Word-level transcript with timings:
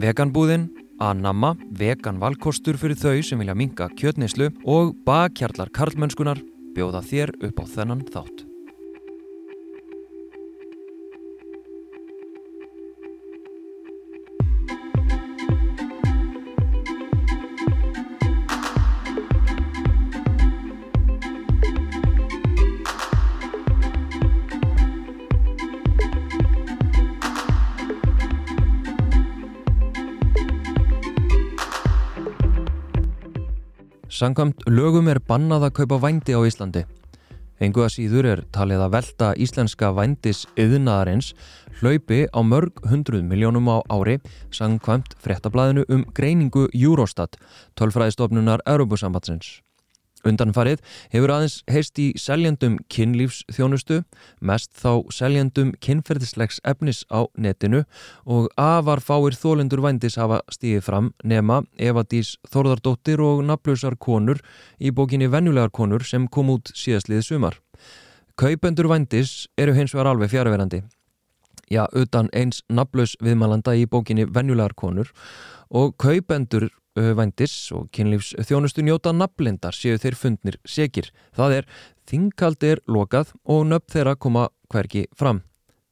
Veganbúðin, 0.00 0.70
Anamma, 1.00 1.50
vegan 1.76 2.20
valkostur 2.22 2.78
fyrir 2.80 2.96
þau 2.96 3.20
sem 3.24 3.40
vilja 3.42 3.56
minga 3.56 3.90
kjötneislu 4.00 4.48
og 4.64 4.94
bakkjarlar 5.04 5.68
karlmennskunar 5.76 6.40
bjóða 6.76 7.02
þér 7.04 7.34
upp 7.50 7.60
á 7.60 7.64
þennan 7.74 8.06
þátt. 8.08 8.49
Sankvæmt 34.20 34.66
lögum 34.68 35.06
er 35.08 35.16
bannað 35.24 35.62
að 35.70 35.76
kaupa 35.78 35.96
vændi 36.02 36.34
á 36.36 36.44
Íslandi. 36.44 36.82
Engu 37.64 37.80
að 37.86 37.94
síður 37.94 38.26
er 38.28 38.42
talið 38.52 38.82
að 38.84 38.92
velta 38.92 39.30
íslenska 39.40 39.88
vændis 39.96 40.42
yðnaðarins 40.60 41.30
hlaupi 41.78 42.26
á 42.28 42.40
mörg 42.44 42.82
hundruð 42.90 43.24
miljónum 43.30 43.72
á 43.72 43.80
ári 43.88 44.18
sangkvæmt 44.52 45.16
fréttablaðinu 45.24 45.86
um 45.88 46.04
greiningu 46.12 46.66
Eurostat, 46.68 47.40
tölfræðistofnunar 47.80 48.60
Europasambatsins. 48.68 49.62
Undanfarið 50.26 50.82
hefur 51.14 51.32
aðeins 51.32 51.60
heist 51.70 51.98
í 52.02 52.10
seljendum 52.20 52.76
kynlífsþjónustu, 52.92 54.02
mest 54.44 54.74
þá 54.76 55.08
seljendum 55.14 55.72
kynferðislegs 55.80 56.60
efnis 56.68 57.06
á 57.08 57.24
netinu 57.40 57.84
og 58.26 58.50
afar 58.60 59.00
fáir 59.00 59.36
þólendur 59.38 59.80
vændis 59.84 60.18
hafa 60.20 60.42
stíðið 60.52 60.84
fram 60.84 61.10
nema 61.24 61.62
Eva 61.78 62.04
Dís 62.04 62.36
Þorðardóttir 62.52 63.22
og 63.24 63.44
naflösar 63.48 63.96
konur 63.96 64.42
í 64.78 64.92
bókinni 64.92 65.30
Venjulegar 65.32 65.72
konur 65.72 66.04
sem 66.04 66.28
kom 66.28 66.52
út 66.52 66.72
síðastliðið 66.76 67.26
sumar. 67.26 67.60
Kaupendur 68.36 68.88
vændis 68.88 69.48
eru 69.60 69.72
hins 69.76 69.94
vegar 69.94 70.12
alveg 70.12 70.32
fjárverandi. 70.32 70.84
Já, 71.70 71.84
utan 71.94 72.28
eins 72.34 72.64
naflös 72.68 73.14
viðmælanda 73.22 73.76
í 73.78 73.86
bókinni 73.86 74.24
Venjulegar 74.26 74.74
konur 74.74 75.12
og 75.70 75.94
kaupendur 76.02 76.66
vændis 76.96 77.70
og 77.76 77.90
kynlífs 77.94 78.32
þjónustu 78.48 78.82
njóta 78.82 79.12
naflindar 79.14 79.76
séu 79.76 79.98
þeir 80.00 80.16
fundnir 80.18 80.58
segir. 80.64 81.10
Það 81.36 81.60
er 81.60 81.68
þingkald 82.10 82.66
er 82.66 82.82
lokað 82.90 83.34
og 83.44 83.66
nöfn 83.70 83.94
þeirra 83.94 84.16
koma 84.18 84.48
hverki 84.70 85.06
fram. 85.16 85.42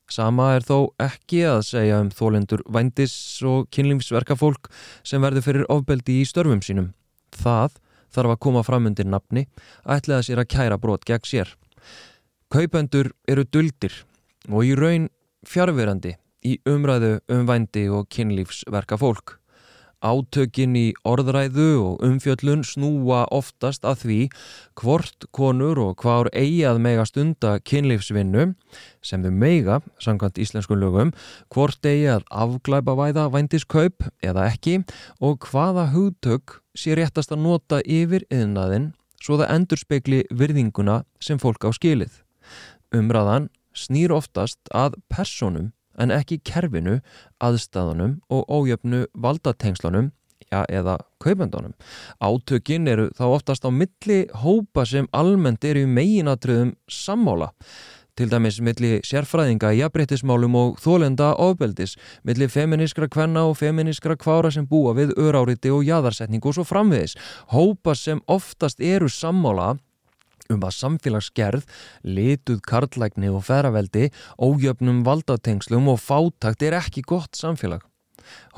Sama 0.09 0.55
er 0.57 0.65
þó 0.65 0.95
ekki 1.05 1.43
að 1.45 1.67
segja 1.69 1.99
um 2.01 2.09
þólendur 2.09 2.63
vændis 2.73 3.15
og 3.45 3.69
kynlífsverkafólk 3.75 4.71
sem 5.05 5.21
verður 5.21 5.45
fyrir 5.45 5.69
ofbeldi 5.69 6.23
í 6.23 6.29
störfum 6.29 6.63
sínum. 6.65 6.95
Það 7.37 7.77
þarf 8.15 8.35
að 8.35 8.43
koma 8.47 8.63
fram 8.65 8.89
undir 8.89 9.09
nafni 9.09 9.45
ætlaða 9.85 10.25
sér 10.25 10.41
að 10.41 10.51
kæra 10.55 10.79
brot 10.81 11.05
gegn 11.05 11.29
sér. 11.29 11.53
Kaupendur 12.49 13.13
eru 13.29 13.45
duldir 13.45 13.93
og 14.49 14.65
í 14.65 14.73
raun 14.79 15.11
fjárverandi 15.45 16.17
í 16.49 16.57
umræðu 16.65 17.19
um 17.29 17.45
vændi 17.49 17.85
og 17.93 18.09
kynlífsverkafólk. 18.15 19.38
Átökin 19.99 20.77
í 20.79 20.87
orðræðu 21.03 21.69
og 21.83 22.03
umfjöllun 22.07 22.61
snúa 22.67 23.25
oftast 23.35 23.87
að 23.89 24.05
því 24.05 24.19
hvort 24.79 25.27
konur 25.35 25.81
og 25.83 26.05
hvar 26.05 26.31
eigi 26.31 26.63
að 26.71 26.79
mega 26.85 27.07
stunda 27.09 27.57
kynlífsvinnu 27.67 28.53
sem 29.03 29.25
þau 29.25 29.33
meiga, 29.35 29.81
samkvæmt 29.99 30.39
íslensku 30.39 30.79
lögum, 30.79 31.11
hvort 31.51 31.83
eigi 31.83 32.07
að 32.15 32.29
afglæpa 32.31 32.95
væða 32.99 33.27
vændiskaup 33.35 34.07
eða 34.23 34.47
ekki 34.53 34.81
og 35.19 35.49
hvaða 35.51 35.89
hugtök 35.97 36.61
sé 36.79 36.95
réttast 36.95 37.35
að 37.35 37.43
nota 37.49 37.83
yfir 37.83 38.23
yðnaðinn 38.31 38.93
svo 39.19 39.39
það 39.41 39.55
endur 39.57 39.81
spekli 39.83 40.21
virðinguna 40.31 41.03
sem 41.19 41.41
fólk 41.43 41.67
á 41.67 41.75
skilið. 41.75 42.13
Umræðan 42.95 43.51
snýr 43.75 44.15
oftast 44.15 44.61
að 44.75 44.97
personum 45.11 45.73
en 45.99 46.15
ekki 46.15 46.41
kerfinu, 46.47 47.01
aðstæðunum 47.43 48.19
og 48.31 48.49
ójöfnu 48.49 49.05
valdatengslunum 49.15 50.13
ja, 50.53 50.65
eða 50.69 50.99
kaupendunum. 51.23 51.75
Átökin 52.23 52.89
eru 52.89 53.09
þá 53.17 53.25
oftast 53.29 53.67
á 53.67 53.71
milli 53.71 54.25
hópa 54.43 54.87
sem 54.87 55.09
almennt 55.13 55.65
eru 55.65 55.85
í 55.85 55.91
meginatriðum 55.91 56.75
sammála 56.91 57.53
til 58.19 58.27
dæmis 58.33 58.57
milli 58.65 58.99
sérfræðinga 59.07 59.71
jafnbryttismálum 59.79 60.57
og 60.59 60.79
þólenda 60.83 61.29
ofbeldis, 61.39 61.95
milli 62.27 62.49
feminiskra 62.51 63.07
kvenna 63.07 63.45
og 63.47 63.55
feminiskra 63.61 64.17
kvára 64.19 64.51
sem 64.51 64.67
búa 64.67 64.97
við 64.99 65.13
öráriti 65.23 65.71
og 65.71 65.85
jæðarsetningu 65.87 66.51
og 66.51 66.57
svo 66.57 66.65
framvegis. 66.67 67.15
Hópa 67.55 67.95
sem 67.95 68.19
oftast 68.27 68.83
eru 68.83 69.07
sammála 69.07 69.77
um 70.53 70.65
að 70.65 70.77
samfélagsgerð, 70.79 71.67
lituð 72.07 72.63
karlægni 72.67 73.31
og 73.33 73.45
ferraveldi, 73.49 74.09
ójöfnum 74.41 75.05
valdatengslum 75.07 75.91
og 75.93 76.01
fátakt 76.01 76.65
er 76.65 76.79
ekki 76.81 77.05
gott 77.07 77.37
samfélag. 77.37 77.85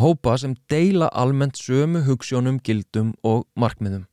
Hópa 0.01 0.37
sem 0.39 0.57
deila 0.71 1.11
almennt 1.13 1.59
sömu 1.59 2.05
hugssjónum, 2.07 2.59
gildum 2.63 3.15
og 3.23 3.47
markmiðum. 3.59 4.07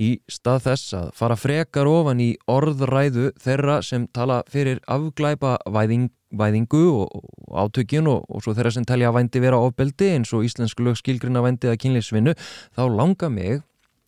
Í 0.00 0.16
stað 0.30 0.64
þess 0.66 0.94
að 0.96 1.10
fara 1.16 1.36
frekar 1.36 1.88
ofan 1.88 2.20
í 2.24 2.30
orðræðu 2.50 3.30
þeirra 3.40 3.82
sem 3.84 4.06
tala 4.16 4.40
fyrir 4.50 4.80
afglæpa 4.90 5.58
væðing, 5.68 6.08
væðingu 6.32 6.86
og 6.96 7.26
átökjun 7.52 8.08
og, 8.08 8.24
og 8.32 8.40
svo 8.42 8.54
þeirra 8.56 8.72
sem 8.72 8.86
telja 8.88 9.10
að 9.10 9.18
vændi 9.18 9.42
vera 9.44 9.60
ofbeldi 9.60 10.14
eins 10.14 10.32
og 10.32 10.46
íslensk 10.48 10.80
lög 10.80 10.96
skilgrina 10.96 11.44
vændi 11.44 11.68
að 11.68 11.82
kynleisvinnu, 11.84 12.34
þá 12.72 12.82
langar 12.88 13.30
mig 13.32 13.60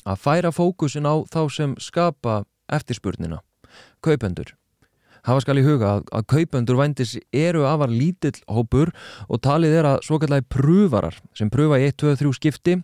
að 0.09 0.25
færa 0.25 0.53
fókusin 0.53 1.09
á 1.09 1.21
þá 1.28 1.41
sem 1.53 1.77
skapa 1.81 2.43
eftirspurnina. 2.73 3.41
Kaupendur. 4.05 4.55
Hafa 5.25 5.41
skal 5.41 5.61
í 5.61 5.65
huga 5.65 5.95
að, 5.97 6.09
að 6.13 6.27
kaupendur 6.35 6.79
vændis 6.79 7.15
eru 7.33 7.65
afar 7.69 7.93
lítill 7.93 8.37
hópur 8.51 8.93
og 9.29 9.41
talið 9.45 9.79
er 9.79 9.89
að 9.89 10.03
svokallagi 10.05 10.45
pröfarar 10.53 11.17
sem 11.37 11.53
pröfa 11.53 11.81
í 11.81 11.87
1, 11.89 11.97
2, 12.03 12.17
3 12.21 12.35
skipti 12.37 12.75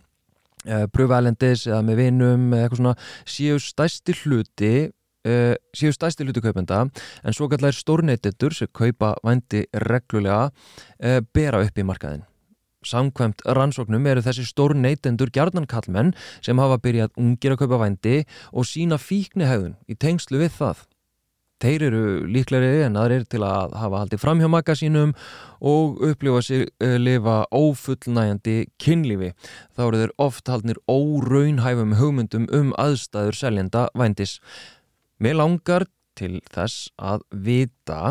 eh, 0.65 0.87
pröfa 0.93 1.19
elendis 1.21 1.67
eða 1.69 1.83
með 1.85 2.01
vinum 2.01 2.47
eða 2.49 2.65
eitthvað 2.65 2.81
svona 2.81 2.95
séu 3.35 3.61
stæsti 3.61 4.17
hluti 4.23 4.73
eh, 4.89 5.53
séu 5.77 5.93
stæsti 5.93 6.25
hluti 6.25 6.41
kaupenda 6.41 6.81
en 6.87 7.37
svokallagi 7.37 7.77
stórneytendur 7.77 8.57
sem 8.57 8.73
kaupa 8.73 9.13
vændi 9.21 9.67
reglulega 9.85 10.47
eh, 10.97 11.21
bera 11.21 11.61
upp 11.61 11.77
í 11.77 11.85
markaðin. 11.85 12.25
Samkvæmt 12.81 13.43
rannsóknum 13.45 14.07
eru 14.09 14.23
þessi 14.25 14.47
stór 14.47 14.73
neytendur 14.73 15.29
gjarnankallmenn 15.33 16.15
sem 16.41 16.57
hafa 16.57 16.79
byrjað 16.81 17.13
ungir 17.21 17.53
að 17.53 17.61
kaupa 17.61 17.83
vændi 17.83 18.23
og 18.51 18.65
sína 18.65 18.97
fíkni 18.97 19.45
hegðun 19.45 19.77
í 19.85 19.97
tengslu 20.01 20.41
við 20.41 20.55
það. 20.57 20.81
Þeir 21.61 21.83
eru 21.91 22.05
líkleri 22.25 22.69
en 22.87 22.97
aðrir 22.97 23.27
til 23.29 23.43
að 23.45 23.75
hafa 23.77 23.99
haldið 24.01 24.21
fram 24.23 24.39
hjá 24.41 24.47
makka 24.49 24.73
sínum 24.77 25.11
og 25.61 26.01
upplifa 26.07 26.41
sig 26.41 26.63
uh, 26.81 26.95
lifa 26.97 27.43
ófullnægjandi 27.53 28.55
kynlífi. 28.81 29.29
Þá 29.77 29.83
eru 29.85 30.01
þeir 30.01 30.15
oft 30.25 30.49
haldnir 30.49 30.81
óraunhæfum 30.89 31.93
hugmyndum 32.01 32.49
um 32.49 32.73
aðstæður 32.81 33.37
seljenda 33.37 33.85
vændis. 33.93 34.39
Mér 35.21 35.37
langar 35.37 35.85
til 36.17 36.41
þess 36.49 36.89
að 36.97 37.29
vita 37.29 38.01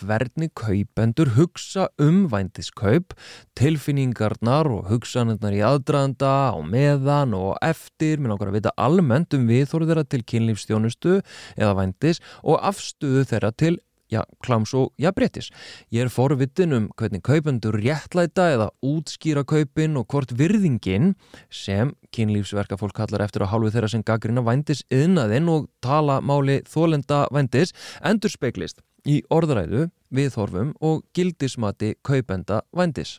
hvernig 0.00 0.50
kaupendur 0.58 1.32
hugsa 1.36 1.88
um 2.02 2.24
vændiskaup, 2.32 3.14
tilfinningarnar 3.58 4.70
og 4.72 4.88
hugsanirnar 4.90 5.56
í 5.56 5.62
aðdraðanda, 5.66 6.32
á 6.52 6.58
meðan 6.64 7.36
og 7.38 7.56
eftir, 7.64 8.18
mér 8.18 8.34
langar 8.34 8.52
að 8.52 8.58
vita 8.60 8.74
almennt 8.80 9.36
um 9.36 9.48
viðhóru 9.50 9.88
þeirra 9.90 10.04
til 10.08 10.24
kynlífstjónustu 10.32 11.20
eða 11.56 11.76
vændis 11.78 12.22
og 12.42 12.60
afstuðu 12.72 13.26
þeirra 13.30 13.52
til 13.54 13.78
Já, 14.12 14.20
kláms 14.44 14.74
og 14.76 14.90
jafnbrettis. 15.00 15.48
Ég 15.88 16.04
er 16.04 16.10
forvitin 16.12 16.74
um 16.76 16.90
hvernig 17.00 17.22
kaupendur 17.24 17.78
réttlæta 17.80 18.50
eða 18.52 18.68
útskýra 18.84 19.40
kaupin 19.48 19.96
og 19.96 20.04
hvort 20.12 20.34
virðingin 20.36 21.14
sem 21.48 21.94
kynlífsverka 22.12 22.76
fólk 22.76 22.92
kallar 22.98 23.24
eftir 23.24 23.46
að 23.46 23.54
hálfu 23.54 23.72
þeirra 23.72 23.88
sem 23.88 24.04
gaggrina 24.04 24.44
vændis 24.44 24.84
yðnaðinn 24.92 25.48
og 25.48 25.70
tala 25.80 26.20
máli 26.20 26.60
þólenda 26.68 27.24
vændis 27.32 27.72
endur 28.04 28.34
speiklist 28.34 28.84
í 29.08 29.22
orðræðu, 29.32 29.88
viðhorfum 30.12 30.74
og 30.84 31.06
gildismati 31.16 31.94
kaupenda 32.04 32.60
vændis. 32.76 33.16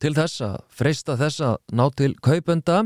Til 0.00 0.16
þess 0.16 0.42
að 0.42 0.56
freysta 0.72 1.14
þess 1.20 1.44
að 1.44 1.58
ná 1.76 1.84
til 1.94 2.14
kaupenda 2.24 2.82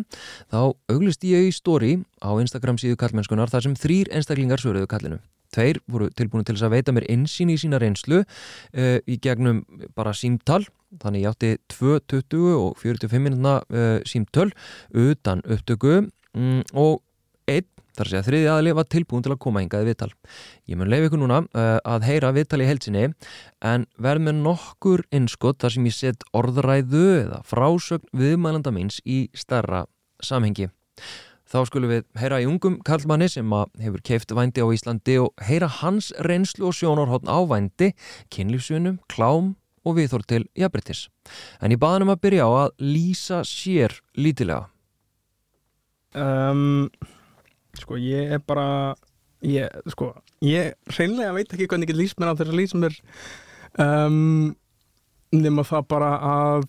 þá 0.52 0.74
auglist 0.92 1.24
ég 1.24 1.48
í 1.48 1.54
stóri 1.54 1.96
á 2.20 2.28
Instagram 2.42 2.76
síðu 2.82 2.98
kallmennskunar 3.00 3.48
þar 3.48 3.70
sem 3.70 3.78
þrýr 3.78 4.10
einstaklingar 4.12 4.60
svöruðu 4.60 4.90
kallinu. 4.90 5.20
Tveir 5.54 5.80
voru 5.90 6.10
tilbúinu 6.10 6.46
til 6.46 6.56
þess 6.56 6.68
að 6.68 6.76
veita 6.76 6.94
mér 6.96 7.08
einsýn 7.14 7.52
í 7.54 7.58
sína 7.60 7.80
reynslu 7.82 8.22
uh, 8.24 8.98
í 9.06 9.18
gegnum 9.22 9.64
bara 9.96 10.14
símtal 10.16 10.62
þannig 11.02 11.24
ég 11.24 11.32
átti 11.32 11.52
2.20 11.74 12.54
og 12.58 12.78
45 12.82 13.24
minna 13.24 13.58
uh, 13.62 13.98
símtöl 14.06 14.50
utan 14.90 15.42
upptöku 15.46 16.02
um, 16.02 16.60
og 16.72 17.00
einn 17.50 17.70
Þar 17.94 18.08
sé 18.10 18.18
að 18.18 18.26
þriði 18.26 18.46
aðli 18.50 18.70
var 18.74 18.86
tilbúin 18.90 19.22
til 19.22 19.30
að 19.30 19.40
koma 19.44 19.60
hingaði 19.62 19.86
viðtal. 19.86 20.08
Ég 20.66 20.78
mun 20.80 20.88
leif 20.90 21.04
ykkur 21.06 21.20
núna 21.20 21.44
uh, 21.44 21.76
að 21.86 22.06
heyra 22.08 22.32
viðtal 22.34 22.58
í 22.64 22.66
heilsinni 22.66 23.04
en 23.62 23.84
verð 24.02 24.24
með 24.26 24.40
nokkur 24.40 25.04
innskott 25.14 25.60
þar 25.62 25.76
sem 25.76 25.86
ég 25.86 25.94
set 25.94 26.26
orðræðu 26.34 27.04
eða 27.20 27.38
frásögn 27.46 28.10
viðmælanda 28.18 28.74
míns 28.74 28.98
í 29.06 29.28
starra 29.38 29.84
samhengi. 30.18 30.66
Þá 31.54 31.60
skulum 31.68 31.92
við 31.92 32.06
heyra 32.18 32.40
í 32.42 32.46
ungum 32.50 32.80
kallmanni 32.82 33.28
sem 33.30 33.52
hefur 33.78 34.00
keift 34.02 34.32
vændi 34.34 34.58
á 34.58 34.74
Íslandi 34.74 35.14
og 35.22 35.44
heyra 35.46 35.68
hans 35.70 36.08
reynslu 36.26 36.66
og 36.66 36.74
sjónarhóttn 36.74 37.30
á 37.30 37.38
vændi, 37.46 37.92
kynlífsunum, 38.34 38.96
klám 39.06 39.52
og 39.86 39.94
viðþór 40.00 40.24
til 40.26 40.48
jafnbryttis. 40.58 41.04
En 41.62 41.70
ég 41.70 41.78
baði 41.78 42.00
hann 42.00 42.06
um 42.08 42.10
að 42.16 42.24
byrja 42.26 42.48
á 42.48 42.50
að 42.64 42.74
lýsa 42.82 43.38
sér 43.46 43.94
lítilega. 44.18 44.66
Um, 46.18 46.90
sko 47.78 48.00
ég 48.02 48.34
er 48.34 48.42
bara 48.42 48.66
ég, 49.46 49.70
sko, 49.94 50.10
ég 50.42 50.74
reynlega 50.98 51.38
veit 51.38 51.54
ekki 51.54 51.70
hvernig 51.70 51.94
ég 51.94 52.00
lýst 52.02 52.18
mér 52.18 52.34
á 52.34 52.38
þess 52.40 52.50
að 52.50 52.58
lýsa 52.64 52.82
mér 52.82 52.98
um, 53.78 54.56
nema 55.30 55.62
það 55.70 55.86
bara 55.94 56.10
að 56.34 56.66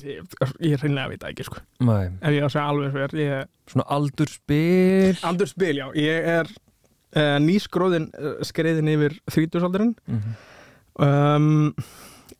ég, 0.00 0.36
ég 0.64 0.80
reynlega 0.80 1.10
veit 1.12 1.22
það 1.22 1.32
ekki 1.32 1.46
sko 1.48 1.62
Nei. 1.84 2.06
ef 2.20 2.32
ég 2.32 2.44
á 2.44 2.46
að 2.48 2.54
segja 2.54 2.68
alveg 2.72 2.94
sver 2.94 3.16
ég, 3.20 3.50
Svona 3.72 3.84
aldurspil. 3.94 5.18
Aldurspil, 5.28 5.74
já, 5.78 5.86
ég 5.96 6.30
er 6.32 6.48
uh, 6.50 7.36
nýskróðin 7.44 8.08
uh, 8.16 8.38
skreiðin 8.46 8.92
yfir 8.94 9.18
þrítusaldurinn 9.30 9.94
Mm 10.06 10.22
-hmm. 10.22 10.32
um, 11.04 11.74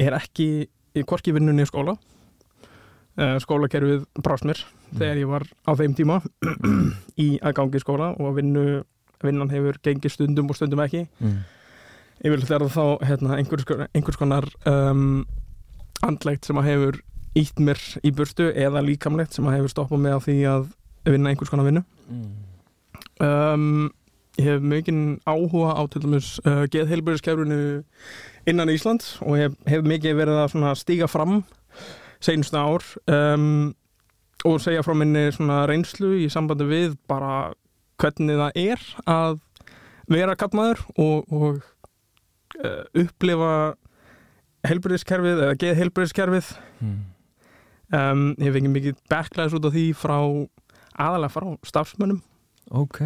er 0.00 0.16
ekki 0.18 0.68
í 0.92 1.04
korki 1.08 1.32
vinnunni 1.32 1.64
í 1.64 1.68
skóla 1.68 1.96
uh, 1.96 3.38
skólakerfið 3.40 4.06
brást 4.22 4.44
mér 4.48 4.60
þegar 4.92 5.20
ég 5.22 5.28
var 5.30 5.46
á 5.68 5.72
þeim 5.76 5.94
tíma 5.96 6.20
í 7.24 7.38
að 7.40 7.54
gangi 7.56 7.80
í 7.80 7.84
skóla 7.84 8.12
og 8.18 8.36
vinnu, 8.36 8.84
vinnan 9.22 9.52
hefur 9.52 9.78
gengið 9.82 10.16
stundum 10.16 10.50
og 10.50 10.56
stundum 10.56 10.80
ekki 10.84 11.06
mm. 11.20 11.38
yfirleitt 12.24 12.50
er 12.50 12.66
það 12.66 12.76
þá 12.76 13.06
hérna, 13.08 13.36
einhvers, 13.36 13.64
einhvers 13.94 14.20
konar 14.20 14.48
um, 14.66 15.24
andlegt 16.02 16.44
sem 16.44 16.58
að 16.58 16.68
hefur 16.70 17.00
ítt 17.38 17.58
mér 17.64 17.80
í 18.04 18.10
burtu 18.14 18.50
eða 18.52 18.82
líkamlegt 18.84 19.32
sem 19.36 19.46
að 19.48 19.56
hefur 19.58 19.72
stoppað 19.72 20.02
mig 20.04 20.12
á 20.12 20.20
því 20.20 20.36
að 20.52 20.66
vinna 21.08 21.32
einhvers 21.32 21.50
konar 21.52 21.68
vinnu 21.70 21.84
Mm. 22.12 22.32
um, 23.24 23.90
ég 24.36 24.44
hef 24.48 24.60
mikinn 24.64 25.20
áhuga 25.28 25.72
á 25.78 25.82
til 25.88 26.02
dæmis 26.04 26.34
uh, 26.44 26.64
geðheilbæriskerfinu 26.72 27.58
innan 28.50 28.68
Ísland 28.72 29.04
og 29.22 29.36
hef, 29.38 29.54
hef 29.70 29.84
mikið 29.86 30.16
verið 30.18 30.40
að 30.42 30.74
stíga 30.80 31.08
fram 31.08 31.42
seinustu 32.22 32.58
ár 32.58 32.84
um, 33.08 33.72
og 34.44 34.58
segja 34.60 34.82
frá 34.84 34.94
minni 34.98 35.28
reynslu 35.70 36.12
í 36.24 36.28
sambandi 36.32 36.66
við 36.68 36.96
bara 37.08 37.52
hvernig 38.02 38.40
það 38.40 38.58
er 38.58 38.84
að 39.06 39.38
vera 40.10 40.34
kattmaður 40.36 40.82
og, 40.98 41.32
og 41.32 41.62
uh, 42.64 42.82
upplifa 42.98 43.52
heilbæriskerfið 44.68 45.46
eða 45.46 45.58
geðheilbæriskerfið 45.64 46.52
Mm. 46.82 46.96
Um, 47.92 48.24
ég 48.38 48.52
ekki 48.62 48.72
mikið 48.72 48.98
backlæðis 49.12 49.56
út 49.58 49.68
af 49.68 49.74
því 49.76 49.84
frá 49.98 50.16
aðalega 51.02 51.32
frá 51.34 51.46
stafsmönnum 51.68 52.20
Ok. 52.72 53.00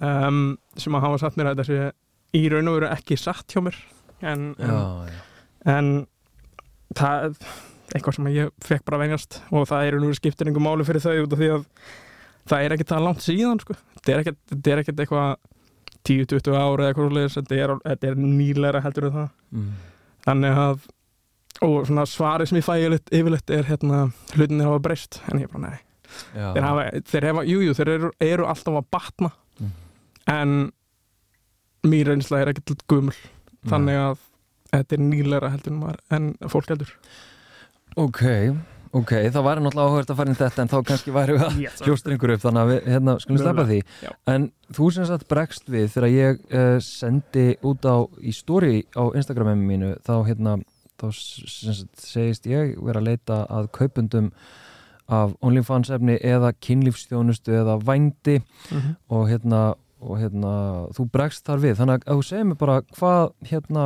um, 0.00 0.56
sem 0.78 0.94
að 0.98 1.04
hafa 1.06 1.18
satt 1.24 1.38
mér 1.38 1.50
að 1.52 1.58
þetta 1.60 1.68
sé 1.70 2.38
í 2.38 2.44
raun 2.52 2.68
og 2.70 2.78
veru 2.78 2.90
ekki 2.94 3.16
satt 3.18 3.54
hjá 3.54 3.62
mér 3.64 3.78
en, 4.22 4.52
en, 4.58 4.70
Já, 4.70 5.08
já. 5.08 5.18
en 5.78 5.90
það 6.98 7.28
er 7.28 7.34
eitthvað 7.96 8.16
sem 8.18 8.26
ég 8.34 8.50
fekk 8.64 8.84
bara 8.88 9.00
vengast 9.00 9.38
og 9.50 9.66
það 9.70 9.86
er 9.88 9.98
nú 10.02 10.10
skiptir 10.16 10.48
einhver 10.50 10.64
máli 10.64 10.84
fyrir 10.88 11.00
þau 11.04 11.14
út 11.24 11.32
af 11.36 11.40
því 11.40 11.48
að 11.54 11.62
það 12.48 12.64
er 12.66 12.74
ekkert 12.74 12.92
það 12.94 13.04
langt 13.06 13.24
síðan 13.24 13.60
sko. 13.62 13.76
þetta 13.98 14.12
er 14.14 14.22
ekkert, 14.24 14.58
er 14.72 14.82
eitthvað 14.82 15.30
10-20 16.08 16.54
ára 16.56 16.84
eða 16.84 16.90
eitthvað 16.92 17.08
svoleiðis, 17.10 17.34
þetta 17.38 17.56
er, 17.64 17.72
er 18.10 18.20
nýlega 18.22 18.84
heldur 18.84 19.08
en 19.10 19.16
það 19.18 19.28
Mm. 19.48 19.68
þannig 20.26 20.58
að 20.60 20.82
og 21.62 21.86
svona 21.88 22.04
svarið 22.06 22.48
sem 22.50 22.58
ég 22.60 22.66
fæ 22.66 22.74
yfirleitt, 23.10 23.50
er 23.50 23.64
hérna 23.68 24.04
hlutinni 24.36 24.64
hafa 24.66 24.78
breyst 24.84 25.20
en 25.32 25.40
ég 25.42 25.50
bara 25.52 25.70
nei 25.72 25.78
þeir 26.32 26.64
hafa, 26.64 26.84
þeir 27.10 27.26
hefa, 27.28 27.42
jú, 27.50 27.58
jú, 27.66 27.74
þeir 27.76 27.88
eru, 27.96 28.10
eru 28.20 28.46
alltaf 28.48 28.78
að 28.80 28.86
batna 28.94 29.30
Mm. 29.58 29.70
en 30.30 30.72
mín 31.88 32.06
reynsla 32.06 32.38
er 32.42 32.52
ekkert 32.52 32.84
gumul 32.88 33.14
Mm. 33.14 33.70
þannig 33.72 33.96
að 33.98 34.18
þetta 34.72 34.92
er 34.94 35.02
nýleira 35.02 35.50
heldur 35.50 35.72
en, 35.72 35.80
maður, 35.82 36.00
en 36.14 36.34
fólk 36.48 36.68
heldur 36.70 36.92
Ok, 37.98 38.22
ok, 38.94 39.10
það 39.34 39.42
væri 39.48 39.62
náttúrulega 39.64 39.88
áhugast 39.90 40.10
að 40.12 40.16
fara 40.20 40.30
inn 40.30 40.38
þetta 40.38 40.62
en 40.62 40.68
þá 40.70 40.76
kannski 40.86 41.14
væri 41.16 41.34
við 41.34 41.44
að 41.48 41.60
yes. 41.64 41.80
hljóstur 41.82 42.14
yngur 42.14 42.34
upp 42.36 42.44
þannig 42.44 42.62
að 42.62 42.70
við 42.72 42.88
hérna, 42.92 43.14
skulum 43.24 43.40
slepa 43.42 43.64
því 43.72 43.78
Já. 44.04 44.10
en 44.34 44.46
þú 44.78 44.90
sem 44.94 45.06
sagt 45.10 45.28
bregst 45.28 45.66
við 45.74 45.88
þegar 45.96 46.08
ég 46.14 46.38
uh, 46.54 46.78
sendi 46.84 47.46
út 47.66 47.82
á 47.88 47.96
í 48.22 48.34
story 48.36 48.84
á 48.94 49.02
Instagraminu 49.18 49.66
mínu 49.72 49.90
þá 50.06 50.14
hérna 50.28 50.54
þá 50.98 51.06
segist 51.98 52.46
ég 52.46 52.76
vera 52.82 53.00
að 53.02 53.08
leita 53.10 53.42
að 53.50 53.70
kaupundum 53.76 54.32
af 55.08 55.32
OnlyFans 55.40 55.90
efni 55.94 56.18
eða 56.20 56.52
kynlífstjónustu 56.60 57.54
eða 57.56 57.78
vændi 57.80 58.38
mm 58.38 58.78
-hmm. 58.78 58.94
og 59.08 59.28
hérna, 59.28 59.74
og 60.00 60.18
hérna 60.20 60.52
þú 60.92 61.08
bregst 61.10 61.46
þar 61.46 61.58
við, 61.58 61.76
þannig 61.80 62.04
að 62.06 62.16
þú 62.16 62.22
segir 62.22 62.44
mér 62.44 62.58
bara 62.60 62.80
hvað 62.98 63.32
hérna 63.50 63.84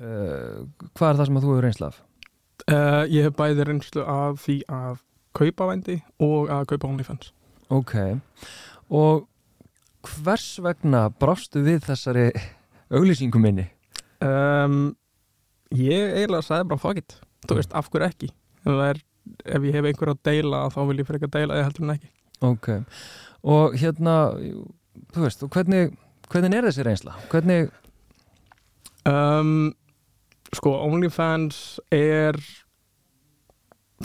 uh, 0.00 0.66
hvað 0.94 1.10
er 1.10 1.16
það 1.16 1.26
sem 1.26 1.36
að 1.36 1.42
þú 1.42 1.50
hefur 1.52 1.64
reynslaf? 1.66 2.02
uh, 2.72 3.04
ég 3.08 3.22
hef 3.22 3.36
bæði 3.36 3.64
reynslu 3.64 4.04
af 4.04 4.40
því 4.44 4.62
að 4.68 5.02
kaupa 5.32 5.66
vændi 5.66 6.02
og 6.18 6.48
að 6.50 6.66
kaupa 6.66 6.88
OnlyFans 6.88 7.32
Ok, 7.70 7.94
og 8.88 9.28
hvers 10.02 10.58
vegna 10.62 11.10
brástu 11.10 11.60
við 11.60 11.84
þessari 11.84 12.30
auglýsingu 12.96 13.38
minni? 13.38 13.68
um, 14.24 14.96
ég 15.74 16.14
eiginlega 16.14 16.44
sagði 16.46 16.68
bara 16.72 16.82
fuck 16.82 17.00
it. 17.02 17.16
Þú 17.48 17.58
veist, 17.58 17.74
af 17.76 17.90
hverju 17.92 18.08
ekki? 18.08 18.30
Er, 18.68 19.00
ef 19.44 19.66
ég 19.68 19.76
hef 19.76 19.88
einhver 19.90 20.12
að 20.14 20.22
deila 20.28 20.64
þá 20.74 20.80
vil 20.90 21.00
ég 21.02 21.08
frekar 21.08 21.32
deila 21.34 21.58
eða 21.58 21.68
heldur 21.68 21.86
en 21.86 21.94
ekki. 21.96 22.12
Ok, 22.48 22.68
og 23.50 23.74
hérna, 23.80 24.14
þú 25.14 25.24
veist, 25.24 25.42
og 25.42 25.50
hvernig, 25.54 25.92
hvernig 26.30 26.54
er 26.54 26.68
þessi 26.68 26.86
reynsla? 26.86 27.16
Hvernig, 27.32 27.72
um, 29.10 29.72
sko, 30.54 30.76
OnlyFans 30.86 31.80
er 31.94 32.38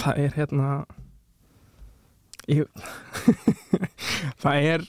það 0.01 0.24
er 0.24 0.38
hérna 0.38 0.69
ég, 2.50 2.68
það 4.44 4.69
er 4.74 4.86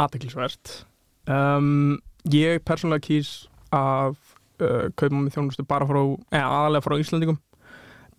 aðteklisvert 0.00 0.74
um, 1.30 1.96
ég 2.32 2.62
persónulega 2.66 3.06
kýs 3.08 3.32
að 3.74 4.18
uh, 4.62 4.86
kaupa 4.94 5.16
með 5.16 5.36
þjónustu 5.36 5.66
bara 5.68 5.88
frá, 5.88 6.00
eða 6.34 6.52
aðalega 6.60 6.86
frá 6.86 6.96
Íslandingum 7.00 7.40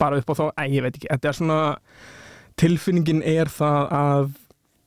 bara 0.02 0.20
upp 0.20 0.32
á 0.32 0.34
þá, 0.36 0.46
ei, 0.64 0.70
ég 0.76 0.86
veit 0.86 0.98
ekki 0.98 1.12
þetta 1.12 1.32
er 1.32 1.38
svona, 1.40 1.60
tilfinningin 2.60 3.24
er 3.28 3.52
það 3.52 3.96
að 4.00 4.28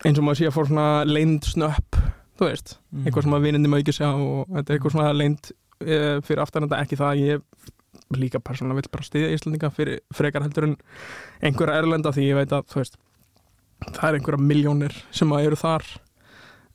eins 0.07 0.21
og 0.21 0.27
maður 0.27 0.41
sé 0.41 0.51
að 0.51 0.57
fór 0.59 0.69
svona 0.71 0.91
leind 1.09 1.49
snöpp 1.49 1.99
þú 2.39 2.47
veist, 2.47 2.77
eitthvað 3.03 3.27
sem 3.27 3.39
að 3.39 3.49
vinindi 3.49 3.73
maður 3.73 3.87
ekki 3.87 3.97
sjá 3.97 4.11
og 4.13 4.45
þetta 4.53 4.69
er 4.69 4.77
eitthvað 4.77 4.95
svona 4.95 5.17
leind 5.17 5.51
uh, 5.53 6.15
fyrir 6.29 6.45
aftan 6.45 6.69
þetta 6.69 6.85
ekki 6.85 7.01
það 7.01 7.11
að 7.11 7.25
ég 7.25 7.75
líka 8.15 8.41
persónulega 8.41 8.81
vil 8.83 8.93
bara 8.95 9.05
stiðja 9.05 9.35
Íslandinga 9.35 9.73
fyrir 9.75 10.01
frekar 10.15 10.45
heldur 10.45 10.69
en 10.69 10.77
einhverja 11.45 11.83
erlenda 11.83 12.13
því 12.15 12.29
ég 12.29 12.39
veit 12.39 12.55
að 12.55 12.69
þú 12.71 12.81
veist 12.81 12.99
það 13.87 14.09
er 14.09 14.19
einhverja 14.19 14.43
miljónir 14.43 14.99
sem 15.15 15.33
að 15.35 15.49
eru 15.49 15.59
þar. 15.59 15.87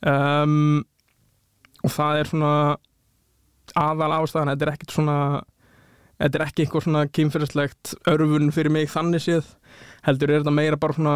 Um, 0.08 0.84
og 1.84 1.94
það 1.94 2.20
er 2.20 2.30
svona 2.32 2.54
aðal 3.80 4.12
ástæðan, 4.20 4.54
þetta 4.54 4.66
er 4.68 4.74
ekkit 4.74 4.96
svona 4.96 5.18
þetta 6.22 6.40
er 6.40 6.46
ekki 6.48 6.64
eitthvað 6.66 6.86
svona 6.88 7.06
kynfyrirslegt 7.10 7.94
örfun 8.12 8.52
fyrir 8.54 8.72
mig 8.72 8.90
þannig 8.94 9.24
séð 9.26 9.54
heldur 10.06 10.32
er 10.32 10.44
þetta 10.44 10.54
meira 10.56 10.78
bara 10.80 10.94
svona 10.98 11.16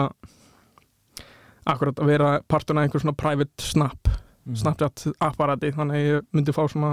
akkurat 1.68 2.00
að 2.00 2.10
vera 2.12 2.32
partuna 2.50 2.84
einhver 2.86 3.04
svona 3.04 3.18
private 3.18 3.64
snap 3.64 4.14
Mm. 4.48 4.56
Snapchat 4.56 5.02
apparati 5.20 5.74
þannig 5.76 5.98
að 5.98 6.06
ég 6.08 6.28
myndi 6.32 6.54
fá 6.56 6.62
svona 6.72 6.92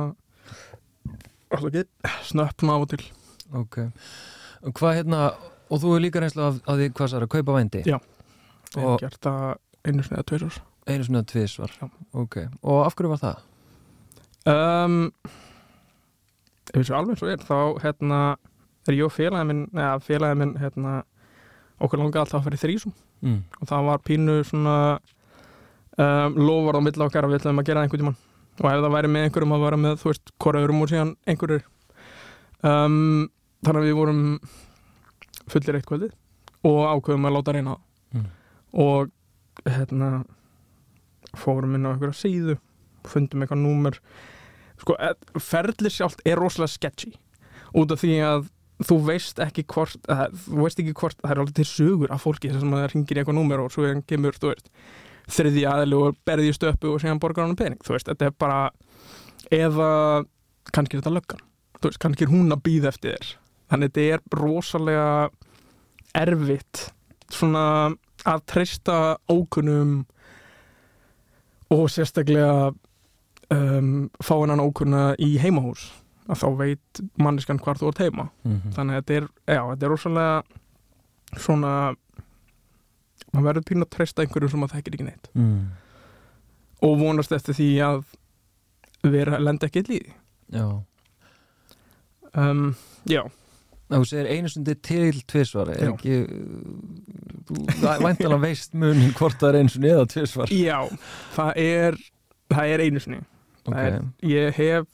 ekki, 1.55 1.85
snöpp 2.27 2.59
svona 2.59 2.75
á 2.75 2.79
og 2.83 2.89
til 2.91 3.05
Ok, 3.55 3.77
hvað 4.75 4.97
hérna, 4.99 5.21
og 5.71 5.79
þú 5.85 5.93
er 5.95 6.03
líka 6.03 6.23
reynsla 6.25 6.49
af, 6.49 6.57
af 6.67 6.81
því 6.81 6.89
hvað 6.97 7.13
það 7.13 7.19
er 7.21 7.27
að 7.29 7.31
kaupa 7.37 7.55
vændi? 7.55 7.83
Já. 7.87 7.99
ég 8.75 8.83
hef 8.89 9.05
gert 9.05 9.21
það 9.23 9.45
einu 9.87 10.07
eða 10.09 10.25
tveir 10.27 10.47
ár 10.49 10.59
Einu 10.91 11.07
svona 11.07 11.23
tvisvar, 11.31 11.77
Já. 11.79 11.87
ok, 12.25 12.37
og 12.67 12.81
af 12.89 12.97
hverju 12.99 13.13
var 13.15 13.23
það? 13.23 13.45
um, 14.51 14.99
þessu 16.73 16.97
alveg 16.97 17.21
svo 17.21 17.31
er 17.33 17.43
þá 17.45 17.59
hérna 17.83 18.21
er 18.89 18.97
ég 18.99 19.07
og 19.07 19.13
félagið 19.15 19.51
minn 19.51 19.65
eða 19.73 19.99
félagið 20.05 20.41
minn 20.41 20.55
hérna 20.61 20.95
okkur 21.83 22.01
langaði 22.01 22.23
alltaf 22.23 22.41
að 22.41 22.47
fara 22.49 22.59
í 22.59 22.63
þrísum. 22.63 22.95
Mm. 23.25 23.39
og 23.57 23.69
það 23.71 23.87
var 23.87 24.01
pínu 24.05 24.33
svona 24.45 24.75
um, 25.97 26.35
lofar 26.37 26.77
á 26.77 26.81
milli 26.85 27.05
okkar 27.07 27.25
að 27.25 27.33
við 27.33 27.39
ætlum 27.41 27.63
að 27.63 27.69
gera 27.71 27.85
einhvern 27.85 28.03
tímann. 28.03 28.19
Og 28.61 28.67
ef 28.71 28.83
það 28.85 28.93
væri 28.95 29.11
með 29.11 29.25
einhverjum 29.27 29.55
að 29.57 29.65
vera 29.65 29.79
með 29.81 29.97
þú 30.03 30.11
veist, 30.11 30.33
hvora 30.45 30.61
öðrum 30.61 30.83
og 30.85 30.91
síðan 30.93 31.15
einhverjur 31.25 31.65
um, 32.69 32.99
þannig 33.65 33.81
að 33.81 33.89
við 33.89 33.97
vorum 33.99 34.21
fullir 35.51 35.79
eitt 35.79 35.89
kvöldið 35.89 36.13
og 36.69 36.81
ákveðum 36.93 37.29
að 37.29 37.37
láta 37.39 37.57
reyna 37.57 37.75
það. 37.75 37.83
Mm. 38.15 38.29
og 38.85 39.11
hérna 39.65 40.11
fórum 41.35 41.75
inn 41.75 41.89
á 41.89 41.93
einhverja 41.95 42.21
síðu 42.21 42.59
fundum 43.09 43.43
eitthvað 43.43 43.65
númer 43.65 43.99
sko, 44.85 44.99
ferðli 45.43 45.93
sjálft 45.93 46.21
er 46.29 46.39
rosalega 46.41 46.75
sketchy. 46.75 47.15
Út 47.75 47.95
af 47.95 48.05
því 48.05 48.19
að 48.25 48.51
þú 48.85 48.99
veist 49.07 49.41
ekki 49.43 49.65
hvort 49.71 50.11
að, 50.11 50.37
þú 50.45 50.61
veist 50.61 50.83
ekki 50.83 50.95
hvort, 50.99 51.19
það 51.23 51.33
er 51.33 51.41
alveg 51.43 51.57
til 51.59 51.67
sugur 51.71 52.13
af 52.15 52.25
fólki 52.25 52.51
sem 52.53 52.75
það 52.75 52.87
ringir 52.93 53.19
í 53.19 53.23
eitthvað 53.23 53.39
númer 53.39 53.63
og 53.63 53.73
svo 53.73 53.91
kemur, 54.09 54.39
þú 54.39 54.51
veist, 54.51 54.71
þriði 55.31 55.65
aðli 55.71 55.99
og 55.99 56.19
berði 56.27 56.53
stöpu 56.55 56.93
og 56.93 57.01
síðan 57.03 57.21
borgar 57.23 57.47
hann 57.47 57.57
pening 57.57 57.81
þú 57.85 57.95
veist, 57.95 58.11
þetta 58.11 58.29
er 58.29 58.35
bara 58.37 58.59
eða 59.55 59.91
kannski 60.75 60.99
er 60.99 61.03
þetta 61.03 61.15
löggan 61.15 61.45
þú 61.79 61.91
veist, 61.91 62.01
kannski 62.03 62.27
er 62.27 62.33
hún 62.33 62.55
að 62.55 62.65
býða 62.67 62.91
eftir 62.93 63.15
þér. 63.15 63.31
Þannig 63.73 63.95
þetta 63.95 64.05
er 64.15 64.41
rosalega 64.41 65.09
erfitt 66.15 66.83
svona 67.33 67.65
að 68.25 68.45
treysta 68.49 68.99
ókunnum 69.29 69.95
og 71.75 71.87
sérstaklega 71.93 72.73
um, 73.53 74.11
fá 74.23 74.35
hennan 74.39 74.63
ókunna 74.65 75.15
í 75.19 75.35
heimahús 75.43 75.91
að 76.25 76.41
þá 76.41 76.49
veit 76.57 77.01
manniskan 77.21 77.61
hvar 77.61 77.77
þú 77.77 77.91
ert 77.91 78.01
heima. 78.01 78.31
Mm 78.45 78.53
-hmm. 78.57 78.73
þannig 78.73 78.95
að 78.95 79.01
þetta 79.01 79.15
er, 79.15 79.29
já, 79.47 79.63
þetta 79.71 79.87
er 79.87 79.91
rosalega 79.93 80.43
svona 81.37 81.73
maður 83.35 83.47
verður 83.49 83.67
pínu 83.69 83.87
að 83.87 83.95
treysta 83.97 84.23
einhverju 84.23 84.51
sem 84.51 84.63
maður 84.63 84.77
þekkir 84.77 84.95
ekki 84.95 85.09
neitt. 85.09 85.31
Mm. 85.35 85.71
og 86.85 86.99
vonast 87.01 87.33
eftir 87.33 87.55
því 87.55 87.71
að 87.83 88.05
vera 89.15 89.41
lenda 89.43 89.67
ekki 89.67 89.85
í 89.85 89.89
líði 89.89 90.13
Já, 90.55 90.67
um, 92.37 92.75
já, 93.09 93.23
þú 93.89 94.05
segir 94.09 94.29
einu 94.31 94.49
stundi 94.53 94.75
til 94.85 95.23
tvisvar 95.27 95.73
er 95.73 95.87
Já. 95.87 95.93
ekki 95.95 96.19
þú 97.49 97.65
væntalega 98.05 98.41
veist 98.43 98.75
munin 98.77 99.15
hvort 99.17 99.39
það 99.41 99.49
er 99.49 99.61
einu 99.61 99.73
stundi 99.73 99.93
eða 99.93 100.11
tvisvar? 100.13 100.53
Já 100.53 100.79
það 101.35 101.63
er, 101.65 101.99
það 102.53 102.75
er 102.75 102.85
einu 102.85 103.01
sinni 103.01 103.23
Ok, 103.65 103.73
það 103.73 103.87
er, 103.89 103.99
ég 104.29 104.59
hef 104.59 104.87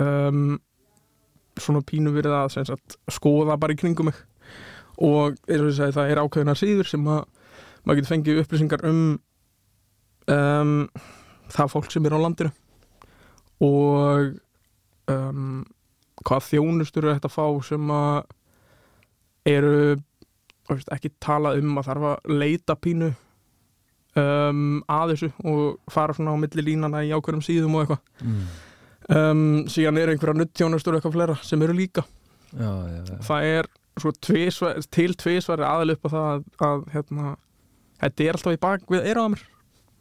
um, 0.00 0.56
svona 1.58 1.82
pínu 1.86 2.12
verið 2.14 2.36
að 2.36 2.56
sagt, 2.70 2.98
skoða 3.12 3.58
bara 3.60 3.74
í 3.74 3.78
kringum 3.80 4.10
mig. 4.10 4.18
Og 5.02 5.34
eins 5.48 5.60
og 5.60 5.70
ég 5.72 5.78
segi 5.78 5.96
það 5.96 6.10
er 6.12 6.22
ákveðina 6.22 6.56
síður 6.58 6.90
sem 6.90 7.06
að 7.10 7.24
maður 7.84 8.00
getur 8.00 8.12
fengið 8.12 8.42
upplýsingar 8.44 8.84
um 8.88 9.00
um, 10.30 10.76
það 11.52 11.72
fólk 11.74 11.90
sem 11.92 12.06
er 12.06 12.16
á 12.16 12.18
landinu. 12.22 12.52
Og 13.64 14.34
um, 15.10 15.62
hvað 16.24 16.48
þjónustur 16.48 17.08
er 17.08 17.18
þetta 17.18 17.30
að 17.30 17.36
fá 17.36 17.68
sem 17.68 17.94
að 17.94 18.18
eru 19.44 19.76
veist, 20.70 20.88
ekki 20.94 21.12
tala 21.22 21.54
um 21.58 21.78
að 21.78 21.90
þarf 21.90 22.08
að 22.12 22.34
leita 22.40 22.76
pínu 22.80 23.10
um, 24.20 24.82
að 24.90 25.14
þessu 25.14 25.30
og 25.50 25.92
fara 25.92 26.16
svona 26.16 26.34
á 26.34 26.42
milli 26.42 26.64
línana 26.66 27.02
í 27.06 27.12
ákveðum 27.14 27.44
síðum 27.44 27.78
og 27.78 27.84
eitthvað 27.84 28.26
mm. 28.26 28.42
um, 29.16 29.46
síðan 29.70 30.00
er 30.02 30.12
einhverja 30.12 30.38
nuttjónustur 30.40 30.98
eitthvað 30.98 31.16
fleira 31.16 31.38
sem 31.42 31.64
eru 31.66 31.76
líka 31.76 32.04
já, 32.54 32.70
já, 32.70 33.00
já. 33.08 33.16
það 33.28 33.48
er 33.54 33.70
svo 34.00 34.12
tvisvar, 34.26 34.78
til 34.90 35.14
tvísvari 35.18 35.66
aðal 35.66 35.94
upp 35.94 36.06
á 36.06 36.08
það 36.14 36.30
að, 36.30 36.46
að 36.68 36.86
hérna, 36.94 37.34
þetta 38.02 38.24
er 38.24 38.38
alltaf 38.38 38.56
í 38.56 38.62
bak 38.66 38.88
við 38.90 39.10
eira 39.10 39.26
á 39.26 39.32
mér 39.34 39.44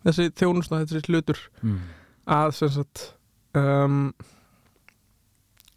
þessi 0.03 0.29
þjónusta, 0.39 0.84
þessi 0.84 1.03
hlutur 1.10 1.43
Mm. 1.63 1.82
að 2.27 2.50
sem 2.58 2.70
sagt 2.74 3.03
um, 3.55 4.13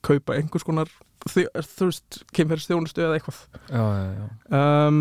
kaupa 0.06 0.36
einhvers 0.36 0.64
konar 0.66 0.90
þú 1.26 1.88
veist, 1.88 2.20
kemferðs 2.34 2.68
þjónustu 2.70 3.02
eða 3.02 3.18
eitthvað 3.18 3.38
já, 3.70 3.82
já, 3.82 4.10
já. 4.16 4.26
um, 4.58 5.00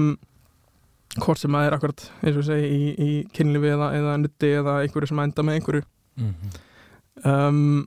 hvort 1.24 1.39
sem 1.39 1.55
að 1.55 1.65
er 1.69 1.75
akkurat 1.77 2.05
eins 2.24 2.38
og 2.38 2.43
segi 2.48 2.67
í, 2.67 2.86
í 3.00 3.10
kynlífi 3.36 3.69
eða, 3.75 3.89
eða 4.00 4.17
nutti 4.22 4.50
eða 4.60 4.77
einhverju 4.84 5.07
sem 5.12 5.19
enda 5.25 5.43
með 5.48 5.60
einhverju 5.62 5.84
Mm 6.15 6.34
um, 7.25 7.86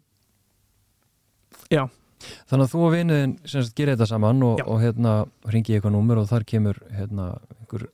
Þannig 2.49 2.65
að 2.65 2.73
þú 2.73 2.81
og 2.83 2.93
vinuðin 2.97 3.33
sem 3.47 3.63
sagt 3.63 3.77
gerir 3.79 3.95
þetta 3.95 4.09
saman 4.11 4.41
og, 4.43 4.59
Já. 4.59 4.65
og 4.67 4.81
hérna 4.83 5.13
ringi 5.53 5.75
ég 5.75 5.79
eitthvað 5.79 5.95
númer 5.95 6.19
og 6.19 6.27
þar 6.31 6.45
kemur 6.49 6.79
hérna 6.97 7.27
einhver 7.61 7.85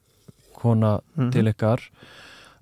kona 0.57 0.93
Mhm. 1.19 1.31
til 1.35 1.51
ykkar 1.51 1.83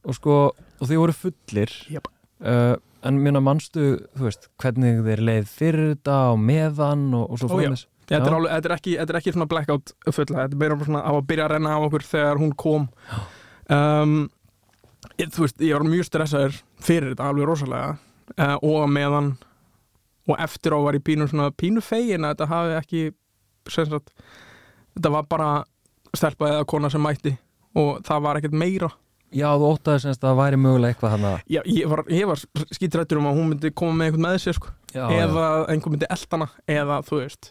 og 0.05 0.15
sko, 0.17 0.37
og 0.81 0.89
þið 0.89 0.99
voru 0.99 1.13
fullir 1.15 1.71
Jep. 1.93 2.09
uh, 2.43 2.75
en 3.05 3.21
minna 3.23 3.41
manstu, 3.41 4.01
þú 4.17 4.25
veist, 4.27 4.49
hvernig 4.59 5.05
þeir 5.07 5.23
leið 5.23 5.47
fyrir 5.53 5.95
þetta 5.95 6.17
og 6.33 6.39
meðan 6.43 7.05
og, 7.15 7.31
og 7.31 7.39
svo 7.39 7.49
Ó, 7.55 7.63
já. 7.63 7.71
Þetta 8.03 8.19
er, 8.19 8.33
Já. 8.33 8.37
alveg, 8.37 8.53
þetta, 8.53 8.69
er 8.69 8.75
ekki, 8.77 8.95
þetta 8.99 9.15
er 9.15 9.19
ekki 9.21 9.33
svona 9.37 9.49
blackout 9.51 9.93
fulla, 10.11 10.45
þetta 10.45 10.57
er 10.57 10.61
meira 10.61 10.77
bara 10.79 10.89
svona 10.89 11.03
á 11.07 11.13
að 11.13 11.27
byrja 11.31 11.45
að 11.47 11.53
renna 11.55 11.75
á 11.75 11.79
okkur 11.87 12.07
þegar 12.09 12.41
hún 12.43 12.55
kom. 12.59 12.89
Um, 13.73 14.17
ég, 15.21 15.31
Þú 15.33 15.45
veist, 15.47 15.63
ég 15.63 15.77
var 15.77 15.87
mjög 15.87 16.09
stressaður 16.09 16.59
fyrir 16.83 17.13
þetta 17.13 17.29
alveg 17.31 17.49
rosalega 17.49 17.93
uh, 18.37 18.57
og 18.59 18.89
meðan 18.91 19.35
og 20.31 20.39
eftir 20.43 20.75
á 20.75 20.79
var 20.83 20.99
ég 20.99 21.05
pínu 21.07 21.29
svona 21.31 21.51
pínu 21.55 21.83
fegin 21.83 22.27
að 22.27 22.35
þetta 22.35 22.51
hafi 22.51 22.75
ekki 22.79 23.05
sagt, 23.71 24.13
þetta 24.97 25.15
var 25.15 25.31
bara 25.31 25.53
stelpa 26.17 26.51
eða 26.51 26.67
kona 26.69 26.91
sem 26.93 27.03
mætti 27.03 27.37
og 27.79 28.03
það 28.05 28.27
var 28.27 28.39
ekkert 28.39 28.59
meira. 28.59 28.91
Já, 29.33 29.49
þú 29.57 29.71
óttaði 29.73 30.03
semst 30.03 30.21
að 30.21 30.29
það 30.29 30.41
væri 30.43 30.59
mögulega 30.61 30.93
eitthvað 30.93 31.13
hann 31.15 31.23
að 31.31 31.37
Já, 31.49 31.61
ég 31.65 31.89
var, 31.89 32.03
var 32.29 32.41
skítrættur 32.77 33.21
um 33.23 33.31
að 33.31 33.39
hún 33.39 33.47
myndi 33.49 33.71
koma 33.73 33.95
með 33.97 34.11
einhvern 34.11 34.27
með 34.27 34.39
sér 34.43 34.59
sko. 34.59 34.75
já, 34.93 35.07
eða 35.09 35.47
einhver 35.73 35.95
myndi 35.95 36.09
eldana 36.13 36.49
eða 36.69 36.99
þú 37.07 37.21
veist 37.23 37.49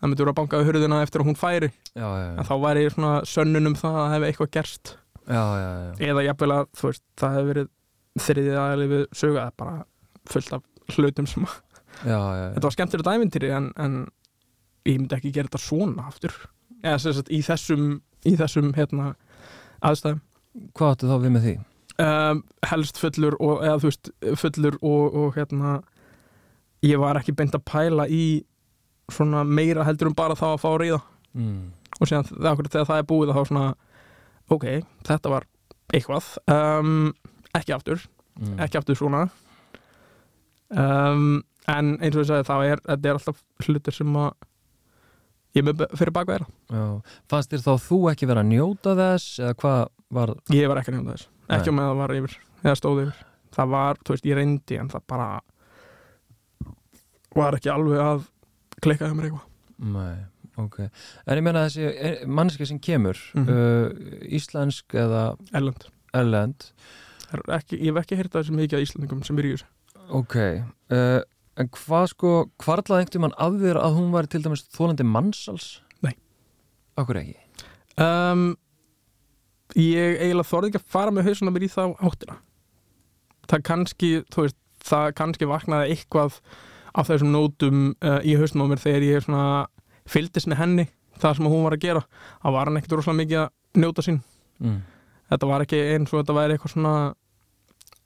það 0.00 0.08
myndi 0.08 0.24
vera 0.24 0.32
að 0.32 0.38
banka 0.40 0.60
á 0.60 0.66
hurðina 0.66 1.00
eftir 1.04 1.22
að 1.22 1.30
hún 1.30 1.38
færi. 1.38 1.70
Já, 1.92 2.04
já, 2.06 2.24
já, 2.24 2.32
en 2.34 2.48
þá 2.48 2.54
væri 2.64 2.84
svona 2.94 3.12
sönnun 3.28 3.70
um 3.70 3.76
það 3.78 3.98
að 4.00 4.12
hefði 4.14 4.30
eitthvað 4.30 4.52
gerst. 4.56 4.92
Eða 5.30 6.26
jafnvel 6.26 6.52
að 6.56 6.70
þú 6.80 6.90
veist, 6.90 7.04
það 7.20 7.36
hefði 7.36 7.50
verið 7.52 7.70
þriðið 8.20 8.60
aðeins 8.60 8.92
við 8.92 9.04
sögða 9.20 9.48
bara 9.60 9.76
fullt 10.30 10.54
af 10.56 10.96
hlutum 10.96 11.28
sem 11.30 11.46
að 11.46 11.58
þetta 12.00 12.66
var 12.66 12.74
skemmtilegt 12.74 13.10
ævintýri 13.10 13.50
en, 13.54 13.70
en 13.78 13.98
ég 14.88 14.96
myndi 14.96 15.16
ekki 15.18 15.34
gera 15.36 15.50
þetta 15.50 15.62
svona 15.62 16.06
aftur. 16.10 16.34
Eða 16.80 16.98
sagt 17.04 17.30
í 17.30 17.42
þessum 17.44 17.90
í 18.26 18.34
þessum 18.40 18.72
hérna 18.76 19.12
aðstæðum. 19.84 20.22
Hvað 20.76 20.94
áttu 20.94 21.10
þá 21.10 21.18
við 21.20 21.34
með 21.36 21.46
því? 21.46 21.58
um, 22.00 22.42
helst 22.70 23.00
fullur 23.00 23.36
og 23.42 23.64
eða 23.64 23.80
veist 23.84 24.10
fullur 24.40 24.78
og, 24.80 25.16
og 25.16 25.36
hérna 25.38 25.80
ég 26.86 27.00
var 27.00 27.18
ekki 27.20 27.34
beint 27.36 27.56
að 27.56 27.66
pæla 27.68 28.06
í 28.08 28.42
svona 29.14 29.44
meira 29.46 29.84
heldur 29.86 30.10
um 30.10 30.16
bara 30.18 30.34
þá 30.38 30.46
að 30.54 30.60
fá 30.62 30.68
að 30.72 30.80
ríða. 30.84 31.00
Mm. 31.34 31.60
og 32.00 32.08
síðan 32.08 32.24
þegar, 32.30 32.86
það 32.88 32.96
er 32.98 33.04
búið 33.10 33.30
þá 33.36 33.42
svona 33.50 33.64
ok, 34.50 34.64
þetta 35.06 35.30
var 35.30 35.44
eitthvað. 35.94 36.30
Um, 36.50 37.12
ekki 37.54 37.74
aftur, 37.76 38.06
Mm. 38.40 38.54
ekki 38.62 38.78
aftur 38.78 38.96
svona. 38.96 39.24
Um, 40.70 41.42
en 41.68 41.96
eins 42.00 42.14
og 42.16 42.22
ég 42.22 42.28
sagði 42.30 42.46
þá 42.46 42.54
er 42.70 42.80
þetta 42.86 43.08
er 43.10 43.18
alltaf 43.18 43.40
hlutir 43.66 43.92
sem 43.96 44.14
að 44.16 44.30
ég 45.58 45.66
með 45.66 45.82
fyrir 45.98 46.14
Já. 46.70 46.84
Fannst 47.28 47.50
þér 47.52 47.64
þá 47.66 47.72
þú 47.88 47.98
ekki 48.12 48.28
vera 48.30 48.44
að 48.44 48.52
njóta 48.52 48.94
þess 48.98 49.40
eða 49.42 49.56
hvað 49.60 49.80
var 50.14 50.32
ég 50.54 50.70
var 50.70 50.80
ekki 50.80 50.94
nefnda 50.94 51.16
þess, 51.16 51.28
ekki 51.58 51.74
með 51.74 51.84
að 51.84 51.90
það 51.90 52.00
var 52.02 52.14
yfir 52.20 52.36
eða 52.62 52.76
stóð 52.78 53.02
yfir, 53.04 53.20
það 53.58 53.72
var, 53.74 54.00
þú 54.06 54.14
veist, 54.14 54.28
ég 54.30 54.38
reyndi 54.40 54.78
en 54.80 54.92
það 54.94 55.04
bara 55.10 55.28
var 57.36 57.58
ekki 57.58 57.72
alveg 57.74 58.00
að 58.04 58.24
klikka 58.84 59.08
hjá 59.08 59.14
mér 59.16 59.30
eitthvað 59.30 59.46
Nei, 59.80 60.16
ok. 60.60 60.74
En 61.26 61.38
ég 61.38 61.44
meina 61.46 61.62
þessi 61.64 62.26
manneska 62.28 62.66
sem 62.68 62.78
kemur, 62.84 63.16
Mhm. 63.32 63.48
uh, 63.48 64.26
íslensk 64.28 64.92
eða 64.92 65.22
Erlend, 65.56 65.86
erlend, 66.12 66.66
er 67.32 67.40
ekki, 67.56 67.78
ég 67.80 67.94
hef 67.94 68.02
ekki 68.04 68.16
heyrt 68.18 68.32
það 68.34 68.44
sem 68.50 68.56
mikið 68.60 68.76
af 68.76 68.84
Íslandingum 68.84 69.24
sem 69.24 69.38
er 69.38 69.48
í 69.48 69.52
þessu 69.54 69.64
ok. 70.10 70.36
Uh, 70.90 71.20
en 71.56 71.68
hvað 71.68 72.08
sko, 72.12 72.50
hvarlaði 72.60 73.06
einhvern 73.06 73.20
mann 73.24 73.38
að 73.40 73.56
þér 73.62 73.80
að 73.80 73.96
hún 73.96 74.10
var 74.12 74.26
til 74.26 74.42
dæmis 74.42 74.66
þólandi 74.74 75.04
mannsals? 75.06 75.80
Nei. 76.02 76.12
Akkur 76.98 77.16
ekki? 77.22 77.36
um, 78.00 78.56
ég 79.76 80.18
eiginlega 80.20 80.48
þorði 80.50 80.70
ekki 80.74 80.80
að 80.82 80.90
fara 80.92 81.10
með 81.14 81.28
hausuna 81.30 81.52
mér 81.54 81.64
í 81.66 81.70
þá 81.72 81.82
áttina 82.04 82.36
það 83.50 83.62
kannski 83.66 84.10
þú 84.32 84.44
veist, 84.44 84.56
það 84.84 85.12
kannski 85.18 85.48
vaknaði 85.50 85.94
eitthvað 85.94 86.40
af 86.94 87.08
þessum 87.08 87.30
nótum 87.34 87.94
uh, 88.02 88.18
í 88.26 88.34
hausnum 88.40 88.66
á 88.66 88.70
mér 88.72 88.82
þegar 88.82 89.06
ég 89.06 89.28
fylgdist 90.10 90.48
með 90.50 90.58
henni, 90.58 90.84
það 91.20 91.36
sem 91.36 91.46
hún 91.46 91.62
var 91.66 91.76
að 91.76 91.84
gera 91.84 92.00
það 92.42 92.52
var 92.56 92.66
hann 92.70 92.76
ekkert 92.80 92.92
rosalega 92.98 93.20
mikið 93.22 93.40
að 93.44 93.50
njóta 93.84 94.02
sín 94.06 94.20
Mm. 94.60 94.80
þetta 95.30 95.46
var 95.48 95.62
ekki 95.64 95.78
eins 95.94 96.10
og 96.12 96.18
þetta 96.20 96.34
væri 96.36 96.52
eitthvað 96.56 96.72
svona 96.74 96.94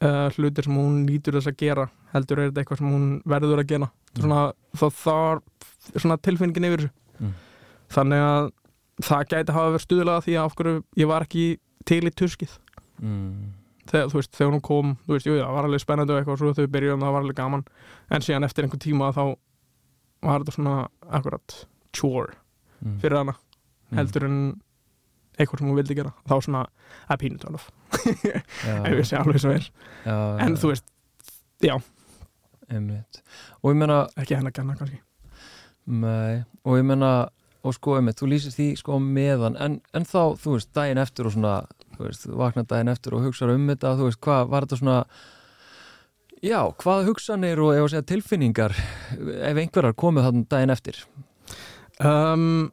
uh, 0.04 0.28
hlutir 0.36 0.64
sem 0.68 0.76
hún 0.78 1.00
nýtur 1.08 1.34
þess 1.38 1.50
að 1.50 1.56
gera 1.64 1.86
heldur 2.12 2.38
er 2.38 2.50
þetta 2.52 2.62
eitthvað 2.62 2.78
sem 2.78 2.92
hún 2.92 3.06
verður 3.26 3.62
að 3.62 3.70
gera 3.72 3.88
svona, 4.20 4.42
þá 4.78 4.84
þar 5.00 5.40
svona 5.98 6.18
tilfinningin 6.22 6.68
yfir 6.70 6.84
þessu 6.84 6.92
Mm. 7.24 7.32
þannig 7.94 8.22
að 8.26 8.46
það 9.06 9.26
gæti 9.30 9.52
hafa 9.54 9.72
verið 9.74 9.82
stuðlega 9.86 10.22
því 10.26 10.32
að 10.38 10.44
af 10.48 10.54
hverju 10.58 10.78
ég 11.02 11.06
var 11.10 11.22
ekki 11.26 11.44
til 11.86 12.00
í 12.06 12.10
tuskið 12.22 12.54
Mm. 13.02 13.52
Þegar, 13.94 14.10
þú 14.12 14.18
veist, 14.20 14.32
þegar 14.36 14.52
hún 14.56 14.62
kom, 14.66 14.92
þú 15.06 15.14
veist, 15.16 15.26
jú, 15.30 15.38
það 15.38 15.54
var 15.56 15.68
alveg 15.70 15.82
spennandi 15.84 16.12
og 16.14 16.20
eitthvað, 16.20 16.38
svo 16.42 16.52
þau 16.58 16.66
byrjuðum, 16.74 17.04
það 17.06 17.14
var 17.16 17.24
alveg 17.24 17.38
gaman. 17.38 17.64
En 18.10 18.24
síðan 18.26 18.46
eftir 18.48 18.66
einhver 18.66 18.82
tíma 18.82 19.12
þá 19.14 19.24
var 20.24 20.42
þetta 20.44 20.56
svona 20.58 20.76
akkurat 21.20 21.60
chore 21.94 22.34
Mm. 22.84 22.98
fyrir 23.00 23.16
hana 23.16 23.32
Mm. 23.34 23.96
heldur 23.96 24.24
en 24.26 24.38
eitthvað 25.38 25.58
sem 25.62 25.68
hún 25.70 25.76
vildi 25.78 25.94
gera. 25.96 26.10
Þá 26.28 26.34
svona 26.44 26.66
að 27.08 27.18
pínu 27.22 27.38
tölf 27.40 27.70
já, 28.24 28.42
ef 28.84 28.92
við 28.98 29.06
sé 29.08 29.16
alveg 29.16 29.40
svo 29.40 29.52
er. 29.54 29.68
Já, 30.04 30.16
en 30.44 30.56
þú 30.60 30.68
veist, 30.72 30.84
einmitt. 32.70 33.22
og 33.62 33.72
ég 33.72 33.78
meina 33.80 34.02
ekki 34.20 34.36
hennar 34.36 34.52
ganna 34.56 34.76
kannski. 34.78 35.00
Nei, 35.86 36.44
og 36.64 36.78
ég 36.78 36.84
menna 36.88 37.10
og 37.64 37.74
sko, 37.76 37.96
einmitt, 37.98 38.18
þú 38.20 38.28
lýsir 38.28 38.52
því 38.52 38.66
sko 38.80 38.98
meðan. 39.00 39.56
En, 39.60 39.78
en 39.96 40.04
þá, 40.04 40.34
þú 40.40 40.56
veist, 40.58 40.72
daginn 40.76 41.00
eftir 41.00 41.28
og 41.28 41.32
svona, 41.36 41.54
þú 41.96 42.06
veist, 42.08 42.26
þú 42.26 42.36
vaknar 42.40 42.68
daginn 42.70 42.92
eftir 42.92 43.16
og 43.16 43.26
hugsaður 43.26 43.58
um 43.58 43.66
þetta, 43.72 43.96
þú 43.98 44.10
veist, 44.10 44.20
hvað 44.26 44.52
var 44.52 44.66
þetta 44.66 44.80
svona 44.80 44.98
já, 46.44 46.60
hvað 46.82 47.10
hugsanir 47.10 47.62
og 47.64 47.74
ef 47.74 47.84
að 47.86 47.92
segja 47.94 48.08
tilfinningar 48.12 48.78
ef 48.78 49.60
einhverjar 49.60 49.98
komið 50.00 50.28
þannig 50.28 50.48
daginn 50.52 50.74
eftir? 50.74 51.02
Um, 52.02 52.72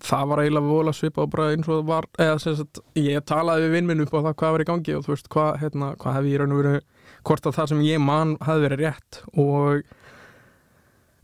það 0.00 0.28
var 0.30 0.42
eiginlega 0.42 0.72
vola 0.72 0.94
svipa 0.96 1.24
og 1.24 1.32
bara 1.32 1.50
eins 1.52 1.68
og 1.68 1.78
það 1.78 1.88
var 1.90 2.08
eða 2.24 2.38
sem 2.42 2.56
sagt, 2.58 2.80
ég 2.98 3.24
talaði 3.28 3.66
við 3.66 3.76
vinn 3.76 3.90
minn 3.90 4.04
upp 4.04 4.14
á 4.16 4.24
það 4.28 4.38
hvað 4.40 4.54
var 4.56 4.64
í 4.64 4.68
gangi 4.70 4.96
og 4.96 5.04
þú 5.06 5.14
veist, 5.14 5.28
hvað, 5.32 5.50
hérna, 5.62 5.92
hvað 6.00 6.18
hef 6.18 6.30
ég 6.30 6.40
raun 6.40 6.54
og 6.56 6.62
veru 6.62 6.78
hvort 7.22 7.46
að 7.46 7.58
það 7.58 7.70
sem 7.72 7.84
ég 7.86 8.02
man 8.02 8.34
hafi 8.42 8.64
verið 8.64 8.82
rétt 8.86 9.20
og 9.32 9.84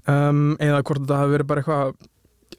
um, 0.09 0.55
eða 0.63 0.83
hvort 0.83 1.03
að 1.03 1.11
það 1.11 1.23
hafi 1.23 1.35
verið 1.37 1.51
bara 1.51 1.65
eitthvað 1.65 2.09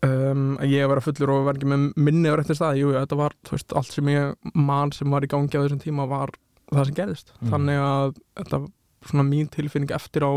um, 0.06 0.58
ég 0.64 0.88
var 0.90 1.00
að 1.02 1.08
fullur 1.10 1.32
og 1.34 1.46
var 1.48 1.58
ekki 1.60 1.70
með 1.72 1.86
minni 1.98 2.30
á 2.32 2.36
réttir 2.40 2.58
stað, 2.60 2.78
jú, 2.82 2.92
þetta 2.96 3.18
var 3.20 3.36
veist, 3.52 3.74
allt 3.76 3.92
sem 3.96 4.12
ég 4.14 4.36
man 4.56 4.92
sem 4.96 5.10
var 5.12 5.26
í 5.26 5.30
gangi 5.32 5.58
á 5.58 5.64
þessum 5.66 5.82
tíma 5.84 6.06
var 6.10 6.32
það 6.72 6.86
sem 6.92 6.98
gerðist 7.00 7.34
Mm. 7.42 7.50
þannig 7.54 7.80
að 7.82 8.16
þetta 8.40 8.60
svona 9.10 9.26
mín 9.30 9.50
tilfinning 9.50 9.92
eftir 9.96 10.22
á 10.28 10.32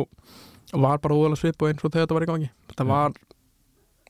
var 0.73 0.99
bara 1.03 1.15
óðalega 1.19 1.41
svip 1.43 1.63
og 1.63 1.69
eins 1.69 1.85
og 1.85 1.91
þegar 1.93 2.07
þetta 2.07 2.15
var 2.19 2.23
í 2.27 2.31
gangi 2.33 2.51
þetta 2.73 2.85
Mm. 2.85 2.89
var 2.89 3.13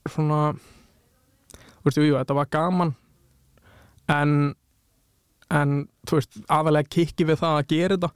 svona 0.08 0.40
þú 0.52 1.84
veist, 1.88 1.98
jú, 1.98 2.04
jú, 2.10 2.16
þetta 2.20 2.34
var 2.38 2.46
gaman 2.52 2.94
en 4.08 4.54
en 5.52 5.72
þú 6.08 6.16
veist, 6.16 6.38
aðalega 6.48 6.88
kikki 6.88 7.26
við 7.28 7.42
það 7.42 7.56
að 7.58 7.66
gera 7.68 7.96
þetta 7.96 8.10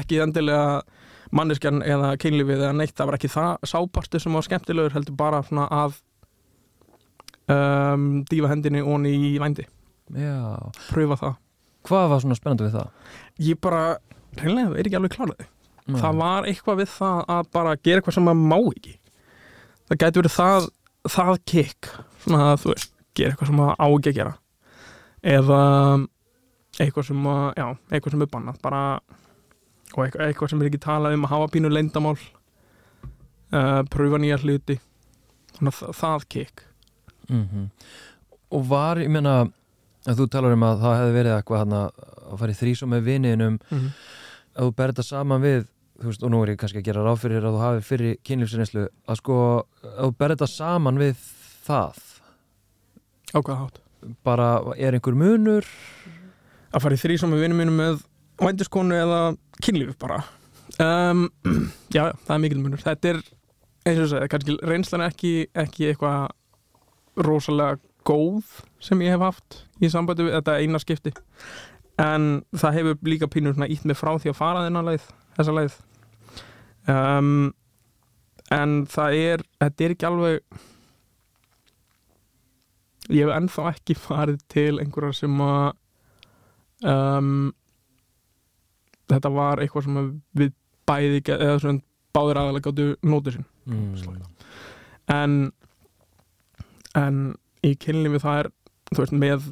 ekki 0.00 0.18
endilega 0.24 0.82
manneskjan 1.30 1.82
eða 1.86 2.16
kynlífið 2.18 2.64
eða 2.64 2.74
neitt, 2.74 2.94
það 2.98 3.06
var 3.06 3.16
ekki 3.20 3.30
það 3.30 3.68
sápartu 3.70 4.20
sem 4.20 4.32
var 4.34 4.42
skemmtilegur 4.48 4.96
heldur 4.96 5.16
bara 5.20 5.42
svona 5.46 5.68
að 5.70 6.00
um, 7.48 8.08
dýfa 8.30 8.50
hendinni 8.52 8.82
onni 8.82 9.14
í 9.30 9.38
vændi, 9.40 9.66
Já, 10.10 10.58
pröfa 10.90 11.16
það. 11.20 11.34
Hvað 11.86 12.08
var 12.10 12.20
svona 12.24 12.36
spennandi 12.36 12.66
við 12.66 12.76
það? 12.76 12.88
ég 13.40 13.60
bara, 13.62 13.82
reynilega, 14.36 14.74
er 14.76 14.88
ekki 14.88 14.98
alveg 14.98 15.14
kláraði 15.14 15.46
Nei. 15.90 16.00
það 16.02 16.18
var 16.20 16.48
eitthvað 16.50 16.80
við 16.82 16.90
það 16.92 17.20
að 17.34 17.50
bara 17.56 17.76
gera 17.80 18.00
eitthvað 18.00 18.16
sem 18.16 18.26
maður 18.28 18.50
má 18.50 18.58
ekki. 18.60 18.96
Það 19.88 20.00
gæti 20.02 20.20
verið 20.20 20.34
það 20.36 20.68
það 21.10 21.32
kikk, 21.52 21.90
svona 22.24 22.42
að 22.50 22.58
þú 22.62 22.72
veist 22.74 22.92
gera 23.16 23.32
eitthvað 23.32 23.50
sem 23.50 23.58
maður 23.60 23.80
á 23.80 23.86
ekki 23.88 24.10
að 24.12 24.18
gera. 24.20 24.34
Eða 25.34 25.62
eitthvað 26.80 27.08
sem 27.08 27.30
já, 27.56 27.66
eitthvað 27.90 28.14
sem 28.14 28.24
er 28.26 28.32
bannað 28.34 28.60
bara, 28.62 28.82
og 29.94 30.04
eitthvað, 30.04 30.26
eitthvað 30.28 30.52
sem 30.52 30.62
er 30.62 30.70
ekki 30.70 30.82
talað 30.84 31.16
um 31.16 31.26
að 31.26 31.34
hafa 31.34 31.50
pínu 31.56 31.72
leyndamál 31.72 32.16
uh, 32.18 33.80
pröfa 33.90 34.20
nýja 34.22 34.40
hluti. 34.44 34.78
Svona 35.56 35.74
það, 35.74 35.96
það 36.02 36.28
kikk 36.36 36.66
mm 37.30 37.70
Og 38.50 38.64
var, 38.66 38.98
ég 38.98 39.06
meina 39.08 39.44
að 40.08 40.16
þú 40.18 40.24
talar 40.26 40.52
um 40.56 40.62
að 40.66 40.80
það 40.80 40.96
hefði 40.98 41.12
verið 41.14 41.34
eitthvað 41.36 41.60
hann 41.60 41.74
að 41.78 42.38
fara 42.40 42.50
í 42.50 42.58
þrísum 42.58 42.90
með 42.90 43.04
viniðinum 43.06 43.58
mm 43.58 43.78
-hmm. 43.78 43.90
að 44.56 44.64
þú 44.64 44.74
berð 44.76 44.94
þetta 44.94 45.06
saman 45.06 45.42
við 45.44 45.66
þú 46.00 46.08
veist, 46.08 46.22
og 46.24 46.32
nú 46.32 46.40
er 46.42 46.52
ég 46.54 46.60
kannski 46.60 46.80
að 46.80 46.88
gera 46.88 47.04
ráð 47.04 47.20
fyrir 47.24 47.44
að 47.44 47.56
þú 47.56 47.60
hafi 47.60 47.84
fyrir 47.84 48.16
kynlífsreynslu 48.24 48.86
að 49.06 49.20
sko, 49.20 49.36
að 49.84 50.06
þú 50.06 50.16
berð 50.22 50.36
þetta 50.36 50.48
saman 50.54 51.00
við 51.00 51.16
það. 51.66 52.00
Á 53.30 53.38
hvaða 53.38 53.58
hátt? 53.60 53.80
Bara, 54.24 54.48
er 54.80 54.96
einhver 54.96 55.18
munur? 55.18 55.68
Að 56.72 56.82
fara 56.82 56.96
í 56.96 57.02
þrý 57.02 57.18
sem 57.20 57.34
við 57.34 57.44
vinnum 57.44 57.60
mínum 57.60 57.76
með 57.76 58.00
vændiskonu 58.40 58.96
eða 58.96 59.20
kynlíf 59.60 59.98
bara. 60.00 60.22
Um, 60.80 61.28
já, 61.96 62.08
það 62.24 62.34
er 62.34 62.42
mikil 62.46 62.62
munur. 62.62 62.80
Þetta 62.80 63.12
er, 63.12 63.22
eins 63.84 63.98
og 63.98 64.06
þess 64.06 64.16
að 64.16 64.28
kannski 64.32 64.56
reynslan 64.70 65.04
ekki, 65.04 65.34
ekki 65.52 65.90
eitthvað 65.90 66.30
rosalega 67.26 67.78
góð 68.06 68.60
sem 68.82 69.00
ég 69.04 69.14
hef 69.14 69.24
haft 69.24 69.60
í 69.80 69.90
sambandi 69.92 70.26
við 70.26 70.36
þetta 70.38 70.56
eina 70.60 70.80
skipti. 70.82 71.12
En 72.00 72.42
það 72.56 72.76
hefur 72.78 73.00
líka 73.08 73.28
pínur 73.28 73.54
svona 73.56 73.68
ítt 73.70 73.84
mig 73.88 73.98
frá 73.98 74.14
því 74.16 74.32
að 74.32 74.38
fara 74.38 74.64
þennan 74.66 74.88
leið 74.88 75.06
þessa 75.36 75.56
leið. 75.56 75.78
Um, 76.90 77.50
en 78.50 78.80
það 78.90 79.16
er 79.20 79.44
þetta 79.60 79.84
er 79.84 79.94
ekki 79.94 80.08
alveg 80.08 80.60
ég 83.10 83.26
hef 83.26 83.34
ennþá 83.34 83.66
ekki 83.74 83.96
farið 83.98 84.42
til 84.50 84.80
einhverjar 84.80 85.16
sem 85.18 85.42
að 85.44 85.68
um, 86.86 87.50
þetta 89.10 89.32
var 89.34 89.62
eitthvað 89.62 89.86
sem 89.86 90.00
að 90.00 90.10
við 90.40 90.52
bæði 90.88 91.22
eða 91.36 91.56
svona 91.62 91.84
báðir 92.14 92.40
aðalega 92.40 92.66
gáttu 92.66 92.86
nótið 93.06 93.38
sín. 93.38 93.48
Mm. 93.70 94.22
en 95.14 95.34
en 96.98 97.20
í 97.66 97.74
kynlífi 97.78 98.22
það 98.22 98.40
er 98.44 98.50
þú 98.90 99.02
veist 99.02 99.16
með 99.16 99.50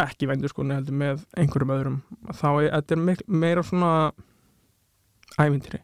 ekki 0.00 0.28
vendur 0.30 0.50
sko 0.50 0.64
heldur 0.66 0.96
með 0.98 1.24
einhverjum 1.38 1.74
öðrum 1.74 1.98
þá 2.34 2.48
er 2.50 2.70
þetta 2.72 2.96
er 2.96 3.02
meira 3.26 3.62
svona 3.66 3.90
ævintýri. 5.38 5.80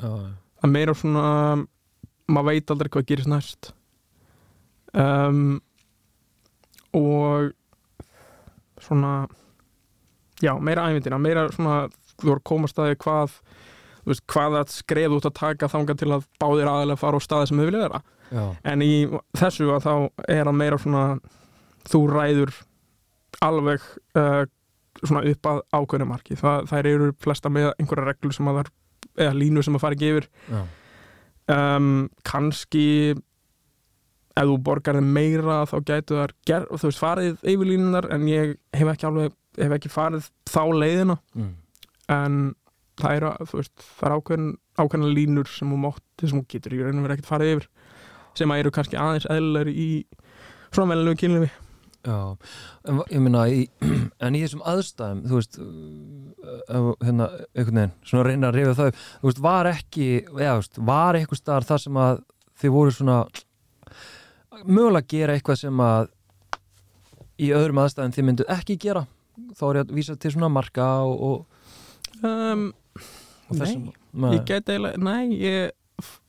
Já, 0.00 0.10
það 0.10 0.68
er 0.68 0.74
meira 0.74 0.96
svona 0.96 1.24
maður 2.30 2.48
veit 2.50 2.72
aldrei 2.72 2.92
hvað 2.94 3.08
gerist 3.08 3.30
næst. 3.30 3.72
Um, 4.90 5.60
og 6.94 7.52
svona 8.82 9.28
já, 10.42 10.54
meira 10.58 10.88
ævindina, 10.90 11.18
meira 11.22 11.48
svona 11.54 11.84
þú 12.20 12.30
voru 12.30 12.40
að 12.40 12.48
koma 12.50 12.70
staði 12.70 12.98
hvað 13.02 13.36
veist, 14.08 14.24
hvað 14.30 14.58
að 14.60 14.72
skref 14.74 15.16
út 15.18 15.28
að 15.28 15.36
taka 15.38 15.70
þangað 15.70 16.00
til 16.02 16.10
að 16.16 16.26
báðir 16.42 16.70
aðalega 16.70 17.00
fara 17.00 17.20
á 17.20 17.26
staði 17.26 17.50
sem 17.50 17.60
þau 17.60 17.68
vilja 17.68 17.84
vera 17.86 18.02
já, 18.30 18.44
en 18.72 18.84
í 18.84 18.94
þessu 19.38 19.68
að 19.74 19.86
þá 19.86 19.94
er 20.26 20.44
það 20.48 20.58
meira 20.62 20.80
svona 20.80 21.04
þú 21.90 22.02
ræður 22.10 22.52
alveg 23.44 23.86
uh, 24.18 24.42
svona 25.00 25.24
upp 25.30 25.48
að 25.48 25.62
ákveðinu 25.72 26.10
marki. 26.10 26.36
Það, 26.38 26.68
þær 26.70 26.90
eru 26.90 27.08
flesta 27.22 27.52
með 27.52 27.70
einhverja 27.76 28.10
reglu 28.10 28.34
sem 28.34 28.50
að 28.50 28.60
þar 28.60 28.70
eða 29.24 29.34
línu 29.38 29.64
sem 29.64 29.76
að 29.76 29.84
fara 29.84 29.96
ekki 29.96 30.12
yfir. 30.12 30.28
Um, 31.50 32.08
kannski 32.26 32.86
ef 34.38 34.46
þú 34.46 34.56
borgar 34.64 34.98
þeim 34.98 35.10
meira 35.14 35.62
þá 35.68 35.76
gætu 35.88 36.18
þar 36.20 36.34
þú 36.46 36.86
veist 36.86 37.02
farið 37.02 37.40
yfir 37.42 37.70
línunar 37.72 38.06
en 38.14 38.28
ég 38.30 38.54
hef 38.76 38.92
ekki 38.92 39.08
alveg 39.08 39.34
hef 39.58 39.74
ekki 39.76 39.90
farið 39.92 40.30
þá 40.48 40.62
leiðina. 40.76 41.18
Mm. 41.34 41.50
en 42.10 42.38
það 43.00 43.16
eru 43.16 43.30
það 43.48 44.06
er 44.06 44.14
ákveðin, 44.16 44.48
ákveðina 44.78 45.12
línur 45.16 45.50
sem 45.50 45.70
þú 45.72 45.78
mátt 45.80 46.24
sem 46.24 46.40
þú 46.40 46.46
getur 46.54 46.76
í 46.76 46.80
rauninu 46.82 47.04
verið 47.04 47.18
ekkert 47.18 47.30
farið 47.30 47.52
yfir 47.54 47.68
sem 48.38 48.52
að 48.52 48.62
eru 48.62 48.74
kannski 48.74 48.98
aðeins 49.00 49.28
eðlilegri 49.30 49.74
í 49.74 49.90
velinu 50.76 51.16
kynlífi. 51.18 51.50
Já 52.06 52.36
en 52.88 53.02
ég 53.12 53.20
meina, 53.20 53.44
í, 53.52 53.66
en 54.24 54.36
í 54.36 54.40
þessum 54.44 54.62
aðstæðum 54.68 55.20
þú 55.28 55.40
veist 55.40 55.58
uh, 55.60 56.92
hérna, 57.04 57.28
einhvern 57.52 57.80
veginn, 57.80 57.94
svona 58.08 58.24
reyna 58.26 58.52
að 58.52 58.72
það 58.78 58.92
upp, 58.92 59.02
þú 59.20 59.28
veist, 59.28 59.42
var 59.44 59.68
ekki 59.70 60.08
eða, 60.22 60.54
þú 60.54 60.62
veist, 60.62 60.80
var 60.90 61.18
eitthvað 61.18 61.42
staðar 61.42 61.68
þar 61.68 61.84
sem 61.84 62.00
að 62.00 62.22
þið 62.60 62.74
voru 62.76 62.94
svona 62.96 63.18
mögulega 64.64 65.04
að 65.04 65.12
gera 65.12 65.36
eitthvað 65.36 65.60
sem 65.60 65.84
að 65.84 66.10
í 67.40 67.52
öðrum 67.56 67.82
aðstæðum 67.84 68.16
þið 68.16 68.28
myndu 68.28 68.48
ekki 68.56 68.78
gera 68.80 69.06
þá 69.56 69.64
er 69.68 69.80
ég 69.80 69.84
að 69.84 69.94
vísa 69.96 70.16
til 70.20 70.32
svona 70.34 70.50
marka 70.52 70.88
og, 71.08 71.22
og, 71.28 72.24
um, 72.24 72.68
og 73.48 73.60
þessum 73.60 73.90
Nei, 74.10 74.32
ég 74.34 74.40
get 74.48 74.66
eiginlega, 74.66 74.98
nei, 74.98 75.36
ég, 75.38 75.70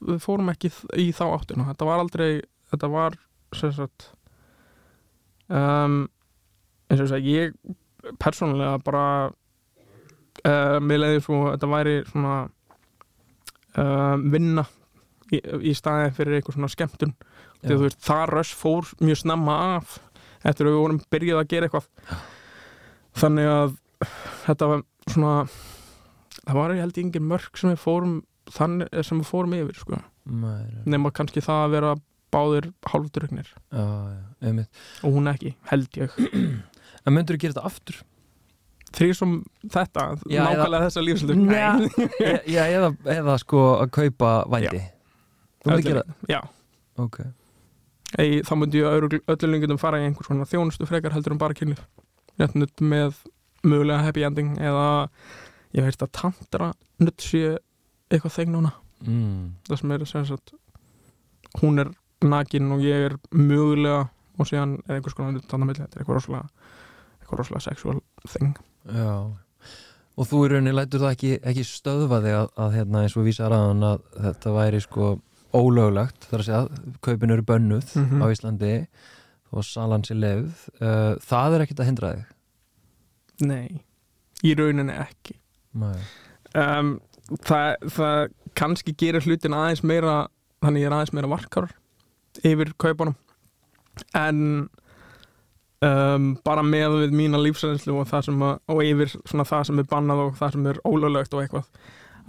við 0.07 0.23
fórum 0.23 0.51
ekki 0.53 0.71
í 0.99 1.09
þá 1.15 1.25
áttuna, 1.29 1.67
þetta 1.71 1.87
var 1.89 2.01
aldrei, 2.03 2.31
þetta 2.71 2.89
var, 2.91 3.17
sem 3.57 3.73
sagt, 3.75 4.09
um, 5.49 6.03
eins 6.89 6.99
og 6.99 7.05
þess 7.05 7.17
að 7.17 7.29
ég 7.29 7.55
persónulega 8.21 8.81
bara, 8.85 9.05
uh, 10.43 10.77
mér 10.83 11.03
leiði 11.03 11.23
svo, 11.25 11.41
þetta 11.51 11.71
væri 11.71 11.97
svona 12.09 12.35
um, 13.77 14.29
vinna 14.33 14.65
í, 15.31 15.41
í 15.71 15.75
staðin 15.77 16.15
fyrir 16.17 16.39
eitthvað 16.39 16.59
svona 16.59 16.71
skemmtun, 16.71 17.15
því 17.61 17.75
þú 17.75 17.81
veist, 17.85 18.01
það 18.05 18.23
röss 18.35 18.55
fór 18.57 18.93
mjög 19.01 19.21
snemma 19.23 19.57
af 19.75 19.99
eftir 20.41 20.65
að 20.65 20.73
við 20.73 20.81
vorum 20.81 21.03
byrjuð 21.13 21.43
að 21.43 21.51
gera 21.51 21.69
eitthvað, 21.69 22.17
þannig 23.21 23.51
að 23.51 23.77
þetta 24.47 24.71
var 24.71 24.87
svona 25.11 25.35
það 26.41 26.57
var 26.57 26.73
ég 26.75 26.83
held 26.83 26.97
ég 26.97 27.05
engin 27.05 27.29
mörg 27.29 27.59
sem 27.59 27.71
við 27.71 27.81
fórum 27.81 28.19
þannig 28.55 29.03
sem 29.07 29.21
við 29.21 29.29
fórum 29.31 29.57
yfir 29.57 29.81
sko. 29.81 30.01
Nema 30.85 31.11
kannski 31.15 31.43
það 31.43 31.65
að 31.65 31.75
vera 31.75 31.95
báðir 32.31 32.69
einmitt. 34.41 34.81
Og 35.03 35.17
hún 35.17 35.31
ekki, 35.31 35.55
held 35.71 36.01
ég. 36.01 36.15
En 37.01 37.15
myndur 37.15 37.33
þú 37.33 37.41
gera 37.41 37.55
þetta 37.55 37.65
aftur? 37.65 37.95
þrý 38.95 39.07
sem 39.15 39.35
þetta, 39.71 40.05
Já, 40.29 40.41
nákvæmlega 40.45 40.87
þessa 40.87 41.03
lífslu 41.05 41.35
Já, 41.47 41.69
e- 42.27 42.41
já 42.51 42.63
eða, 42.67 42.89
eða 43.15 43.35
sko 43.41 43.61
að 43.79 43.91
kaupa 43.97 44.31
vændi. 44.51 44.81
Þú 45.61 45.71
myndir 45.71 45.87
gera 45.87 46.03
já, 46.29 46.41
Ok. 47.01 47.21
Ei, 48.19 48.41
þá 48.43 48.51
myndi 48.59 48.81
ég 48.81 49.05
öllum 49.31 49.53
lengjum 49.53 49.79
fara 49.79 50.01
í 50.01 50.07
einhvers 50.09 50.27
svona 50.27 50.47
þjónustu 50.49 50.87
frekar 50.89 51.15
heldur 51.15 51.37
kynlíf. 51.55 51.79
Réttnutt 52.41 52.83
með 52.83 53.21
mögulega 53.63 54.03
happy 54.03 54.25
ending 54.27 54.57
eða 54.59 54.85
ég 55.77 55.87
veist 55.87 56.03
að 56.03 56.11
tantra 56.19 56.71
nutt 56.99 57.23
sé 57.23 57.55
eitthvað 58.11 58.35
þeng 58.37 58.51
núna. 58.55 58.71
Mm. 59.01 59.45
það 59.65 59.79
sem 59.81 59.91
er 59.95 60.03
sem 60.05 60.25
sagt 60.29 60.51
hún 61.61 61.79
er 61.81 61.89
nakin 62.21 62.67
og 62.75 62.83
ég 62.85 63.07
er 63.09 63.15
mögulega 63.33 64.03
og 64.37 64.45
síðan 64.47 64.75
er 64.87 64.99
einhvers 64.99 65.15
konar 65.17 65.39
að 65.41 65.41
þetta 65.41 65.87
er 65.97 66.03
eitthvað 66.03 66.17
rosalega 66.19 66.49
eitthvað 67.21 67.39
rosalega 67.41 67.63
sexual 67.65 68.01
thing. 68.29 68.53
Já. 68.85 69.15
Og 70.19 70.27
þú 70.29 70.43
í 70.45 70.51
rauninni 70.51 70.73
lætur 70.75 71.01
það 71.01 71.15
ekki, 71.15 71.31
ekki 71.49 71.63
stöðva 71.65 72.19
þig 72.21 72.35
að, 72.37 72.47
að 72.61 72.73
hérna 72.77 73.01
eins 73.05 73.15
og 73.17 73.25
vísar 73.25 73.53
aðan 73.55 73.83
að 73.89 74.01
þetta 74.27 74.53
væri 74.57 74.81
sko 74.85 75.09
ólöglegt. 75.55 76.27
Þar 76.29 76.39
að 76.43 76.47
segja 76.47 76.61
að 76.61 76.97
kaupin 77.07 77.33
eru 77.35 77.45
bönnuð 77.47 77.95
Mhm. 77.97 78.21
á 78.21 78.25
Íslandi 78.31 78.73
og 79.51 79.65
salan 79.67 80.03
sér 80.07 80.19
lefð 80.21 80.67
uh, 80.79 81.15
það 81.25 81.55
er 81.57 81.65
ekkert 81.65 81.81
að 81.83 81.89
hindra 81.89 82.11
þig? 82.13 82.25
Nei, 83.49 83.81
í 84.45 84.53
rauninni 84.55 84.93
ekki. 84.93 85.35
Nei. 85.73 85.97
um, 86.55 86.99
það, 87.45 87.89
það 87.95 88.21
kannski 88.57 88.95
gerir 88.97 89.25
hlutin 89.25 89.55
aðeins 89.55 89.83
meira 89.87 90.15
þannig 90.61 90.83
ég 90.83 90.89
er 90.89 90.95
aðeins 90.97 91.15
meira 91.15 91.31
varkar 91.31 91.71
yfir 92.47 92.73
kaupunum 92.81 93.15
en 94.17 94.69
um, 95.85 96.29
bara 96.45 96.63
með 96.65 96.97
við 97.03 97.17
mína 97.17 97.41
lífsreynslu 97.41 97.97
og 98.01 98.07
að, 98.11 98.61
og 98.71 98.83
yfir 98.85 99.13
það 99.27 99.67
sem 99.69 99.81
er 99.81 99.89
bannað 99.91 100.25
og 100.25 100.39
það 100.39 100.55
sem 100.55 100.71
er 100.71 100.81
ólöglegt 100.87 101.35
og 101.35 101.43
eitthvað 101.43 101.67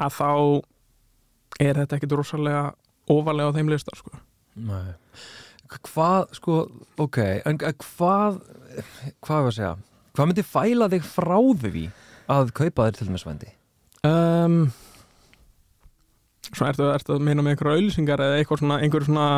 að 0.02 0.18
þá 0.18 0.30
er 1.62 1.80
þetta 1.82 1.98
ekkit 1.98 2.16
rosalega 2.18 2.66
ofalega 3.12 3.52
á 3.52 3.56
þeim 3.56 3.70
listar 3.70 3.98
sko. 3.98 4.12
Nei. 4.56 4.94
Hvað, 5.72 6.34
sko, 6.36 6.58
ok 7.00 7.18
en 7.48 7.58
hvað 7.60 8.42
hvað 9.24 9.38
var 9.38 9.48
að 9.48 9.56
segja 9.56 9.72
hvað 10.12 10.28
myndi 10.28 10.44
fæla 10.44 10.88
þig 10.92 11.06
frá 11.08 11.38
því 11.62 11.84
að 12.32 12.52
kaupa 12.56 12.88
þér 12.88 12.98
til 12.98 13.06
dæmis 13.08 13.24
vændi? 13.26 13.52
um, 14.04 14.58
Svo 16.52 16.68
ertu, 16.68 16.88
ertu 16.92 17.16
að 17.16 17.24
meina 17.24 17.44
með 17.44 17.54
einhverja 17.54 17.78
auðlýsingar 17.78 18.22
eða 18.26 18.40
eitthvað 18.40 18.62
svona, 18.62 18.78
einhver 18.84 19.06
svona 19.06 19.28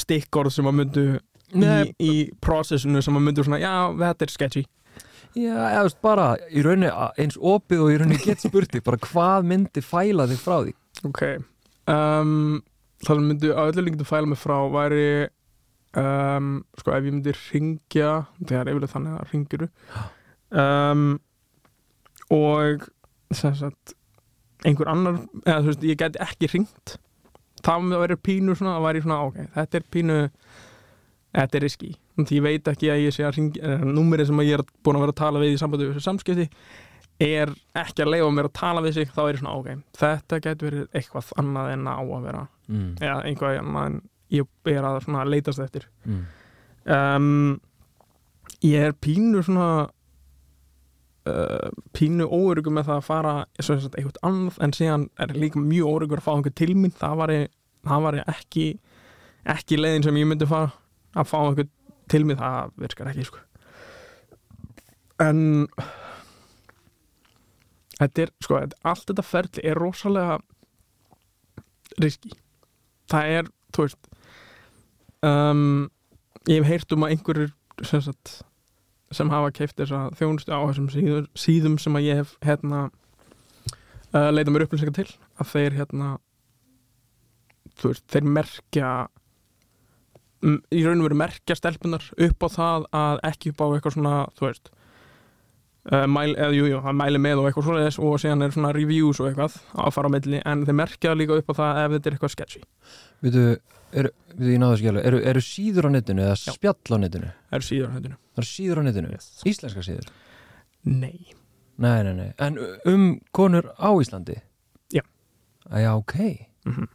stikkorð 0.00 0.54
sem 0.54 0.68
að 0.70 0.76
myndu 0.78 1.06
í, 1.50 1.72
í 2.00 2.12
processinu 2.42 3.02
sem 3.04 3.16
að 3.18 3.26
myndu 3.26 3.44
svona, 3.44 3.60
já, 3.60 3.74
þetta 4.00 4.26
er 4.26 4.32
sketchy. 4.34 4.62
Já, 5.38 5.54
eða 5.54 5.82
veist 5.86 6.00
bara 6.02 6.24
í 6.50 6.62
rauninni 6.64 6.90
eins 7.22 7.36
opið 7.38 7.84
og 7.84 7.92
í 7.92 7.98
rauninni 8.00 8.22
gett 8.24 8.42
spurti 8.42 8.80
bara 8.82 8.98
hvað 9.04 9.46
myndi 9.46 9.82
fæla 9.84 10.26
þig 10.30 10.40
frá 10.42 10.56
því? 10.64 10.72
Ok 11.06 11.20
um, 11.92 12.56
Það 13.00 13.12
sem 13.20 13.28
myndu 13.28 13.52
að 13.54 13.70
öllu 13.70 13.84
líktum 13.86 14.08
fæla 14.08 14.30
mig 14.32 14.40
frá 14.40 14.56
væri 14.74 15.04
um, 16.02 16.48
sko 16.80 16.96
ef 16.96 17.06
ég 17.06 17.14
myndi 17.14 17.36
ringja 17.36 18.10
þegar 18.40 18.72
yfirlega 18.72 18.94
þannig 18.96 19.20
að 19.20 19.30
ringiru 19.34 19.70
um, 20.64 21.06
og 22.34 22.90
sem 23.30 23.54
sagt 23.62 23.94
einhver 24.64 24.90
annar, 24.92 25.20
eða 25.46 25.60
þú 25.62 25.70
veist, 25.70 25.86
ég 25.88 25.96
geti 26.02 26.20
ekki 26.26 26.50
ringt 26.54 26.96
að 27.94 28.00
vera 28.00 28.16
pínu 28.16 28.54
svona, 28.56 28.76
að 28.78 28.84
væri 28.88 29.02
svona, 29.04 29.18
ok, 29.28 29.40
þetta 29.54 29.76
er 29.80 29.84
pínu 29.94 30.18
þetta 31.36 31.56
er 31.58 31.62
riski, 31.64 31.90
því 32.18 32.36
ég 32.38 32.42
veit 32.42 32.68
ekki 32.72 32.88
að 32.90 33.02
ég 33.04 33.14
sé 33.14 33.24
að 33.24 33.34
ringja, 33.36 33.74
númerið 33.86 34.26
sem 34.30 34.40
ég 34.44 34.56
er 34.58 34.64
búin 34.84 34.96
að 34.98 35.04
vera 35.06 35.14
að 35.14 35.20
tala 35.20 35.42
við 35.42 35.52
í 35.54 35.58
sambandi 35.60 35.86
við 35.86 35.94
þessu 35.98 36.06
samskipti 36.08 36.46
er 37.20 37.52
ekki 37.76 38.02
að 38.02 38.10
leifa 38.14 38.30
mér 38.32 38.48
að 38.48 38.54
tala 38.56 38.80
við 38.84 38.94
sig 38.96 39.10
þá 39.12 39.20
er 39.28 39.34
ég 39.34 39.40
svona, 39.42 39.54
ok, 39.60 39.68
þetta 40.00 40.40
getur 40.46 40.70
verið 40.70 40.86
eitthvað 40.96 41.32
annað 41.42 41.72
en 41.76 41.86
á 41.88 41.96
að 42.00 42.24
vera 42.28 42.46
Mm. 42.70 42.90
eða 43.02 43.24
einhvað 43.26 43.56
annað 43.58 43.86
en 43.90 43.94
ég 44.30 44.46
er 44.70 44.84
að 44.86 45.30
leitast 45.32 45.58
eftir 45.64 45.86
Mm. 46.06 46.20
um, 46.86 47.60
ég 48.62 48.84
er 48.88 48.92
pínu 48.92 49.42
svona 49.42 49.88
uh, 51.28 51.70
pínu 51.96 52.26
óörugum 52.28 52.78
með 52.78 52.90
það 52.90 53.00
að 53.00 53.06
fara 53.08 53.34
sagt, 53.60 53.96
eitthvað 53.96 54.20
annað 54.26 54.60
en 54.64 54.74
síðan 54.76 55.06
er 55.20 55.34
líka 55.36 55.62
mjög 55.62 55.92
óörugur 55.94 56.22
að 56.22 56.26
fá 56.28 56.32
einhver 56.34 56.56
til 56.60 56.74
mín 56.76 56.94
það 56.96 57.16
var, 57.20 57.34
ég, 57.34 57.52
það 57.88 58.06
var 58.06 58.20
ekki 58.24 58.66
ekki 59.50 59.80
leiðin 59.80 60.06
sem 60.08 60.20
ég 60.20 60.28
myndi 60.28 60.48
fara 60.50 60.72
að 61.16 61.30
fá 61.30 61.38
einhver 61.40 61.70
til 62.10 62.24
mín, 62.26 62.40
það 62.40 62.74
virkar 62.82 63.10
ekki 63.12 63.26
sko. 63.28 63.42
en 65.22 65.42
þetta 68.00 68.24
er 68.24 68.34
sko, 68.40 68.60
allt 68.82 69.10
þetta 69.10 69.26
ferli 69.26 69.66
er 69.70 69.80
rosalega 69.80 70.40
riski 72.00 72.32
það 73.10 73.34
er, 73.38 73.50
þú 73.74 73.86
veist 73.86 74.10
um, 75.26 75.90
ég 76.48 76.60
hef 76.60 76.70
heyrt 76.70 76.94
um 76.96 77.06
að 77.06 77.16
einhverjur 77.16 77.52
sem, 77.86 78.02
sagt, 78.04 78.40
sem 79.14 79.30
hafa 79.32 79.52
keift 79.54 79.78
þessa 79.80 80.08
þjónustu 80.18 80.54
á 80.54 80.60
þessum 80.68 80.90
síður, 80.92 81.28
síðum 81.38 81.78
sem 81.82 81.96
að 81.98 82.06
ég 82.06 82.20
hef 82.22 82.34
hérna 82.46 82.82
uh, 84.14 84.28
leita 84.30 84.52
mér 84.52 84.66
upplýsingar 84.66 84.96
til 85.00 85.08
að 85.40 85.54
þeir 85.54 85.78
hérna 85.80 86.10
veist, 87.82 88.04
þeir 88.12 88.28
merkja 88.38 88.90
í 90.40 90.82
raun 90.86 91.02
og 91.02 91.08
veru 91.08 91.18
merkja 91.20 91.56
stelpunar 91.58 92.04
upp 92.26 92.46
á 92.46 92.48
það 92.54 92.86
að 92.96 93.24
ekki 93.28 93.52
upp 93.52 93.64
á 93.64 93.66
eitthvað 93.68 93.96
svona, 93.96 94.14
þú 94.38 94.46
veist 94.46 94.70
uh, 95.90 96.06
mæl, 96.08 96.30
eða 96.36 96.54
jú, 96.56 96.70
jú, 96.70 96.78
að 96.80 96.96
mæli 97.02 97.20
með 97.22 97.42
og 97.42 97.50
eitthvað 97.50 97.68
svoleiðis 97.68 98.00
og 98.00 98.16
síðan 98.22 98.46
er 98.46 98.54
svona 98.54 98.72
reviews 98.76 99.20
og 99.20 99.30
eitthvað 99.30 99.58
að 99.74 99.92
fara 99.96 100.12
á 100.12 100.14
milli, 100.16 100.40
en 100.46 100.64
þeir 100.68 100.80
merkja 100.80 101.18
líka 101.18 101.36
upp 101.40 101.52
á 101.52 101.54
það 101.60 101.82
ef 101.82 101.94
þetta 101.96 102.10
er 102.10 102.16
eitthvað 102.16 102.34
sketchy. 102.36 102.64
Vitu, 103.26 103.44
eru, 104.00 104.14
við 104.38 104.54
ég 104.54 104.62
náðu 104.62 104.76
að 104.76 104.82
skjála, 104.82 105.04
eru, 105.10 105.22
eru 105.32 105.44
síður 105.44 105.90
á 105.90 105.94
netinu 105.96 106.26
eða 106.28 106.40
spjall 106.40 106.96
á 106.96 106.98
netinu? 107.04 107.32
það 107.50 107.60
er 107.60 107.66
síður 107.66 107.94
hættinu 107.96 108.20
Það 108.40 108.46
eru 108.46 108.50
síður 108.50 108.80
á 108.80 108.82
netinu? 108.86 109.12
Yes. 109.12 109.28
Íslenska 109.46 109.84
síður? 109.84 110.08
Nei, 110.88 111.36
Nei, 111.80 112.02
nei, 112.04 112.12
nei. 112.12 112.32
En 112.44 112.58
um 112.88 113.04
konur 113.32 113.70
á 113.80 113.88
Íslandi? 114.00 114.34
Já. 114.92 115.00
Já, 115.70 115.92
ok. 115.96 116.16
mm 116.68 116.88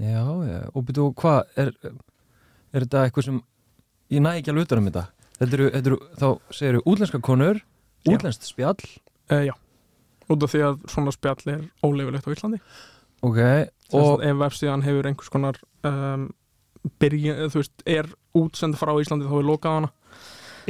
Já, 0.00 0.24
já. 0.48 0.60
Og 0.72 0.84
byrju, 0.88 1.10
hvað, 1.16 1.40
er, 1.60 1.72
er 2.72 2.84
þetta 2.86 3.02
eitthvað 3.04 3.26
sem, 3.26 3.40
ég 4.08 4.22
næ 4.24 4.30
ekki 4.38 4.52
alveg 4.52 4.68
utan 4.68 4.80
um 4.80 4.86
þetta. 4.88 5.02
Þetta 5.40 5.56
eru, 5.58 5.66
þetta 5.74 5.90
eru 5.90 5.98
þá 6.20 6.28
segir 6.56 6.78
útlenska 6.84 7.20
konur, 7.24 7.60
útlenskt 8.08 8.48
spjall, 8.48 8.80
uh, 9.28 9.42
já 9.44 9.52
út 10.30 10.46
af 10.46 10.52
því 10.52 10.62
að 10.66 10.82
svona 10.90 11.14
spjall 11.14 11.52
er 11.52 11.62
óleifilegt 11.86 12.28
á 12.28 12.34
Íslandi 12.34 12.60
ok, 13.26 13.40
og 13.92 14.00
og, 14.00 14.24
ef 14.24 14.38
vefsíðan 14.40 14.84
hefur 14.86 15.08
einhvers 15.10 15.32
konar 15.32 15.58
um, 15.86 16.28
byrja, 17.00 17.36
þú 17.52 17.60
veist, 17.62 17.84
er 17.88 18.08
útsend 18.38 18.78
frá 18.80 18.92
Íslandi 19.00 19.28
þá 19.28 19.36
er 19.40 19.48
lokað 19.48 19.78
hana 19.78 19.90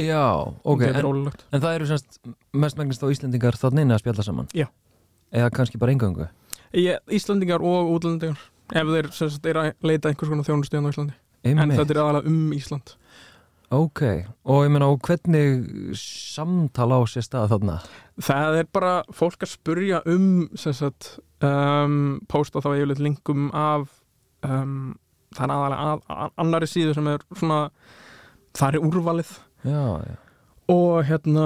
já, 0.01 0.23
ok, 0.63 0.85
en, 0.87 1.09
en 1.51 1.61
það 1.63 1.75
eru 1.75 1.89
semst 1.89 2.21
mest 2.57 2.79
megnast 2.79 3.03
á 3.03 3.11
Íslendingar 3.11 3.57
þarna 3.59 3.83
inni 3.85 3.95
að 3.95 4.03
spjalla 4.03 4.25
saman? 4.25 4.47
Já. 4.55 4.67
Eða 5.31 5.51
kannski 5.55 5.79
bara 5.81 5.93
engöngu? 5.93 6.27
Íslandingar 7.11 7.63
og 7.63 7.91
útlendingar 7.95 8.39
ef 8.71 8.93
þeir 8.95 9.11
sem 9.15 9.29
sagt, 9.33 9.49
er 9.51 9.59
að 9.59 9.71
leita 9.85 10.09
einhvers 10.11 10.31
konar 10.31 10.47
þjónustíðan 10.47 10.87
á 10.87 10.91
Íslandi 10.93 11.17
en 11.43 11.61
Einmitt. 11.63 11.79
þetta 11.79 11.95
er 11.95 12.01
aðalega 12.05 12.31
um 12.31 12.41
Ísland 12.57 12.95
Ok, 13.71 14.01
og 14.51 14.65
ég 14.65 14.71
meina, 14.73 14.89
og 14.91 14.99
hvernig 15.07 15.61
samtala 15.95 16.97
á 16.99 17.01
sér 17.07 17.23
stað 17.23 17.53
þarna? 17.53 17.77
það 18.19 18.57
er 18.59 18.67
bara 18.75 18.95
fólk 19.15 19.45
að 19.45 19.53
spurja 19.53 20.01
um 20.11 20.49
um, 20.51 22.19
posta 22.27 22.59
þá 22.59 22.73
yfirleitt 22.75 23.03
linkum 23.03 23.47
af 23.55 23.87
um, 24.43 24.97
það 25.35 25.45
er 25.47 25.53
aðalega 25.55 25.85
að, 25.91 26.01
að, 26.15 26.31
annari 26.43 26.67
síðu 26.71 26.95
sem 26.97 27.07
er 27.13 27.23
svona 27.39 27.59
það 28.57 28.75
er 28.77 28.85
úrvalið 28.89 29.31
Já, 29.61 29.83
já. 30.09 30.15
og 30.73 31.03
hérna 31.07 31.45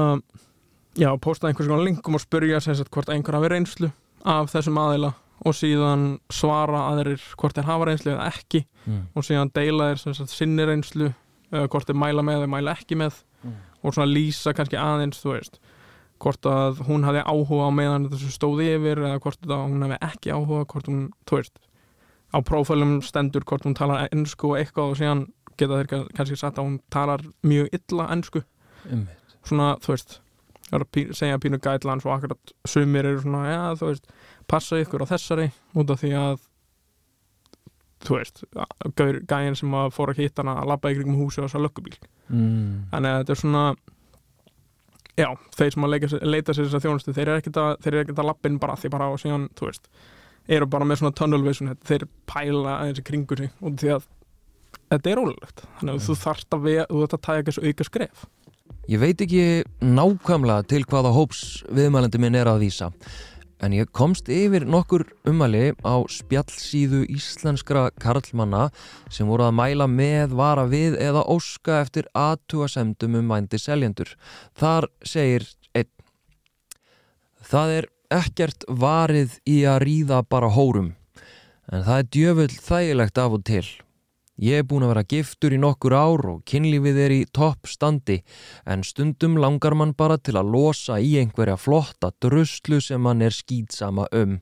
já, 0.96 1.10
posta 1.22 1.50
einhvers 1.50 1.68
konar 1.70 1.84
linkum 1.86 2.16
og 2.18 2.24
spurja 2.24 2.62
sagt 2.64 2.90
hvort 2.96 3.10
einhver 3.12 3.36
hafi 3.40 3.52
reynslu 3.52 3.92
af 4.26 4.50
þessum 4.54 4.80
aðila 4.82 5.12
og 5.46 5.54
síðan 5.58 6.06
svara 6.32 6.86
aðrir 6.94 7.22
hvort 7.38 7.58
þeir 7.58 7.68
hafa 7.70 7.90
reynslu 7.92 8.14
eða 8.16 8.30
ekki 8.32 8.66
Mm. 8.86 9.08
og 9.18 9.24
síðan 9.26 9.50
deila 9.50 9.88
þeir 9.98 10.14
sagt 10.14 10.30
sinni 10.30 10.62
reynslu 10.70 11.08
hvort 11.50 11.88
þeir 11.90 11.98
mæla 11.98 12.22
með 12.22 12.44
eða 12.44 12.50
mæla 12.54 12.76
ekki 12.78 12.98
með 13.02 13.16
Mm. 13.42 13.56
og 13.82 13.94
svona 13.96 14.06
lýsa 14.14 14.54
kannski 14.54 14.78
aðeins 14.78 15.18
þú 15.24 15.32
veist, 15.34 15.58
hvort 16.22 16.46
að 16.50 16.80
hún 16.88 17.04
hafi 17.06 17.24
áhuga 17.26 17.66
á 17.66 17.72
meðan 17.74 18.06
þessu 18.12 18.30
stóði 18.34 18.68
yfir 18.78 19.02
eða 19.02 19.20
hvort 19.22 19.42
að 19.50 19.64
hún 19.68 19.82
hafi 19.88 19.98
ekki 20.06 20.32
áhuga 20.38 20.66
hvort 20.70 20.88
hún, 20.90 21.02
þú 21.26 21.40
veist 21.42 21.58
á 22.36 22.38
prófælum 22.44 22.98
stendur 23.06 23.46
hvort 23.48 23.64
hún 23.66 23.76
talar 23.78 24.10
ennsku 24.12 24.52
og 24.52 24.58
eitthvað 24.60 24.92
og 24.92 24.98
síðan 25.00 25.26
geta 25.58 25.78
þeir 25.80 25.88
ka- 25.88 26.08
kannski 26.18 26.36
sagt 26.38 26.58
að 26.60 26.66
hún 26.68 26.80
talar 26.92 27.24
mjög 27.48 27.70
illa 27.80 28.10
ennsku 28.12 28.42
Einmitt. 28.90 29.38
svona, 29.48 29.76
þú 29.80 29.94
veist 29.96 30.18
það 30.66 30.76
er 30.80 30.84
að 30.84 30.92
pí, 30.92 31.02
segja 31.16 31.38
pínu 31.40 31.60
guidelines 31.62 32.06
og 32.06 32.12
akkurat 32.18 32.52
sumir 32.68 33.06
eru 33.06 33.22
svona, 33.22 33.46
já, 33.54 33.62
þú 33.80 33.92
veist 33.94 34.08
passa 34.48 34.76
ykkur 34.84 35.06
á 35.06 35.12
þessari 35.14 35.48
út 35.76 35.90
af 35.96 36.02
því 36.04 36.12
að 36.20 36.40
þú 38.06 38.18
veist 38.20 38.44
gaur, 39.00 39.20
gæin 39.30 39.56
sem 39.58 39.72
að 39.78 39.94
fór 39.96 40.12
að 40.14 40.20
hitta 40.22 40.44
hana 40.44 40.58
að 40.62 40.68
labba 40.74 40.92
í 40.92 40.98
kringum 41.00 41.18
húsi 41.24 41.40
á 41.42 41.46
þess 41.48 41.58
að 41.60 41.66
löggubíl 41.70 41.98
Mm. 42.26 42.88
þannig 42.90 43.12
að 43.14 43.20
þetta 43.22 43.34
er 43.36 43.38
svona 43.38 43.64
já, 45.16 45.28
þeir 45.56 45.74
sem 45.76 45.84
að 45.86 45.92
leita 46.26 46.54
sér 46.58 46.66
þess 46.66 46.74
að 46.80 46.86
þjónustu 46.88 47.14
þeir 47.14 47.28
eru 47.30 47.38
ekkert 47.38 47.60
að, 47.62 48.18
að 48.18 48.26
lappin 48.26 48.56
bara 48.60 48.76
því 48.82 48.90
bara 48.96 49.10
og 49.14 49.20
síðan, 49.22 49.46
þú 49.54 49.68
veist 49.70 49.86
eru 50.48 50.68
bara 50.70 50.88
með 50.88 51.02
svona 51.02 51.18
tunnel 51.18 51.44
vision 51.46 51.74
þeir 51.88 52.08
pæla 52.30 52.80
aðeins 52.80 53.02
í 53.02 53.06
kringu 53.06 53.38
sig 53.40 53.52
af 53.52 53.78
því 53.82 53.94
að 53.96 54.10
þetta 54.94 55.12
er 55.12 55.22
ólulegt 55.22 55.64
þannig 55.80 55.94
að 55.94 56.08
þú 56.08 56.18
þarft 56.24 56.58
að, 56.58 56.68
að 57.06 57.16
tæja 57.18 57.46
þessu 57.50 57.70
auka 57.70 57.88
skref. 57.88 58.26
Ég 58.86 59.02
veit 59.02 59.22
ekki 59.22 59.46
nákvæmlega 59.82 60.68
til 60.70 60.84
hvaða 60.86 61.14
hóps 61.16 61.40
viðmælandi 61.74 62.22
minn 62.22 62.38
er 62.38 62.50
að 62.52 62.68
vísa 62.68 62.92
en 63.64 63.74
ég 63.74 63.90
komst 63.96 64.30
yfir 64.30 64.66
nokkur 64.68 65.06
umæli 65.28 65.72
á 65.82 65.96
spjallsíðu 66.12 67.06
íslenskra 67.10 67.88
karlmanna 68.02 68.68
sem 69.10 69.28
voru 69.30 69.48
að 69.48 69.56
mæla 69.58 69.88
með, 69.90 70.36
vara 70.38 70.66
við 70.70 71.00
eða 71.02 71.24
óska 71.32 71.80
eftir 71.82 72.10
aðtúasemdum 72.14 73.16
um 73.22 73.32
vændi 73.32 73.60
seljendur. 73.62 74.12
Þar 74.60 74.90
segir 75.08 75.48
einn 75.74 75.92
Það 77.46 77.76
er 77.80 77.88
ekkert 78.16 78.68
varið 78.70 79.40
í 79.46 79.64
að 79.70 79.82
ríða 79.86 80.22
bara 80.30 80.52
hórum 80.56 80.94
en 81.72 81.84
það 81.86 81.98
er 81.98 82.14
djöfull 82.14 82.54
þægilegt 82.68 83.20
af 83.22 83.36
og 83.38 83.44
til. 83.46 83.66
Ég 84.36 84.60
er 84.60 84.66
búin 84.68 84.84
að 84.84 84.90
vera 84.92 85.06
giftur 85.08 85.54
í 85.56 85.58
nokkur 85.64 85.94
ár 85.96 86.26
og 86.28 86.40
kynlífið 86.50 86.98
er 87.06 87.14
í 87.16 87.20
topp 87.32 87.70
standi 87.72 88.18
en 88.68 88.84
stundum 88.84 89.38
langar 89.40 89.78
mann 89.80 89.94
bara 89.96 90.18
til 90.20 90.36
að 90.36 90.50
losa 90.52 90.98
í 91.00 91.14
einhverja 91.22 91.56
flotta 91.56 92.10
druslu 92.20 92.82
sem 92.84 93.00
mann 93.00 93.24
er 93.24 93.32
skýtsama 93.32 94.10
um. 94.12 94.42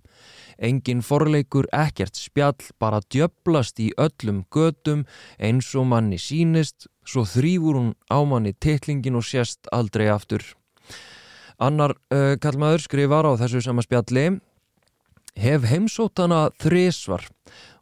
Engin 0.58 1.04
forleikur, 1.06 1.68
ekkert 1.74 2.18
spjall, 2.18 2.58
bara 2.82 3.04
djöblast 3.06 3.78
í 3.82 3.92
öllum 3.98 4.44
gödum 4.50 5.06
eins 5.38 5.70
og 5.78 5.86
manni 5.94 6.18
sínist, 6.18 6.90
svo 7.06 7.22
þrýfur 7.30 7.78
hún 7.78 7.94
á 8.10 8.18
manni 8.26 8.54
titlingin 8.58 9.22
og 9.22 9.30
sést 9.30 9.70
aldrei 9.70 10.10
aftur. 10.10 10.42
Annar 11.60 11.96
uh, 12.14 12.34
kallmaður 12.42 12.88
skrifar 12.88 13.28
á 13.30 13.32
þessu 13.42 13.62
sama 13.62 13.86
spjalli 13.86 14.40
Hef 15.34 15.64
heimsótana 15.66 16.48
þrísvar 16.62 17.26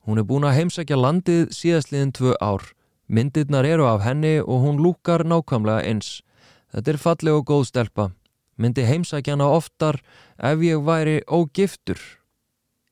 Hún 0.01 0.17
er 0.17 0.25
búin 0.25 0.47
að 0.47 0.55
heimsækja 0.57 0.97
landið 0.97 1.51
síðastliðin 1.53 2.13
tvö 2.17 2.33
ár. 2.41 2.63
Myndirnar 3.05 3.67
eru 3.69 3.85
af 3.85 4.01
henni 4.01 4.39
og 4.41 4.63
hún 4.63 4.79
lúkar 4.81 5.21
nákvæmlega 5.27 5.85
eins. 5.85 6.21
Þetta 6.73 6.91
er 6.93 6.97
falleg 6.97 7.37
og 7.37 7.45
góð 7.45 7.67
stelpa. 7.69 8.07
Myndi 8.57 8.85
heimsækja 8.87 9.35
hana 9.35 9.51
oftar 9.53 9.99
ef 10.41 10.63
ég 10.65 10.81
væri 10.81 11.19
ógiftur. 11.29 11.99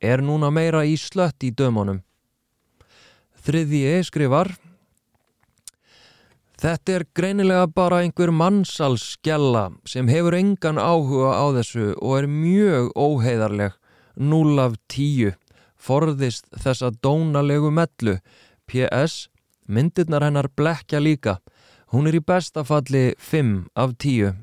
Er 0.01 0.21
núna 0.21 0.51
meira 0.53 0.83
í 0.85 0.93
slött 1.01 1.41
í 1.41 1.49
dömunum. 1.49 2.03
Þriðji 3.41 4.03
skrifar 4.05 4.53
Þetta 6.59 6.91
er 6.91 7.03
greinilega 7.15 7.67
bara 7.71 8.01
einhver 8.03 8.33
mannsalsskjalla 8.35 9.69
sem 9.87 10.09
hefur 10.11 10.35
engan 10.35 10.75
áhuga 10.75 11.31
á 11.39 11.45
þessu 11.55 11.93
og 11.95 12.17
er 12.17 12.27
mjög 12.27 12.89
óheiðarleg. 12.99 13.77
0 14.19 14.59
af 14.59 14.75
10 14.91 15.37
forðist 15.79 16.49
þessa 16.59 16.89
dónalegu 16.91 17.71
mellu. 17.71 18.17
P.S. 18.67 19.29
Myndirnar 19.71 20.25
hennar 20.27 20.49
blekja 20.51 20.99
líka. 20.99 21.37
Hún 21.95 22.11
er 22.11 22.19
í 22.19 22.23
bestafalli 22.27 23.13
5 23.15 23.69
af 23.79 23.95
10. 23.95 24.35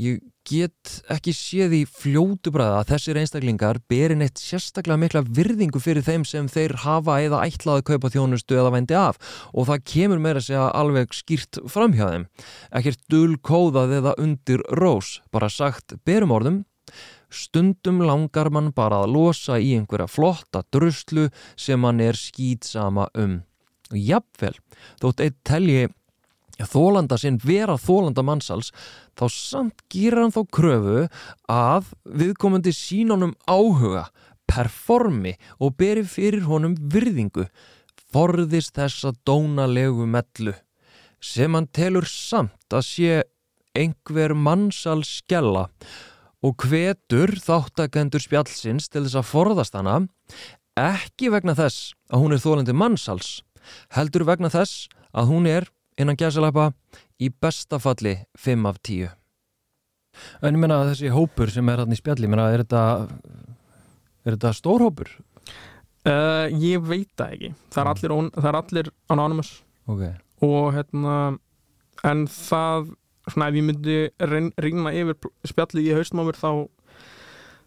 Ég 0.00 0.24
get 0.50 0.94
ekki 1.12 1.34
séð 1.36 1.76
í 1.78 1.82
fljótu 1.86 2.52
bræða 2.54 2.80
að 2.80 2.90
þessir 2.94 3.20
einstaklingar 3.20 3.80
berin 3.90 4.24
eitt 4.24 4.40
sérstaklega 4.42 5.00
mikla 5.00 5.22
virðingu 5.26 5.82
fyrir 5.82 6.04
þeim 6.06 6.24
sem 6.26 6.48
þeir 6.50 6.74
hafa 6.84 7.20
eða 7.22 7.44
ætlaði 7.46 7.86
kaupa 7.92 8.10
þjónustu 8.10 8.58
eða 8.58 8.74
vendi 8.74 8.98
af 8.98 9.20
og 9.54 9.68
það 9.70 9.84
kemur 9.92 10.22
meira 10.24 10.42
segja 10.42 10.66
alveg 10.74 11.14
skýrt 11.14 11.62
framhjá 11.70 12.10
þeim. 12.10 12.26
Ekkert 12.74 13.06
dulkóðað 13.12 13.96
eða 14.00 14.16
undir 14.18 14.64
rós, 14.80 15.20
bara 15.30 15.52
sagt 15.52 15.96
berum 16.04 16.34
orðum 16.34 16.64
Stundum 17.30 18.00
langar 18.02 18.50
mann 18.50 18.72
bara 18.74 19.04
að 19.04 19.12
losa 19.14 19.58
í 19.62 19.76
einhverja 19.78 20.10
flotta 20.10 20.64
druslu 20.74 21.28
sem 21.54 21.78
mann 21.78 22.02
er 22.02 22.18
skýtsama 22.18 23.06
um. 23.14 23.38
Jafnvel, 23.90 24.56
þótt 25.02 25.22
eitt 25.24 25.38
telji 25.46 25.88
þólanda 26.68 27.18
sinn 27.20 27.38
vera 27.42 27.76
þólanda 27.80 28.24
mannsals, 28.26 28.70
þá 29.18 29.24
samt 29.32 29.84
gýra 29.92 30.24
hann 30.24 30.34
þá 30.34 30.42
kröfu 30.52 31.02
að 31.50 31.92
viðkomandi 32.04 32.74
sínunum 32.76 33.34
áhuga, 33.48 34.08
performi 34.50 35.36
og 35.62 35.76
beri 35.78 36.02
fyrir 36.04 36.46
honum 36.50 36.74
virðingu, 36.90 37.46
forðist 38.10 38.74
þessa 38.78 39.12
dónalegu 39.26 40.08
mellu, 40.10 40.56
sem 41.22 41.54
hann 41.54 41.68
telur 41.70 42.08
samt 42.10 42.74
að 42.74 42.86
sé 42.88 43.20
einhver 43.78 44.34
mannsals 44.34 45.20
skella 45.20 45.68
og 46.42 46.64
hvetur 46.64 47.36
þáttakendur 47.38 48.22
spjallsins 48.22 48.88
til 48.88 49.04
þess 49.04 49.18
að 49.20 49.28
forðast 49.28 49.76
hana 49.76 50.00
ekki 50.80 51.30
vegna 51.32 51.54
þess 51.58 51.92
að 52.10 52.24
hún 52.24 52.34
er 52.34 52.42
þólandi 52.42 52.74
mannsals 52.76 53.30
heldur 53.94 54.24
vegna 54.28 54.50
þess 54.52 54.88
að 55.12 55.30
hún 55.30 55.48
er 55.50 55.68
innan 56.00 56.16
gæsalappa 56.18 56.70
í 57.20 57.28
bestafalli 57.42 58.16
5 58.38 58.66
af 58.70 58.78
10 58.82 59.10
En 60.42 60.56
ég 60.56 60.58
menna 60.58 60.80
þessi 60.88 61.10
hópur 61.14 61.50
sem 61.54 61.68
er 61.70 61.84
hann 61.84 61.92
í 61.94 61.98
spjalli, 61.98 62.26
menna 62.28 62.48
er 62.50 62.64
þetta 62.64 62.80
er 64.26 64.34
þetta 64.34 64.50
stór 64.58 64.82
hópur? 64.82 65.12
Uh, 66.02 66.48
ég 66.58 66.80
veit 66.82 67.10
það 67.16 67.34
ekki. 67.36 67.50
Það 67.70 67.80
er 67.80 67.86
Mm. 67.86 67.92
allir, 67.94 68.12
on, 68.16 68.30
það 68.32 68.48
er 68.50 68.58
allir 68.60 68.90
anonymous. 69.12 69.50
Ok, 69.86 70.02
og 70.42 70.72
hérna 70.74 71.14
en 72.04 72.26
það, 72.26 72.90
svona 73.30 73.48
ef 73.48 73.54
ég 73.54 73.64
myndi 73.68 73.96
reyn- 74.18 74.52
rýna 74.58 74.92
yfir 74.96 75.14
spjallið 75.46 75.88
í 75.90 75.94
haustum 75.94 76.20
á 76.20 76.24
mér 76.26 76.38
þá 76.40 76.50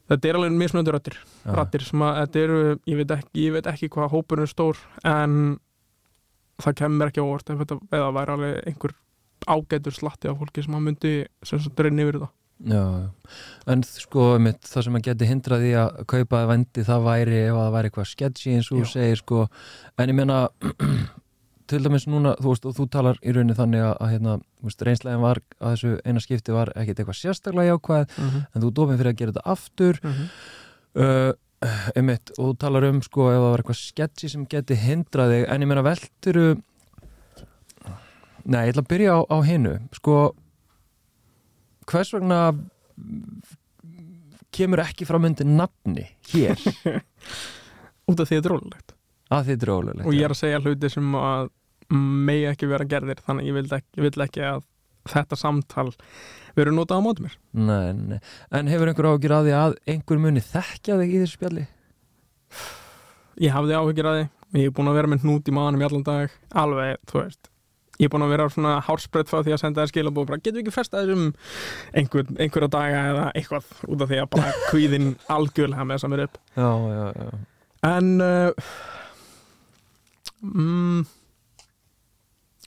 þetta 0.10 0.30
er 0.30 0.36
alveg 0.40 0.58
mismunandi 0.60 0.92
rættir 0.98 1.18
rættir 1.46 1.82
sem 1.88 2.00
að 2.02 2.18
þetta 2.28 2.44
eru, 2.44 2.80
ég 2.92 2.98
veit 2.98 3.12
ekki 3.18 3.46
ég 3.48 3.54
veit 3.56 3.68
ekki 3.72 3.90
hvað 3.90 4.12
hópurinn 4.12 4.44
er 4.44 4.52
stór 4.52 4.78
en 5.06 5.60
það 6.62 6.78
kemur 6.82 7.10
ekki 7.10 7.24
á 7.24 7.26
óvart 7.26 7.50
ef 7.50 7.64
þetta 7.64 7.80
eða 7.92 8.14
væri 8.18 8.36
alveg 8.36 8.62
einhver 8.70 8.96
ágætur 9.48 9.96
slatti 9.96 10.30
af 10.30 10.40
fólki 10.40 10.64
sem 10.64 10.76
að 10.78 10.86
myndi 10.88 11.14
reyna 11.80 12.06
yfir 12.06 12.20
þetta. 12.20 12.32
Já, 12.64 12.84
en 13.68 13.82
sko 13.84 14.38
mitt, 14.40 14.62
það 14.70 14.86
sem 14.86 14.96
að 14.96 15.08
geti 15.10 15.28
hindraði 15.28 15.74
að 15.82 15.98
kaupa 16.14 16.44
vendi 16.48 16.86
það 16.88 17.08
væri 17.10 17.40
ef 17.42 17.58
að 17.58 17.60
það 17.60 17.74
væri 17.76 17.90
eitthvað 17.90 18.08
sketchy 18.12 18.54
eins 18.54 18.70
og 18.72 18.86
segir 18.88 19.20
sko. 19.20 19.48
En 20.00 20.14
ég 20.14 20.16
meina 20.16 20.38
til 21.72 21.82
dæmis 21.84 22.06
núna, 22.08 22.36
þú 22.40 22.54
veist, 22.54 22.68
og 22.70 22.78
þú 22.78 22.88
talar 22.94 23.20
í 23.20 23.34
rauninni 23.36 23.58
þannig 23.58 23.84
að, 23.84 23.94
að 23.98 24.14
hérna, 24.14 24.38
reynslegin 24.88 25.26
var 25.26 25.42
að 25.60 25.74
þessu 25.76 25.94
eina 26.06 26.24
skipti 26.24 26.56
var 26.56 26.72
ekkit 26.78 27.02
eitthvað 27.02 27.20
sérstaklega 27.20 27.74
jákvæð 27.74 28.06
mm 28.06 28.30
-hmm. 28.30 28.46
en 28.54 28.64
þú 28.64 28.72
dofin 28.80 29.02
fyrir 29.02 29.12
að 29.12 29.20
gera 29.20 29.34
þetta 29.34 29.52
aftur. 29.56 30.00
Uh, 30.94 31.32
einmitt, 31.96 32.34
og 32.38 32.52
þú 32.52 32.54
talar 32.64 32.88
um 32.90 33.02
sko 33.06 33.28
ef 33.32 33.40
það 33.40 33.50
var 33.50 33.64
eitthvað 33.64 33.80
sketchy 33.80 34.30
sem 34.32 34.46
geti 34.50 34.78
hindraði 34.80 35.44
en 35.48 35.66
ég 35.66 35.70
meina 35.70 35.86
velturu 35.86 36.48
Nei, 38.44 38.66
ég 38.68 38.74
ætla 38.74 38.84
að 38.84 38.90
byrja 38.92 39.14
á, 39.16 39.20
á 39.32 39.38
hinnu 39.48 39.74
sko 39.96 40.16
hvers 41.88 42.12
vegna 42.16 42.40
kemur 44.54 44.84
ekki 44.84 45.08
fram 45.08 45.30
undir 45.30 45.48
nafni 45.48 46.06
hér? 46.34 46.60
Út 48.10 48.20
af 48.20 48.28
því 48.28 48.36
þetta 48.36 48.50
er 48.50 48.54
rólulegt 48.54 48.96
að 49.34 49.50
þið 49.50 49.66
er 49.66 49.74
ólulegt 49.74 50.08
og 50.08 50.18
ég 50.18 50.28
er 50.28 50.36
að 50.36 50.42
segja 50.42 50.62
hluti 50.64 50.92
sem 50.92 51.16
að 51.18 51.50
megi 51.94 52.50
ekki 52.52 52.70
vera 52.72 52.88
gerðir 52.90 53.24
þannig 53.24 53.50
ég 53.50 53.58
vil 53.58 53.66
ekki, 53.80 54.12
ekki 54.28 54.46
að 54.48 54.64
þetta 55.10 55.40
samtal 55.40 55.90
verður 56.58 56.78
notað 56.78 57.02
á 57.02 57.06
móti 57.06 57.26
mér? 57.26 57.38
Nei, 57.58 57.94
nei. 57.98 58.20
En 58.54 58.70
hefur 58.72 58.92
einhver 58.92 59.10
áhugir 59.10 59.34
að 59.36 59.50
því 59.50 59.56
að 59.58 59.78
einhver 59.96 60.22
muni 60.22 60.44
þekkja 60.46 61.00
þig 61.02 61.16
í 61.16 61.22
þessu 61.24 61.40
spjalli? 61.40 61.66
ég 63.42 63.54
hafði 63.54 63.78
áhyggjur 63.78 64.10
að 64.10 64.20
því. 64.20 64.28
Ég 64.54 64.70
er 64.70 64.76
búin 64.78 64.92
að 64.92 65.00
vera 65.00 65.10
með 65.10 65.26
hnút 65.26 65.50
í 65.50 65.56
maðanum 65.56 65.82
í 65.82 65.88
allan 65.88 66.06
dag. 66.06 66.38
Alveg, 66.62 67.00
þú 67.10 67.20
veist. 67.20 67.50
Ég 68.02 68.08
er 68.08 68.12
búin 68.14 68.26
að 68.26 68.34
vera 68.34 68.46
svona 68.50 68.74
hársbreytt 68.86 69.30
frá 69.30 69.42
því 69.46 69.54
að 69.56 69.62
senda 69.62 69.84
þér 69.84 69.92
skilabóð 69.92 70.30
bara 70.30 70.42
getur 70.42 70.58
við 70.58 70.64
ekki 70.64 70.74
fresta 70.74 71.02
þessum 71.02 71.28
einhver, 71.94 72.30
einhverja 72.42 72.70
daga 72.74 73.02
eða 73.12 73.26
eitthvað 73.38 73.68
út 73.86 74.04
af 74.04 74.10
því 74.10 74.22
að 74.22 74.30
bara 74.34 74.54
kvíðin 74.72 75.12
algjörlega 75.34 75.86
með 75.90 76.08
mér 76.14 76.24
upp? 76.26 76.40
Já, 76.58 76.70
já, 76.94 77.06
já. 77.18 77.30
En 77.84 78.10
uh, 78.24 78.74
mm, 80.42 81.06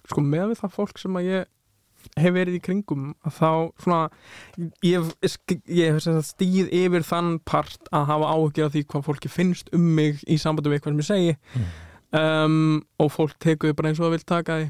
sko 0.04 0.24
með 0.26 0.54
það 0.60 0.74
fólk 0.78 1.02
sem 1.02 1.18
að 1.18 1.30
ég 1.30 1.50
hef 2.16 2.32
verið 2.36 2.56
í 2.58 2.62
kringum 2.64 3.08
þá 3.24 3.50
svona 3.82 4.00
ég, 4.84 5.10
hef 5.20 6.06
stíð 6.30 6.70
yfir 6.72 7.04
þann 7.06 7.38
part 7.44 7.88
að 7.92 8.06
hafa 8.12 8.30
áhugir 8.34 8.66
af 8.68 8.72
því 8.76 8.84
hvað 8.92 9.04
fólki 9.08 9.30
finnst 9.32 9.68
um 9.76 9.84
mig 9.98 10.22
í 10.26 10.38
sambandi 10.40 10.70
við 10.72 10.78
eitthvað 10.80 10.94
sem 10.94 11.02
ég 11.02 11.10
segi 11.10 11.36
Mm. 11.56 11.68
um, 12.20 12.82
og 13.02 13.10
fólk 13.12 13.34
tekur 13.42 13.74
bara 13.74 13.88
eins 13.90 13.98
og 14.00 14.06
það 14.06 14.14
vil 14.16 14.26
taka 14.30 14.58
því 14.60 14.66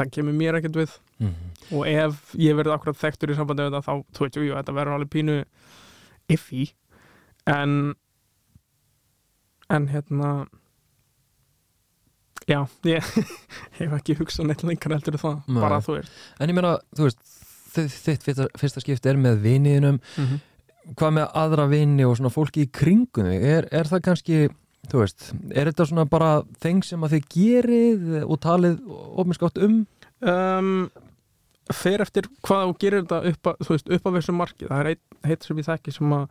það 0.00 0.10
kemur 0.16 0.36
mér 0.40 0.58
ekkert 0.60 0.78
við 0.80 0.98
Mm. 1.20 1.34
og 1.76 1.86
ef 1.86 2.34
ég 2.40 2.56
verið 2.56 2.72
akkurat 2.72 2.96
þekktur 2.96 3.30
í 3.34 3.36
sambandi 3.36 3.66
við 3.66 3.74
þetta 3.74 3.84
þá, 3.84 4.04
þú 4.16 4.24
veit, 4.24 4.36
jú, 4.38 4.44
jú, 4.48 4.54
þetta 4.56 4.72
verður 4.78 4.94
alveg 4.96 5.10
pínu 5.12 5.34
iffy 6.32 6.70
en 7.46 7.94
en 9.70 9.88
hérna 9.92 10.30
já, 12.50 12.60
ég 12.90 13.10
hef 13.78 13.98
ekki 13.98 14.16
hugsað 14.18 14.50
neitt 14.50 14.64
lengur 14.66 14.94
heldur 14.96 15.18
það, 15.20 15.42
Nei. 15.46 15.60
bara 15.62 15.82
þú 15.84 15.98
veist 15.98 16.24
En 16.40 16.52
ég 16.52 16.56
meina, 16.56 16.76
þú 16.96 17.08
veist 17.08 17.20
þitt, 17.70 18.24
fyrsta, 18.58 18.82
skipti 18.82 19.10
er 19.10 19.20
með 19.20 19.44
viniðinum 19.44 20.00
mm 20.00 20.24
-hmm. 20.24 20.40
hvað 20.96 21.12
með 21.18 21.36
aðra 21.42 21.68
vini 21.70 22.04
og 22.04 22.16
svona 22.16 22.34
fólki 22.34 22.66
í 22.66 22.72
kringum 22.72 23.30
þig 23.30 23.46
er, 23.56 23.68
er 23.70 23.86
það 23.86 24.02
kannski 24.08 24.40
þú 24.90 25.04
veist, 25.04 25.32
er 25.54 25.70
þetta 25.70 25.86
svona 25.86 26.06
bara 26.08 26.42
þeng 26.62 26.84
sem 26.84 27.04
að 27.04 27.14
þið 27.14 27.28
gerið 27.34 28.24
og 28.24 28.40
talið 28.40 28.80
ofinskátt 28.90 29.58
um? 29.58 29.86
um, 30.20 30.90
fer 31.70 32.02
eftir 32.02 32.26
hvað 32.42 32.66
þú 32.66 32.76
gerir 32.80 33.04
þetta 33.04 33.22
upp 33.30 33.46
að, 33.46 33.68
veist, 33.68 33.90
upp 33.90 34.06
að 34.06 34.18
þessu 34.18 34.32
marki 34.32 34.66
það 34.66 34.80
er 34.80 34.86
heit, 34.86 35.02
heit 35.24 35.44
sem 35.44 35.58
ég 35.58 35.68
þekki 35.68 35.94
sem 35.94 36.12
að 36.12 36.28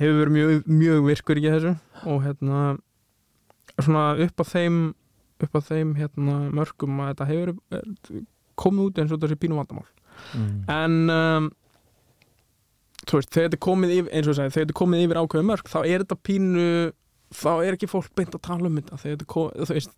hefur 0.00 0.18
verið 0.22 0.32
mjög, 0.32 0.64
mjög 0.66 1.04
virkur 1.10 1.38
í 1.38 1.46
þessu 1.50 1.76
og 2.08 2.24
hérna 2.24 2.62
svona 3.78 4.04
upp 4.24 4.40
að 4.40 4.52
þeim 4.52 4.78
upp 5.46 5.58
að 5.60 5.66
þeim 5.72 5.94
hérna 5.98 6.36
mörgum 6.54 7.00
að 7.04 7.10
þetta 7.12 7.28
hefur 7.32 7.54
eh, 7.72 8.22
komið 8.62 8.86
út 8.90 8.98
eins 9.02 9.12
og 9.16 9.20
þessi 9.24 9.40
pínu 9.44 9.58
vandamál 9.60 9.88
Mm. 10.36 10.58
en 10.68 10.96
um, 11.10 11.46
þú 13.08 13.16
veist, 13.18 13.30
þegar 13.32 13.48
þetta 13.48 13.56
er 13.56 13.62
komið 13.64 13.92
yfir 13.96 14.12
eins 14.12 14.28
og 14.28 14.34
ég 14.34 14.36
segi, 14.38 14.52
þegar 14.52 14.66
þetta 14.66 14.74
er 14.74 14.78
komið 14.82 15.00
yfir 15.06 15.18
ákveðu 15.22 15.46
mörg 15.48 15.70
þá 15.72 15.78
er 15.88 16.02
þetta 16.04 16.18
pínu 16.28 16.66
þá 17.32 17.50
er 17.64 17.76
ekki 17.78 17.88
fólk 17.90 18.10
beint 18.18 18.36
að 18.36 18.42
tala 18.46 18.68
um 18.68 18.76
þetta 18.78 19.26
komið, 19.32 19.72
veist 19.72 19.94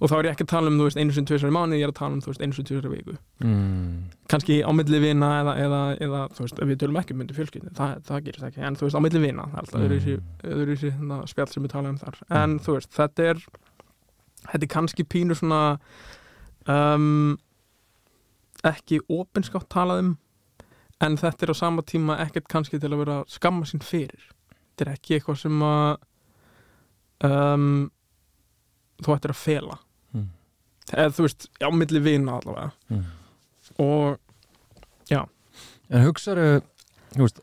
og 0.00 0.08
þá 0.08 0.14
er 0.16 0.28
ég 0.30 0.32
ekki 0.36 0.46
að 0.46 0.52
tala 0.54 0.70
um, 0.70 0.78
veist, 0.80 0.96
sinni 0.96 1.28
tvisar 1.28 1.50
í 1.50 1.52
mánu 1.52 1.76
ég 1.76 1.84
er 1.84 1.92
að 1.92 1.98
tala 1.98 2.16
um, 2.16 2.22
sinni 2.54 2.68
tvisar 2.70 2.86
í 2.88 2.92
viku 2.94 3.16
Mm. 3.44 4.06
kannski 4.32 4.60
á 4.64 4.70
milli 4.72 5.00
vina 5.02 5.28
eða, 5.42 5.56
eða, 5.66 5.80
eða 6.06 6.22
þú 6.38 6.46
veist, 6.46 6.62
við 6.70 6.78
tölum 6.80 7.00
ekki 7.02 7.12
um 7.16 7.20
myndi 7.20 7.36
fjölskyldi 7.36 7.74
það, 7.76 7.98
það 8.08 8.24
gerist 8.30 8.46
ekki, 8.48 8.62
en 8.70 8.76
þú 8.78 8.86
veist, 8.86 8.96
á 8.96 9.04
milli 9.04 9.20
vina 9.26 9.48
það 9.50 9.58
er 9.58 9.64
alltaf 9.66 9.80
Mm. 9.80 9.90
hérna, 10.86 11.20
spjall 11.28 11.48
sem 11.52 11.62
við 11.66 11.74
tala 11.74 11.88
um 11.92 11.98
þar, 12.00 12.22
en 12.30 12.56
þú 12.62 12.78
veist, 12.78 12.90
þetta 12.96 13.28
er 13.34 13.42
þetta 14.52 14.66
er 14.66 14.72
kannski 14.74 15.04
pínu 15.06 15.36
svona 15.38 15.60
um, 16.68 17.38
ekki 18.66 19.00
opinskátt 19.08 19.68
talað 19.72 20.02
um 20.04 20.10
en 21.00 21.16
þetta 21.16 21.46
er 21.46 21.52
á 21.54 21.62
sama 21.62 21.82
tíma 21.86 22.18
ekkert 22.26 22.48
kannski 22.52 22.78
til 22.82 22.90
að 22.92 23.00
vera 23.04 23.18
skamma 23.30 23.64
sín 23.68 23.80
fyrir 23.84 24.26
þetta 24.28 24.84
er 24.86 24.92
ekki 24.96 25.16
eitthvað 25.16 25.38
sem 25.44 25.62
að 25.64 25.96
um, 27.30 27.70
þú 29.04 29.16
ættir 29.16 29.34
að 29.36 29.42
fela 29.44 29.78
Mm. 30.10 30.26
eða 30.90 31.12
þú 31.14 31.22
veist, 31.22 31.44
á 31.62 31.68
milli 31.70 32.00
vina 32.02 32.32
allavega 32.40 32.72
Mm. 32.90 33.04
og 33.78 34.18
En 35.90 36.04
hugsaðu, 36.06 36.60
þú 37.16 37.24
veist, 37.24 37.40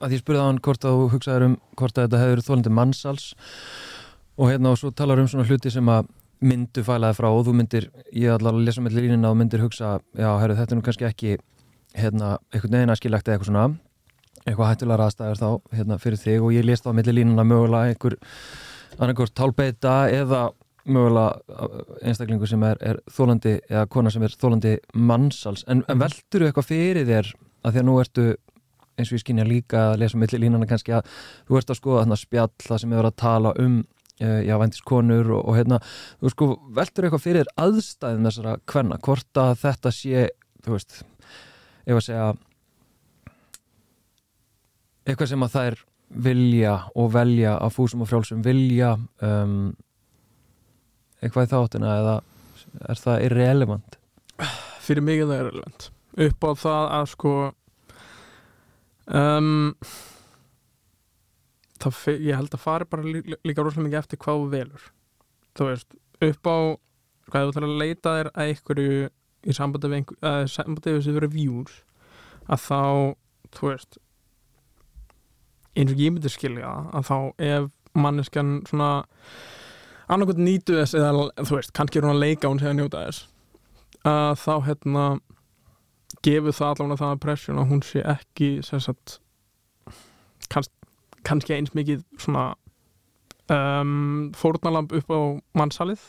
að 0.00 0.14
ég 0.14 0.20
spurði 0.22 0.40
á 0.40 0.48
hann 0.48 0.60
hvort 0.64 0.84
að 0.88 0.94
þú 0.96 1.08
hugsaður 1.12 1.44
um 1.50 1.56
hvort 1.76 1.98
að 2.00 2.06
þetta 2.06 2.20
hefur 2.22 2.40
þólandi 2.46 2.70
mannsals 2.72 3.26
og 4.38 4.50
hérna 4.50 4.72
og 4.72 4.80
svo 4.80 4.90
talar 4.96 5.20
um 5.20 5.28
svona 5.28 5.46
hluti 5.48 5.70
sem 5.72 5.88
að 5.92 6.08
myndu 6.42 6.82
fælaði 6.86 7.18
frá 7.18 7.28
og 7.30 7.44
þú 7.46 7.54
myndir, 7.54 7.88
ég 8.10 8.34
ætla 8.34 8.50
að 8.50 8.64
lesa 8.66 8.82
með 8.82 8.98
línina 8.98 9.30
og 9.30 9.38
myndir 9.38 9.62
hugsa, 9.62 9.98
já, 10.18 10.28
herru, 10.40 10.56
þetta 10.58 10.74
er 10.74 10.80
nú 10.80 10.86
kannski 10.86 11.06
ekki 11.06 11.36
hérna, 11.98 12.36
eitthvað 12.50 12.74
neina 12.74 12.96
skilagt 12.98 13.28
eða 13.28 13.36
eitthvað 13.36 13.50
svona. 13.50 13.66
Eitthvað 14.42 14.70
hættulega 14.72 15.06
aðstæður 15.06 15.38
þá 15.38 15.76
hérna, 15.76 15.98
fyrir 16.02 16.18
þig 16.18 16.42
og 16.42 16.54
ég 16.56 16.66
lést 16.66 16.88
á 16.88 16.90
milli 16.96 17.14
línuna 17.14 17.44
mögulega 17.46 17.92
einhver 17.92 18.16
annarkort 18.98 19.34
tálbeita 19.38 19.94
eða 20.10 20.48
mögulega 20.82 21.68
einstaklingur 22.02 22.50
sem 22.50 22.62
er, 22.66 22.80
er 22.82 22.98
þólandi 23.12 23.58
eða 23.70 23.84
kona 23.92 24.10
sem 24.10 24.24
er 24.26 24.34
þólandi 24.34 24.72
mannsals 24.98 25.62
en, 25.70 25.84
en 25.86 26.00
veldur 26.00 26.48
eitthvað 26.48 26.72
fyrir 26.72 27.06
þér 27.06 27.30
að 27.62 27.76
því 27.76 27.82
að 27.82 27.86
nú 27.86 27.98
ertu 28.02 28.24
eins 28.98 29.12
og 29.12 29.16
ég 29.16 29.22
skynja 29.22 29.46
líka 29.46 29.84
að 29.92 30.00
lesa 30.02 30.18
milli 30.18 30.40
línana 30.42 30.66
kannski 30.68 30.96
að 30.96 31.06
þú 31.46 31.60
ert 31.60 31.70
að 31.70 31.78
skoða 31.78 32.02
þarna 32.02 32.18
spjall 32.18 32.50
það 32.66 32.82
sem 32.82 32.92
er 32.92 32.98
verið 32.98 33.12
að 33.12 33.20
tala 33.22 33.54
um 33.62 33.78
já, 34.22 34.54
vændiskonur 34.60 35.30
og, 35.36 35.44
og 35.50 35.58
hérna 35.58 35.78
þú 36.20 36.32
sko 36.32 36.48
veldur 36.76 37.08
eitthvað 37.08 37.24
fyrir 37.26 37.52
aðstæðin 37.60 38.28
þessara 38.28 38.56
kvenna, 38.68 38.98
hvort 39.02 39.42
að 39.42 39.54
þetta 39.62 39.94
sé 39.94 40.26
þú 40.62 40.76
veist, 40.76 40.98
ef 41.86 41.96
að 41.98 42.04
segja 42.06 42.28
eitthvað 45.06 45.32
sem 45.32 45.46
að 45.46 45.56
þær 45.56 45.80
vilja 46.22 46.74
og 46.98 47.08
velja 47.14 47.56
að 47.56 47.74
fúsum 47.78 48.04
og 48.04 48.10
frjálsum 48.10 48.44
vilja 48.44 48.92
um, 49.24 49.72
eitthvað 51.22 51.48
í 51.48 51.52
þáttina 51.54 51.96
eða 52.02 52.14
er 52.92 53.00
það 53.00 53.26
irrelevant? 53.26 53.98
fyrir 54.82 55.04
mig 55.06 55.22
er 55.22 55.30
það 55.30 55.44
relevant 55.48 55.90
upp 56.26 56.44
á 56.44 56.50
það 56.60 56.86
að 56.98 57.04
sko 57.14 57.34
um, 59.08 59.70
það, 61.82 62.20
ég 62.28 62.38
held 62.38 62.54
að 62.54 62.62
fari 62.62 62.88
bara 62.90 63.06
lí, 63.06 63.22
líka 63.46 63.64
rosalega 63.64 63.88
mikið 63.88 64.00
eftir 64.02 64.20
hvað 64.22 64.40
þú 64.40 64.48
velur. 64.52 64.86
Þú 65.58 65.68
veist, 65.68 65.98
upp 66.28 66.50
á 66.52 66.58
hvað 67.32 67.44
þú 67.46 67.52
ætlar 67.52 67.66
að 67.68 67.80
leita 67.82 68.14
þér 68.18 68.30
að 68.32 68.52
einhverju 68.52 69.10
í 69.42 69.56
sambandi 69.56 69.90
við 69.90 69.98
einhver, 69.98 70.18
að 70.22 70.44
sambandi 70.52 70.92
við 70.92 71.00
þessi 71.00 71.16
verið 71.16 71.36
views 71.36 71.76
að 72.46 72.64
þá, 72.66 72.80
þú 73.56 73.68
veist 73.70 73.98
eins 75.72 75.92
og 75.94 76.02
ég 76.02 76.12
myndi 76.12 76.32
skilja 76.32 76.72
að 76.92 77.08
þá 77.08 77.16
ef 77.48 77.68
manneskjan 77.96 78.54
svona 78.68 78.90
annarkvæmt 80.12 80.42
nýtu 80.44 80.76
þess 80.76 80.96
eða 80.98 81.28
þú 81.40 81.58
veist, 81.58 81.72
kannski 81.76 82.00
er 82.00 82.06
hún 82.06 82.16
að 82.16 82.24
leika 82.26 82.50
hún 82.50 82.60
segja 82.60 82.74
að 82.74 82.80
njóta 82.80 83.04
þess 83.06 83.28
að 84.08 84.32
þá 84.42 84.54
hérna 84.68 85.04
gefur 86.26 86.56
það 86.56 86.72
allavega 86.74 87.00
það 87.02 87.20
pressjón 87.22 87.60
að 87.62 87.70
hún 87.72 87.84
sé 87.86 88.02
ekki 88.12 88.50
sem 88.66 88.82
sagt 88.82 89.18
kanns, 90.52 90.68
kannski 91.26 91.54
eins 91.56 91.74
mikið 91.76 92.02
svona 92.20 92.52
um, 93.52 94.30
fórnalamb 94.36 94.92
upp 94.96 95.12
á 95.12 95.20
mannsalið 95.58 96.02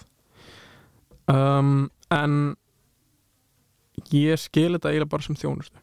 um, 1.32 1.90
en 2.14 2.38
ég 4.14 4.40
skil 4.42 4.74
þetta 4.76 4.92
eiginlega 4.92 5.12
bara 5.14 5.26
sem 5.26 5.38
þjónustu. 5.40 5.80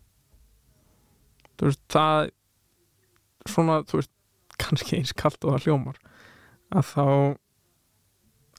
Þú 1.61 1.69
veist 1.69 1.83
það 1.93 2.31
svona 3.49 3.81
þú 3.89 4.01
veist 4.01 4.13
kannski 4.61 4.99
eins 5.01 5.15
kalt 5.17 5.45
og 5.45 5.57
það 5.57 5.69
hljómar 5.69 6.01
að 6.77 6.93
þá 6.93 7.07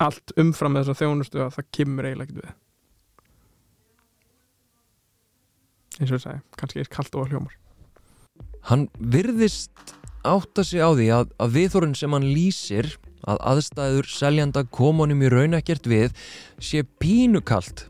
allt 0.02 0.34
umfram 0.42 0.78
þessa 0.80 0.98
þjónustu 0.98 1.44
að 1.44 1.56
það 1.58 1.72
kemur 1.78 2.08
eiginlega 2.10 2.32
ekkert 2.32 2.44
við. 2.44 2.58
Eins 6.02 6.10
og 6.10 6.18
ég 6.18 6.24
segi, 6.24 6.44
kannski 6.58 6.82
eins 6.82 6.92
kalt 6.92 7.16
og 7.16 7.26
það 7.26 7.36
hljómar. 7.36 7.58
Hann 8.70 8.88
virðist 8.98 9.96
átta 10.28 10.64
sig 10.66 10.82
á 10.82 10.90
því 10.94 11.08
að, 11.16 11.34
að 11.42 11.56
viðþorun 11.58 11.98
sem 11.98 12.14
hann 12.16 12.28
lýsir 12.28 12.94
að 13.30 13.42
aðstæður 13.52 14.08
seljanda 14.10 14.64
komunum 14.74 15.22
í 15.22 15.30
raun 15.32 15.58
ekkert 15.58 15.90
við 15.90 16.16
sé 16.62 16.84
pínukalt. 17.02 17.88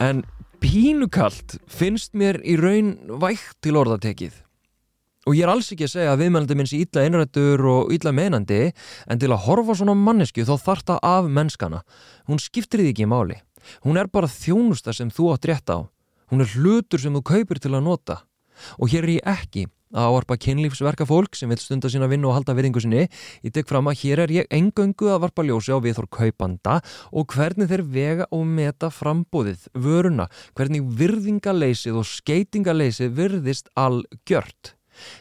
En 0.00 0.24
pínukalt 0.62 1.58
finnst 1.70 2.14
mér 2.18 2.40
í 2.44 2.58
raun 2.60 2.96
vægt 3.22 3.58
til 3.64 3.78
orðatekið. 3.80 4.44
Og 5.28 5.36
ég 5.36 5.44
er 5.44 5.52
alls 5.52 5.68
ekki 5.74 5.84
að 5.84 5.92
segja 5.92 6.12
að 6.14 6.22
viðmælandi 6.22 6.56
minn 6.56 6.68
sé 6.70 6.78
illa 6.80 7.04
einrættur 7.04 7.64
og 7.68 7.90
illa 7.92 8.14
meinandi 8.16 8.60
en 8.72 9.20
til 9.20 9.28
að 9.28 9.44
horfa 9.44 9.76
svona 9.76 9.96
mannesku 9.98 10.46
þá 10.48 10.54
þarf 10.56 10.86
það 10.88 11.02
af 11.04 11.28
mennskana. 11.36 11.82
Hún 12.30 12.40
skiptir 12.40 12.80
því 12.80 12.94
ekki 12.94 13.08
máli. 13.10 13.36
Hún 13.84 14.00
er 14.00 14.08
bara 14.08 14.30
þjónusta 14.30 14.94
sem 14.96 15.10
þú 15.12 15.34
átt 15.34 15.48
rétt 15.50 15.68
á. 15.68 15.84
Hún 16.32 16.44
er 16.44 16.54
hlutur 16.56 17.02
sem 17.02 17.12
þú 17.12 17.24
kaupir 17.28 17.60
til 17.60 17.74
að 17.74 17.84
nota. 17.84 18.22
Og 18.80 18.88
hér 18.92 19.04
er 19.04 19.18
ég 19.18 19.28
ekki 19.28 19.66
að 19.94 20.08
ávarpa 20.08 20.36
kynlífsverka 20.44 21.06
fólk 21.08 21.36
sem 21.38 21.50
vil 21.52 21.60
stunda 21.60 21.90
sína 21.92 22.08
vinnu 22.10 22.30
og 22.30 22.38
halda 22.38 22.56
viðingu 22.58 22.82
sinni. 22.82 23.06
Ég 23.44 23.54
tek 23.54 23.68
fram 23.70 23.88
að 23.90 24.02
hér 24.02 24.24
er 24.24 24.34
ég 24.34 24.50
engöngu 24.54 25.10
að 25.12 25.22
varpa 25.26 25.44
ljósi 25.46 25.72
á 25.72 25.78
viðþór 25.80 26.10
kaupanda 26.12 26.80
og 27.12 27.28
hvernig 27.34 27.70
þeir 27.70 27.84
vega 27.94 28.28
og 28.34 28.44
meta 28.46 28.90
frambúðið, 28.92 29.68
vöruna, 29.74 30.28
hvernig 30.58 30.84
virðingaleysið 30.98 32.00
og 32.00 32.08
skeitingaleysið 32.08 33.14
virðist 33.16 33.72
algjört. 33.78 34.74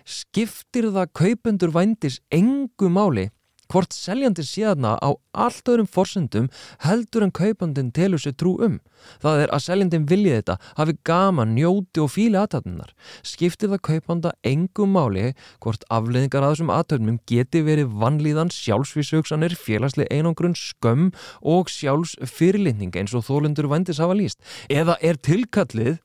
Skiptir 0.08 0.90
það 0.94 1.12
kaupendur 1.16 1.74
vændis 1.76 2.22
engu 2.34 2.90
máli 2.90 3.30
hvort 3.72 3.96
seljandi 3.96 4.46
séðna 4.48 4.96
á 5.00 5.10
allt 5.38 5.70
öðrum 5.70 5.88
forsendum 5.90 6.48
heldur 6.86 7.26
en 7.26 7.34
kaupandin 7.36 7.92
telur 7.96 8.22
sér 8.22 8.36
trú 8.40 8.56
um. 8.64 8.80
Það 9.22 9.44
er 9.44 9.54
að 9.54 9.64
seljandin 9.68 10.08
vilji 10.10 10.34
þetta, 10.34 10.58
hafi 10.80 10.96
gaman, 11.08 11.54
njóti 11.56 12.02
og 12.04 12.12
fíli 12.14 12.40
aðtöfnunar. 12.40 12.94
Skiptir 13.28 13.72
það 13.74 13.84
kaupanda 13.90 14.34
engum 14.48 14.96
máli 14.98 15.32
hvort 15.64 15.86
afleðingar 15.94 16.48
að 16.48 16.56
þessum 16.56 16.74
aðtöfnum 16.74 17.22
geti 17.30 17.64
verið 17.68 17.94
vannlíðan, 18.02 18.52
sjálfsvísugsanir, 18.54 19.56
félagslega 19.60 20.12
einangrun, 20.16 20.58
skömm 20.58 21.12
og 21.42 21.72
sjálfsfyrirlitning 21.74 22.98
eins 22.98 23.16
og 23.18 23.28
þólendur 23.30 23.70
vendis 23.72 24.02
hafa 24.04 24.18
líst. 24.18 24.42
Eða 24.72 24.98
er 25.06 25.22
tilkallið 25.22 25.98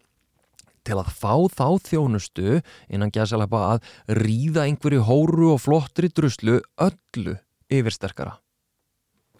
til 0.87 0.99
að 0.99 1.13
fá 1.15 1.35
þá 1.53 1.67
þjónustu 1.87 2.59
innan 2.91 3.13
gæðsalapa 3.15 3.63
að 3.75 3.89
ríða 4.19 4.67
einhverju 4.67 5.07
hóru 5.07 5.53
og 5.55 5.63
flottri 5.63 6.11
druslu 6.11 6.61
öllu 6.83 7.39
yfirsterkara. 7.73 8.37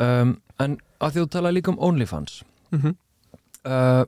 Um, 0.03 0.37
en 0.63 0.79
að 1.03 1.15
því 1.15 1.25
þú 1.25 1.31
tala 1.35 1.53
líka 1.53 1.73
um 1.73 1.79
OnlyFans 1.79 2.43
mm 2.73 2.81
-hmm. 2.81 2.95
uh, 3.65 4.05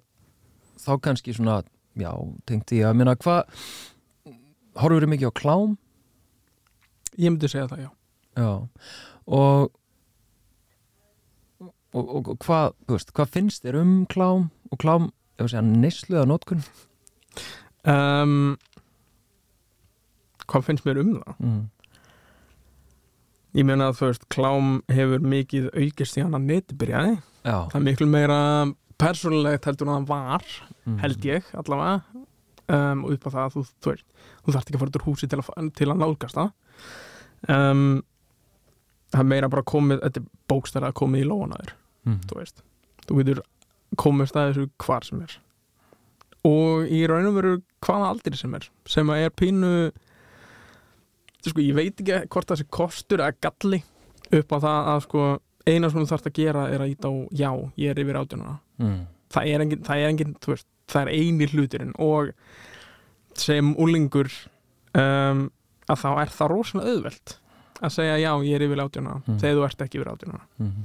þá 0.79 1.01
kannski 1.01 1.35
svona 1.35 1.63
já, 1.97 2.11
tengti 2.47 2.81
ég 2.81 2.89
að 2.89 2.97
minna 2.99 3.17
hvað 3.17 3.45
horfur 4.75 5.05
þið 5.05 5.13
mikið 5.13 5.31
á 5.31 5.39
klám 5.41 5.77
ég 7.17 7.31
myndi 7.31 7.49
segja 7.49 7.69
það, 7.69 7.81
já 7.87 7.91
já, 8.37 8.69
og 9.27 9.71
og, 11.61 11.71
og, 11.95 12.29
og 12.29 12.39
hvað, 12.39 12.73
þú 12.87 12.97
veist, 12.97 13.13
hvað 13.13 13.29
finnst 13.37 13.65
þér 13.65 13.81
um 13.83 14.07
klám 14.07 14.51
og 14.71 14.79
klám, 14.79 15.11
ef 15.39 15.47
við 15.47 15.51
segja 15.55 15.63
neysluða 15.63 16.27
nótkun 16.27 16.65
um, 17.85 18.57
hvað 20.47 20.67
finnst 20.67 20.85
mér 20.85 20.99
um 21.05 21.15
það? 21.21 21.39
mm. 21.39 21.63
Ég 23.55 23.67
meina 23.67 23.91
að 23.91 24.01
þú 24.01 24.09
veist, 24.11 24.29
klám 24.35 24.71
hefur 24.93 25.27
mikið 25.35 25.69
aukist 25.73 26.19
í 26.19 26.25
hann 26.25 26.37
að 26.37 26.49
neti 26.51 26.79
byrjaði 26.79 27.15
Já, 27.45 27.57
það 27.71 27.79
er 27.79 27.87
miklu 27.89 28.09
meira 28.11 28.39
persónulegt 29.01 29.69
heldur 29.69 29.91
en 29.91 29.97
það 29.97 30.11
var, 30.11 30.45
mm. 30.85 30.99
held 31.03 31.29
ég 31.29 31.55
allavega. 31.61 32.25
Um, 32.65 33.03
og 33.05 33.13
upp 33.13 33.27
á 33.29 33.35
það 33.35 33.43
að 33.43 33.55
þú, 33.55 33.63
þú 33.85 33.91
veist, 33.91 34.05
þú 34.41 34.53
þarft 34.55 34.69
ekki 34.71 34.79
að 34.79 34.83
fara 34.83 34.91
út 34.91 34.99
úr 34.99 35.05
húsi 35.05 35.29
til 35.29 35.39
að, 35.43 35.49
til 35.77 35.89
að 35.93 35.99
nálgast 36.01 36.39
það. 36.39 36.53
Um, 37.53 37.83
það 39.13 39.21
er 39.21 39.29
meira 39.35 39.51
bara 39.53 39.67
komið, 39.69 40.01
þetta 40.07 40.23
er 40.23 40.31
bókstæra 40.51 40.91
að 40.91 40.99
komið 41.03 41.25
í 41.25 41.29
lóanaður 41.29 41.75
mm. 42.09 42.21
þú 42.31 42.39
veist. 42.41 42.63
Þú 43.05 43.19
getur 43.21 43.43
komist 44.01 44.39
að 44.39 44.51
þessu 44.51 44.71
hvar 44.87 45.07
sem 45.07 45.21
er. 45.27 45.37
Og 46.49 46.89
í 46.93 47.05
raun 47.09 47.29
og 47.29 47.37
veru 47.39 47.55
hvaða 47.85 48.11
aldrei 48.15 48.39
sem 48.41 48.57
er 48.57 48.69
sem 48.89 49.13
að 49.13 49.27
er 49.27 49.37
pínu 49.37 49.75
sko, 51.51 51.61
ég 51.61 51.75
veit 51.75 52.01
ekki 52.01 52.29
hvort 52.29 52.47
það 52.49 52.57
sé 52.63 52.65
kostur 52.71 53.19
eða 53.19 53.37
galli 53.41 53.83
upp 54.33 54.49
á 54.53 54.59
það 54.59 54.89
að 54.95 55.01
sko, 55.03 55.25
eina 55.67 55.91
sem 55.91 56.01
þú 56.01 56.07
þarfst 56.13 56.27
að 56.31 56.33
gera 56.39 56.63
er 56.73 56.81
að 56.81 56.91
íta 56.95 57.09
á 57.09 57.15
já, 57.33 57.51
ég 57.77 57.91
er 57.91 58.01
yfir 58.05 58.17
átjónuna 58.21 58.59
Mm. 58.79 59.07
það 59.31 59.47
er 59.55 59.61
engin, 59.61 59.83
það 59.87 59.97
er 60.03 60.09
engin, 60.09 60.35
þú 60.41 60.47
veist 60.55 60.67
það 60.89 61.03
er 61.03 61.09
eini 61.15 61.47
hluturinn 61.47 61.93
og 61.99 62.33
sem 63.35 63.75
úlingur 63.81 64.29
um, 64.95 65.47
að 65.91 66.01
þá 66.01 66.09
er 66.23 66.33
það 66.35 66.51
rosalega 66.53 66.93
auðvelt 66.95 67.37
að 67.85 67.93
segja 67.97 68.19
já, 68.23 68.31
ég 68.47 68.55
er 68.59 68.65
yfir 68.69 68.83
átjónuna 68.85 69.23
Mm. 69.27 69.39
þegar 69.41 69.57
þú 69.59 69.65
ert 69.69 69.81
ekki 69.87 69.99
yfir 70.01 70.13
átjónuna 70.15 70.41
Mm. 70.61 70.85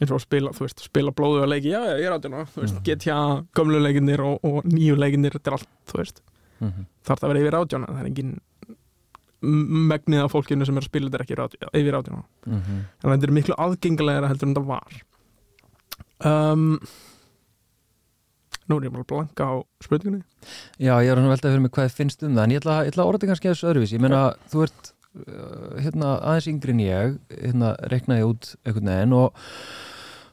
eins 0.00 0.10
og 0.10 0.16
að 0.18 0.22
spila, 0.24 0.50
þú 0.56 0.60
veist, 0.64 0.80
spila 0.84 1.10
blóðu 1.12 1.42
að 1.44 1.48
leiki 1.52 1.70
já, 1.74 1.80
ég 1.98 2.06
er 2.06 2.12
átjóna, 2.18 2.46
þú 2.54 2.60
veist, 2.62 2.74
Mhm. 2.74 2.82
getja 2.84 3.46
gömlu 3.54 3.80
leikinir 3.82 4.20
og, 4.20 4.40
og 4.44 4.64
nýju 4.64 4.96
leikinir 4.96 5.32
þetta 5.32 5.46
er 5.48 5.52
allt, 5.52 5.68
þú 5.86 5.98
veist, 5.98 6.20
Mm. 6.60 6.86
þarf 7.04 7.20
það 7.20 7.24
að 7.24 7.32
vera 7.32 7.40
yfir 7.40 7.58
átjóna 7.60 7.86
það 7.88 8.00
er 8.00 8.06
engin 8.06 8.30
m- 8.32 8.40
megnið 9.40 10.24
af 10.24 10.34
fólkinu 10.34 10.66
sem 10.68 10.76
er 10.76 10.84
að 10.84 10.90
spila 10.90 11.10
þetta 11.10 11.24
ekki 11.24 11.34
yfir 11.34 11.44
átjóna, 11.44 11.70
yfir 11.80 11.96
átjóna. 11.98 12.24
Mm. 12.46 12.82
en 12.84 13.14
þetta 13.14 13.28
er 13.28 13.36
miklu 13.38 13.56
aðgengilegra 13.56 14.30
heldur 14.30 14.48
en 14.48 14.54
þetta 14.54 14.66
var 14.68 14.98
um, 16.30 16.66
Nú 18.70 18.76
er 18.78 18.86
ég 18.86 18.94
bara 18.94 19.02
að 19.02 19.10
blanka 19.10 19.48
á 19.50 19.54
spurningunni 19.82 20.22
Já, 20.78 20.94
ég 21.02 21.10
er 21.10 21.18
svona 21.18 21.32
veltað 21.32 21.54
fyrir 21.54 21.64
mig 21.64 21.74
hvað 21.74 21.88
þið 21.88 21.98
finnst 21.98 22.24
um 22.26 22.36
það 22.36 22.44
en 22.44 22.54
ég 22.54 22.62
ætla, 22.62 22.78
ég 22.84 22.92
ætla 22.92 23.04
að 23.04 23.10
orða 23.10 23.20
þetta 23.20 23.30
kannski 23.32 23.48
að 23.48 23.54
þessu 23.54 23.70
öðruvísi 23.70 23.96
ég 23.96 24.04
meina, 24.04 24.22
þú 24.52 24.64
ert 24.66 24.92
uh, 24.92 25.78
hérna, 25.80 26.12
aðeins 26.20 26.50
yngri 26.52 26.76
en 26.76 26.82
ég 26.84 27.16
hérna, 27.40 27.72
rekna 27.92 28.20
ég 28.20 28.30
út 28.30 28.52
einhvern 28.62 28.92
veginn 28.92 29.16
og, 29.16 29.46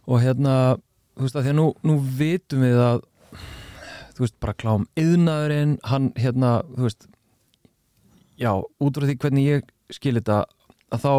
og 0.08 0.22
hérna 0.24 0.55
þú 1.18 1.26
veist 1.26 1.39
að 1.39 1.47
því 1.47 1.53
að 1.55 1.60
nú, 1.62 1.68
nú 1.88 1.97
vitum 2.20 2.66
við 2.68 2.82
að 2.84 3.05
þú 4.18 4.26
veist, 4.26 4.38
bara 4.41 4.58
klám 4.58 4.88
yðnaðurinn, 4.97 5.78
hann 5.88 6.12
hérna 6.18 6.58
þú 6.74 6.88
veist 6.88 7.08
já, 8.40 8.52
út 8.58 8.98
frá 9.00 9.08
því 9.08 9.18
hvernig 9.24 9.50
ég 9.50 9.74
skil 9.94 10.18
þetta 10.20 10.44
að 10.94 11.04
þá 11.04 11.12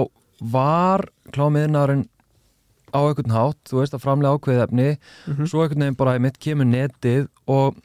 var 0.55 1.05
klám 1.35 1.59
yðnaðurinn 1.59 2.07
á 2.95 3.01
einhvern 3.05 3.35
hátt, 3.35 3.61
þú 3.69 3.83
veist, 3.83 3.97
að 3.97 4.05
framlega 4.05 4.39
ákveðið 4.39 4.65
efni 4.65 4.89
mm 5.27 5.47
svo 5.51 5.63
einhvern 5.63 5.85
veginn 5.85 5.99
bara 5.99 6.19
mitt 6.19 6.39
kemur 6.41 6.69
netið 6.69 7.27
og, 7.47 7.77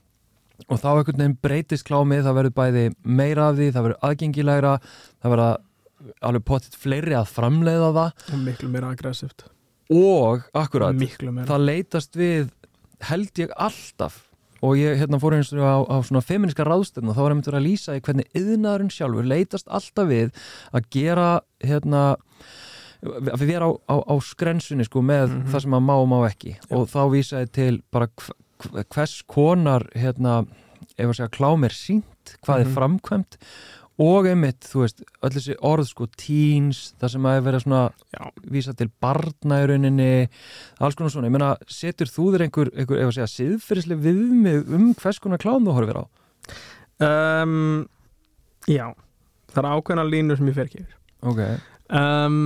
og 0.69 0.79
þá 0.79 0.89
einhvern 0.93 1.23
veginn 1.23 1.39
breytist 1.43 1.87
klámið, 1.87 2.23
það 2.27 2.37
verður 2.39 2.57
bæði 2.59 2.85
meira 3.03 3.49
af 3.49 3.57
því, 3.57 3.71
það 3.73 3.87
verður 3.87 4.05
aðgengilegra 4.09 4.75
það 4.83 5.33
verður 5.35 5.57
alveg 6.21 6.45
pottitt 6.47 6.75
fleiri 6.75 7.15
að 7.15 7.29
framleiða 7.31 7.89
það. 7.95 8.23
Og 8.33 8.39
miklu 8.43 8.69
meira 8.71 8.91
aggressíft 8.91 9.45
og 9.93 10.45
akkurat, 10.57 10.95
það 11.45 11.65
leitast 11.67 12.15
við 12.17 12.47
held 13.03 13.39
ég 13.43 13.51
alltaf 13.59 14.21
og 14.63 14.77
ég 14.79 14.95
hérna 15.01 15.19
fór 15.19 15.35
eins 15.35 15.51
og 15.51 15.59
á, 15.59 15.75
á 15.91 15.97
svona 16.07 16.21
feministka 16.23 16.63
ráðstöfn 16.67 17.09
og 17.11 17.17
þá 17.17 17.21
var 17.25 17.33
einmitt 17.35 17.49
verið 17.49 17.59
að 17.61 17.67
lýsa 17.67 17.95
í 17.97 18.03
hvernig 18.05 18.29
yðnaðurinn 18.39 18.93
sjálfur 18.95 19.27
leitast 19.27 19.67
alltaf 19.67 20.07
við 20.07 20.31
að 20.73 20.87
gera 20.95 21.27
hérna 21.63 22.03
að 23.03 23.33
við 23.43 23.49
vera 23.51 23.67
á, 23.67 23.71
á, 23.91 23.95
á 24.07 24.15
skrensunni 24.23 24.85
sko 24.87 25.01
með 25.03 25.27
Mhm. 25.33 25.47
það 25.51 25.61
sem 25.65 25.75
að 25.75 25.83
má 25.83 25.93
og 25.99 26.07
má 26.07 26.17
ekki 26.29 26.53
Já. 26.55 26.71
og 26.71 26.87
þá 26.87 27.01
vísaði 27.11 27.51
til 27.51 27.81
bara 27.91 28.07
hv- 28.07 28.37
hv- 28.63 28.85
hvers 28.95 29.21
konar 29.27 29.83
hérna, 29.95 30.45
ef 30.97 31.07
að 31.09 31.15
segja 31.19 31.29
klám 31.35 31.65
er 31.67 31.75
sínt 31.75 32.37
hvað 32.45 32.61
er 32.61 32.65
Mhm. 32.69 32.75
framkvæmt 32.77 33.37
og 34.01 34.25
einmitt, 34.25 34.65
þú 34.65 34.79
veist, 34.81 35.03
öll 35.21 35.33
þessi 35.35 35.55
orð 35.69 35.85
sko 35.85 36.07
teens, 36.17 36.79
það 37.01 37.11
sem 37.13 37.27
að 37.29 37.35
er 37.37 37.43
verið 37.45 37.63
svona 37.65 37.81
Já. 38.15 38.23
vísa 38.55 38.73
til 38.77 38.87
barna 39.03 39.59
í 39.61 39.67
rauninni 39.69 40.07
alls 40.81 40.97
konar 40.97 41.13
svona, 41.13 41.29
ég 41.29 41.35
meina, 41.35 41.51
setur 41.69 42.09
þú 42.09 42.25
þér 42.33 42.45
einhver, 42.47 42.71
einhver 42.73 43.03
ef 43.03 43.11
að 43.11 43.15
segja, 43.19 43.29
siðferðislega 43.35 44.05
viðmið 44.07 44.73
um 44.79 44.87
hvers 44.97 45.21
konar 45.21 45.43
klám 45.43 45.67
þú 45.67 45.77
horfir 45.77 46.01
á? 46.01 46.03
um, 47.05 47.55
Já, 48.69 48.87
það 49.53 49.61
er 49.63 49.69
ákveðna 49.77 50.07
línur 50.09 50.39
sem 50.39 50.49
ég 50.49 50.57
fer 50.57 50.69
ekki 50.71 50.83
yfir 50.83 50.99
Ok, 51.29 51.41
um, 51.93 52.41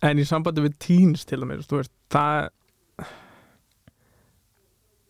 En 0.00 0.20
í 0.20 0.24
sambandi 0.24 0.62
við 0.64 0.76
teens 0.80 1.26
til 1.28 1.40
dæmis, 1.42 1.66
þú 1.68 1.80
veist, 1.80 1.92
það 2.12 2.48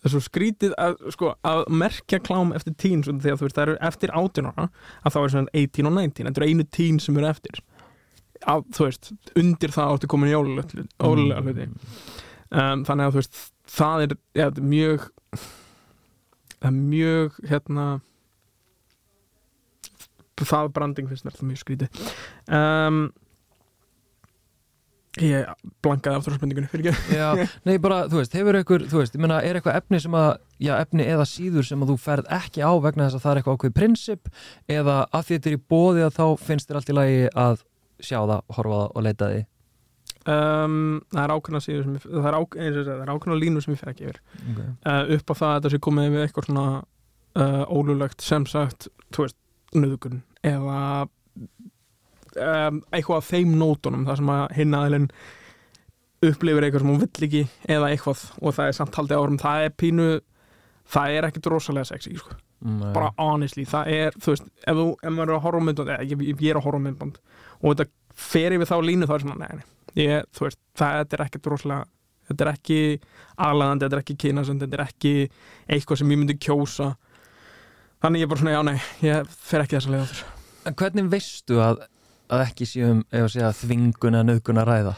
það 0.01 0.09
er 0.09 0.15
svo 0.15 0.23
skrítið 0.25 0.75
að, 0.81 0.97
sko, 1.15 1.35
að 1.47 1.63
merkja 1.83 2.21
klám 2.25 2.55
eftir 2.57 2.77
af 2.81 3.21
því 3.21 3.33
að 3.35 3.41
þú 3.41 3.47
veist, 3.47 3.59
það 3.59 3.67
eru 3.67 3.77
eftir 3.91 4.15
18 4.17 4.51
ára 4.51 4.67
að 5.05 5.15
þá 5.15 5.19
er 5.21 5.35
svona 5.35 5.55
18 5.63 5.91
og 5.91 5.97
19 5.99 6.31
þetta 6.31 6.43
eru 6.43 6.51
einu 6.51 6.69
teen 6.79 7.01
sem 7.03 7.21
eru 7.21 7.31
eftir. 7.31 7.63
Að, 8.49 8.65
þú 8.73 8.87
veist, 8.87 9.11
undir 9.37 9.75
það 9.75 9.97
áttu 9.97 10.11
komin 10.11 10.33
í 10.33 10.37
ólulega 10.39 11.45
hluti 11.45 11.67
um, 11.69 12.85
þannig 12.89 13.05
að 13.05 13.11
þú 13.11 13.21
veist, 13.21 13.43
það 13.71 14.07
er, 14.07 14.15
ja, 14.41 14.47
mjög 14.61 15.11
það 16.61 16.71
er 16.71 16.79
mjög 16.79 17.43
hérna 17.51 17.89
það 20.41 20.71
branding 20.77 21.11
finnst 21.11 21.27
mér 21.27 21.37
það 21.37 21.51
mjög 21.51 21.61
skrítið. 21.61 22.05
Um, 22.49 23.03
ég 25.19 25.49
blankaði 25.83 26.21
aftur 26.21 26.35
á 26.35 26.39
spurningunni 26.39 26.71
fyrir 26.71 26.93
ekki. 26.93 27.17
Já, 27.19 27.29
nei 27.67 27.79
bara, 27.83 28.05
þú 28.11 28.21
veist, 28.21 28.35
hefur 28.39 28.59
einhver, 28.61 28.85
þú 28.91 29.01
veist, 29.01 29.17
ég 29.17 29.25
meina, 29.25 29.41
er 29.43 29.59
eitthvað 29.59 29.81
efni 29.81 30.01
sem 30.05 30.17
að, 30.17 30.29
já, 30.63 30.75
efni 30.77 31.07
eða 31.11 31.27
síður 31.27 31.67
sem 31.67 31.83
að 31.83 31.91
þú 31.91 31.97
ferð 32.05 32.31
ekki 32.37 32.63
á 32.63 32.73
vegna 32.85 33.09
þess 33.09 33.19
að 33.19 33.25
það 33.25 33.33
er 33.33 33.41
eitthvað 33.41 33.59
ákveð 33.59 33.75
prinsip 33.81 34.31
eða 34.71 34.99
að 35.09 35.25
því 35.27 35.39
þetta 35.39 35.51
er 35.51 35.57
í 35.57 35.63
bóði 35.75 36.07
að 36.07 36.21
þá 36.21 36.27
finnst 36.47 36.71
þér 36.71 36.81
allt 36.81 36.93
í 36.93 36.99
lagi 37.01 37.25
að 37.35 37.65
sjá 38.01 38.19
það, 38.21 38.45
horfa 38.57 38.79
það 38.79 38.95
og 38.95 39.07
leita 39.09 39.33
því? 39.33 39.43
Um, 40.31 40.81
það 41.11 41.23
er 41.25 41.33
ákveðna 41.35 41.65
síður 41.65 41.85
sem 41.87 41.95
ég, 41.97 42.07
það 42.07 42.31
er, 42.31 42.39
ák, 42.39 42.57
er 42.61 43.11
ákveðna 43.11 43.39
línur 43.41 43.65
sem 43.65 43.75
ég 43.75 43.81
fer 43.81 43.93
ekki 43.95 44.07
yfir. 44.07 44.19
Okay. 44.53 44.73
uh, 44.85 45.15
upp 45.17 45.33
á 45.33 45.35
það 45.35 45.51
að 45.51 45.57
þetta 45.57 45.73
sé 45.73 45.85
komið 45.87 46.11
við 46.15 46.25
eitthvað 46.27 46.49
svona 46.51 46.67
uh, 47.41 47.63
ólulegt 47.73 48.25
sem 48.25 48.47
sagt, 48.49 48.91
þú 49.11 49.25
veist, 49.27 49.39
nöðgun 49.75 50.21
eða 50.47 50.81
um, 52.37 52.81
eitthvað 52.93 53.21
af 53.21 53.31
þeim 53.31 53.55
nótunum 53.61 54.07
þar 54.09 54.21
sem 54.21 54.33
að 54.35 54.45
hinn 54.59 54.77
aðeilin 54.77 55.09
upplifir 56.27 56.67
eitthvað 56.67 56.85
sem 56.85 56.93
hún 56.93 57.01
vill 57.01 57.27
ekki 57.27 57.43
eða 57.77 57.91
eitthvað 57.95 58.25
og 58.41 58.57
það 58.57 58.71
er 58.71 58.77
samt 58.77 58.99
haldið 59.01 59.23
árum 59.23 59.41
það 59.41 59.67
er 59.67 59.75
pínu, 59.83 60.09
það 60.95 61.17
er 61.17 61.29
ekkit 61.31 61.51
rosalega 61.53 61.89
sexy 61.91 62.17
sko. 62.21 62.37
Bara 62.93 63.09
honestly, 63.17 63.65
það 63.65 63.93
er, 63.95 64.17
þú 64.21 64.35
veist 64.35 64.45
ef, 64.45 64.77
þú, 64.77 64.83
ef 65.01 65.15
maður 65.17 65.31
er 65.31 65.37
að 65.39 65.45
horfa 65.47 65.61
á 65.61 65.65
myndband, 65.65 65.93
eða 65.95 66.09
ég, 66.11 66.25
ég 66.29 66.51
er 66.51 66.59
að 66.61 66.67
horfa 66.67 66.81
á 66.83 66.87
myndband 66.87 67.21
og 67.61 67.71
þetta 67.71 67.87
fer 68.21 68.57
yfir 68.57 68.69
þá 68.69 68.75
línu 68.85 69.09
þá 69.09 69.15
er 69.15 69.25
svona, 69.25 69.39
nei, 69.41 69.61
nei, 69.63 70.03
ég, 70.03 70.27
þú 70.37 70.45
veist 70.45 70.61
það 70.77 71.15
er 71.17 71.25
ekkit 71.25 71.49
rosalega 71.49 71.87
þetta 72.29 72.45
er 72.45 72.51
ekki 72.53 72.81
aðlæðandi, 73.47 73.87
þetta 73.87 73.97
er 73.97 74.03
ekki 74.05 74.19
kynasönd 74.27 74.65
þetta 74.67 74.77
er 74.77 74.85
ekki 74.85 75.15
eitthvað 75.73 76.03
sem 76.03 76.13
ég 76.13 76.21
myndi 76.21 76.37
kjósa. 76.37 76.91
Þannig 78.05 78.23
ég 78.23 78.29
er 78.29 78.33
bara 78.35 78.43
svona, 78.43 78.53
já, 78.55 78.61
nei 78.69 79.09
ég 79.09 79.33
fer 79.49 79.65
ekki 79.65 79.79
þessa 79.79 79.95
leið 79.95 80.05
á 80.05 80.09
þessu 80.13 80.37
En 80.69 80.77
hvernig 80.77 81.09
veistu 81.09 81.59
að, 81.65 81.81
að 82.31 82.45
ekki 82.47 82.69
séum, 82.69 83.05
segja, 83.11 83.53
þvinguna, 83.61 84.25
nöðguna 84.27 84.65
ræða? 84.69 84.97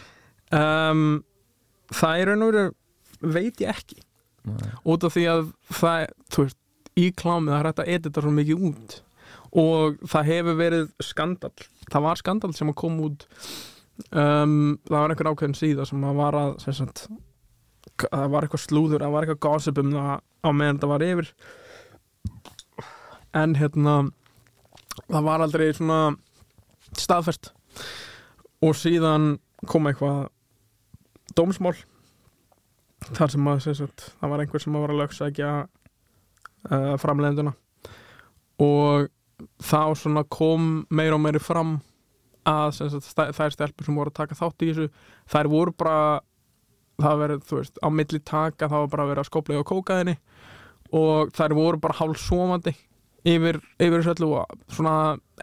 um, 0.52 1.22
það 1.92 2.22
er 2.22 2.32
veru 2.44 2.64
veit 3.22 3.60
ég 3.62 3.70
ekki 3.72 4.00
Nei. 4.48 4.68
út 4.90 5.04
af 5.06 5.14
því 5.14 5.24
að 5.30 5.42
það, 5.70 6.06
þú 6.34 6.44
veist, 6.44 6.58
í 6.98 7.08
klámið 7.16 7.52
það 7.52 7.58
er 7.60 7.68
hægt 7.70 7.82
að 7.82 7.90
edita 7.96 8.24
svo 8.24 8.32
mikið 8.36 8.64
út 8.68 8.96
og 9.62 10.00
það 10.08 10.30
hefur 10.32 10.56
verið 10.58 10.88
skandal 11.04 11.52
það 11.92 12.06
var 12.06 12.20
skandal 12.20 12.52
sem 12.56 12.72
að 12.72 12.78
koma 12.82 13.06
út 13.06 13.26
um, 14.10 14.78
það 14.88 14.98
var 14.98 15.14
einhver 15.14 15.30
ákveðin 15.32 15.56
síða 15.56 15.86
sem 15.88 16.04
að 16.08 16.18
var 16.20 16.38
að 16.40 16.52
sagt, 16.66 17.06
það 18.02 18.26
var 18.34 18.46
eitthvað 18.46 18.64
slúður, 18.66 19.04
það 19.04 19.14
var 19.14 19.26
eitthvað 19.26 19.42
gossip 19.46 19.80
um 19.82 19.94
það 19.94 20.12
á 20.42 20.48
meðan 20.58 20.82
það 20.82 20.92
var 20.92 21.06
yfir 21.06 21.32
en 23.42 23.56
hérna 23.56 23.96
það 25.06 25.26
var 25.30 25.46
aldrei 25.46 25.68
svona 25.76 26.00
staðfest. 26.98 27.52
Og 28.62 28.76
síðan 28.78 29.36
kom 29.68 29.88
eitthvað 29.88 30.28
dómsmál 31.36 31.76
þar 33.16 33.32
sem 33.32 33.48
að 33.50 33.64
sagt, 33.66 34.04
það 34.20 34.32
var 34.32 34.42
einhver 34.42 34.62
sem 34.62 34.76
að 34.76 34.84
var 34.84 34.92
að 34.94 35.00
lögsækja 35.02 35.52
uh, 35.62 36.92
framleiðenduna. 37.02 37.54
Og 38.62 39.08
þá 39.62 40.22
kom 40.30 40.84
meira 40.90 41.16
og 41.16 41.24
meiri 41.24 41.42
fram 41.42 41.80
að 42.48 42.76
sagt, 42.78 43.10
þær 43.14 43.54
stelpur 43.54 43.86
sem 43.86 43.98
voru 43.98 44.12
að 44.12 44.18
taka 44.20 44.38
þátt 44.38 44.64
í 44.64 44.70
þessu 44.70 44.88
þær 45.30 45.50
voru 45.50 45.74
bara 45.78 45.98
það 47.02 47.20
verið, 47.22 47.44
þú 47.48 47.58
veist, 47.58 47.76
á 47.82 47.88
milli 47.90 48.20
taka 48.20 48.68
það 48.68 48.84
var 48.84 48.90
bara 48.94 49.04
að 49.04 49.12
vera 49.12 49.22
að 49.22 49.28
skoplega 49.30 49.62
á 49.62 49.70
kókaðinni 49.70 50.16
og 50.92 51.30
þær 51.34 51.54
voru 51.56 51.82
bara 51.82 51.98
hálf 51.98 52.20
sofandi 52.20 52.74
yfir, 53.28 53.60
yfir 53.78 53.98
þessu 54.02 54.14
öllu 54.16 54.30
og 54.40 54.56
svona 54.72 54.94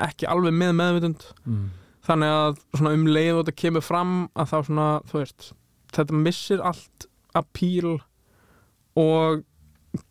ekki 0.09 0.27
alveg 0.29 0.53
með 0.55 0.73
meðvitund 0.79 1.25
Mm. 1.45 1.69
þannig 2.09 2.33
að 2.35 2.59
svona 2.75 2.93
um 2.97 3.05
leið 3.07 3.31
og 3.37 3.41
þetta 3.45 3.55
kemur 3.61 3.85
fram 3.85 4.13
að 4.35 4.49
þá 4.51 4.57
svona, 4.67 4.87
þú 5.09 5.19
veist 5.21 5.51
þetta 5.95 6.19
missir 6.25 6.61
allt 6.65 7.07
appeal 7.37 7.99
og 8.99 9.43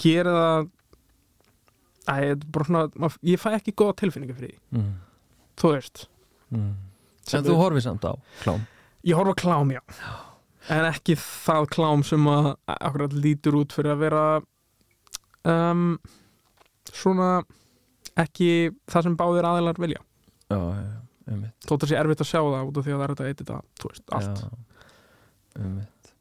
gerir 0.01 0.33
það 0.33 0.69
Æ, 2.09 2.15
þetta 2.15 2.47
er 2.47 2.53
bara 2.57 2.65
svona, 2.65 3.11
ég 3.29 3.41
fæ 3.43 3.51
ekki 3.59 3.75
góða 3.77 3.99
tilfinningu 4.01 4.33
fyrir 4.39 4.55
því, 4.55 4.79
mm. 4.79 4.93
þú 5.61 5.73
veist 5.75 6.07
Mm. 6.49 6.71
En 7.37 7.43
þú 7.45 7.55
horfið 7.61 7.83
samt 7.85 8.05
á 8.09 8.17
klám 8.41 8.63
ég 9.05 9.13
horfa 9.19 9.35
á 9.37 9.41
klám, 9.43 9.69
já 9.77 9.83
en 10.73 10.87
ekki 10.89 11.13
það 11.21 11.67
klám 11.75 12.05
sem 12.09 12.25
að 12.33 12.47
akkurat 12.73 13.13
lítur 13.13 13.59
út 13.61 13.73
fyrir 13.77 13.93
að 13.93 14.01
vera 14.07 14.23
um, 15.45 15.99
svona 16.97 17.29
ekki 18.19 18.51
það 18.91 19.07
sem 19.07 19.19
báðir 19.19 19.49
aðilar 19.49 19.81
vilja. 19.83 20.03
Já, 20.49 20.59
já, 20.59 20.97
einmitt. 21.29 21.55
Þótt 21.69 21.87
að 21.87 21.93
sé 21.93 22.01
erfitt 22.01 22.25
að 22.25 22.31
sjá 22.31 22.41
það 22.41 22.71
út 22.71 22.81
af 22.81 22.87
því 22.87 22.95
að 22.95 22.99
það 22.99 23.07
er 23.07 23.15
þetta 23.15 23.29
eitt 23.29 23.43
þetta, 23.43 23.61
þú 23.79 23.93
veist, 23.93 24.05
allt. 24.19 24.43
Já, 24.43 25.63
einmitt. 25.63 26.13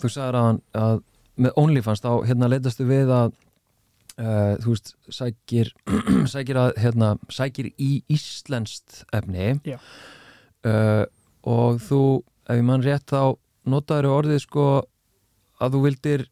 Þú 0.00 0.10
sagðir 0.14 0.40
að, 0.40 0.60
að 0.80 1.00
með 1.40 1.56
OnlyFans 1.60 2.04
þá 2.04 2.10
hérna 2.28 2.50
leitastu 2.50 2.86
við 2.88 3.12
að 3.14 3.34
uh, 4.20 4.54
þú 4.62 4.74
veist, 4.74 4.94
sækir 5.12 5.72
sækir 6.34 6.60
að, 6.60 6.72
hérna, 6.80 7.12
sækir 7.32 7.70
í 7.76 7.92
íslenskt 8.12 9.02
efni. 9.16 9.52
Já. 9.68 9.78
uh, 10.68 11.04
og 11.48 11.80
þú 11.84 12.02
ef 12.50 12.58
ég 12.58 12.66
mann 12.66 12.84
rétt 12.84 13.08
þá 13.08 13.36
notaður 13.70 14.10
orðið 14.18 14.44
sko 14.44 14.66
að 15.60 15.76
þú 15.76 15.82
vildir 15.86 16.26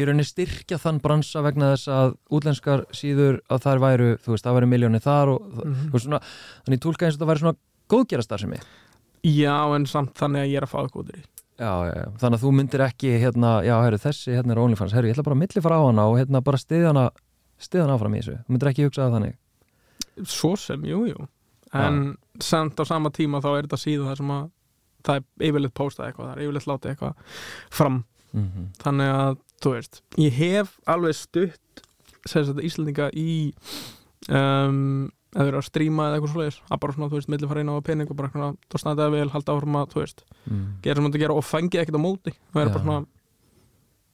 í 0.00 0.06
rauninni 0.08 0.26
styrkja 0.26 0.78
þann 0.80 1.00
bransa 1.04 1.42
vegna 1.44 1.72
þess 1.74 1.90
að 1.94 2.14
útlenskar 2.36 2.84
síður 2.96 3.40
að 3.50 3.66
þar 3.66 3.82
væru, 3.84 4.12
þú 4.24 4.34
veist, 4.34 4.46
það 4.46 4.56
væru 4.58 4.70
miljónir 4.70 5.04
þar 5.04 5.34
og 5.34 5.50
mm. 5.50 5.74
-hmm. 5.74 6.04
svona, 6.04 6.22
þannig 6.66 6.82
tólka 6.84 7.06
eins 7.06 7.18
og 7.18 7.22
það 7.22 7.32
væri 7.32 7.44
svona 7.44 7.60
góðgerastar 7.90 8.40
sem 8.40 8.56
ég 8.56 8.64
Já, 9.20 9.76
en 9.76 9.86
samt 9.86 10.16
þannig 10.16 10.46
að 10.46 10.50
ég 10.50 10.56
er 10.56 10.64
að 10.64 10.72
fá 10.72 10.78
það 10.80 10.92
góður 10.96 11.18
í 11.20 11.24
Já, 11.60 11.72
já, 11.84 11.92
já, 11.92 12.06
þannig 12.16 12.38
að 12.38 12.44
þú 12.44 12.50
myndir 12.56 12.80
ekki 12.80 13.08
hérna, 13.20 13.48
já, 13.60 13.74
herru, 13.84 13.98
þessi 14.00 14.32
hérna 14.32 14.54
er 14.54 14.60
OnlyFans, 14.62 14.94
herru, 14.96 15.08
ég 15.10 15.12
ætla 15.12 15.26
bara 15.26 15.36
að 15.36 15.42
milli 15.42 15.60
fara 15.60 15.76
á 15.76 15.84
hana 15.84 16.06
og 16.08 16.16
hérna 16.16 16.40
bara 16.40 16.56
stiðja 16.56 16.88
hana 16.88 17.10
stiðja 17.60 17.84
hana 17.84 17.96
áfram 17.98 18.14
í 18.16 18.22
þessu, 18.22 18.36
þú 18.46 18.54
myndir 18.54 18.70
ekki 18.70 18.86
hugsa 18.86 19.02
það 19.02 19.16
þannig? 19.18 19.34
Svo 20.24 20.54
sem, 20.56 20.86
jú, 20.88 21.02
jú. 21.10 21.26
En 21.76 22.00
samt 22.40 22.80
á 22.80 22.84
sama 22.88 23.12
tíma 23.12 23.42
þá 23.44 23.50
er 23.52 23.68
þetta 23.68 23.80
síða 23.82 24.08
það 24.08 24.16
sem 24.22 24.32
að 24.38 24.48
það 25.06 25.20
er 25.20 25.50
yfirleitt 25.50 25.76
postað 25.76 26.08
eitthvað, 26.08 26.30
það 26.30 26.38
er 26.38 26.46
yfirleitt 26.46 26.70
látið 26.70 26.94
eitthvað 26.94 27.36
fram. 27.80 28.00
Mm 28.30 28.66
þannig 28.80 29.12
að, 29.12 29.38
þú 29.60 29.72
veist, 29.76 30.02
ég 30.20 30.36
hef 30.40 30.76
alveg 30.90 31.16
stutt 31.18 31.82
sagt 32.28 32.60
Íslandinga 32.64 33.10
í 33.16 33.30
um, 34.28 35.08
eða 35.30 35.46
verið 35.46 35.58
að 35.60 35.66
stríma 35.68 36.08
eða 36.08 36.18
eitthvað 36.18 36.32
svoleiðis 36.34 36.58
að 36.66 36.80
bara 36.82 36.96
svona, 36.96 37.08
þú 37.12 37.18
veist, 37.20 37.30
milli 37.32 37.48
fara 37.50 37.62
inn 37.64 37.70
á 37.70 37.86
pening 37.86 38.10
og 38.10 38.18
bara 38.18 38.30
svona, 38.32 38.50
þú 38.72 38.80
standaði 38.82 39.14
vel, 39.14 39.30
halda 39.34 39.54
áfram 39.54 39.78
að, 39.80 39.90
þú 39.94 40.00
veist 40.02 40.24
mm. 40.50 40.62
gera 40.84 40.98
sem 40.98 41.08
þetta 41.08 41.22
gera 41.22 41.36
og 41.38 41.46
fengi 41.46 41.80
ekkert 41.82 41.98
á 42.00 42.02
móti 42.02 42.32
og 42.34 42.60
er 42.60 42.70
Já. 42.70 42.72
bara 42.74 42.84
svona, 42.84 43.00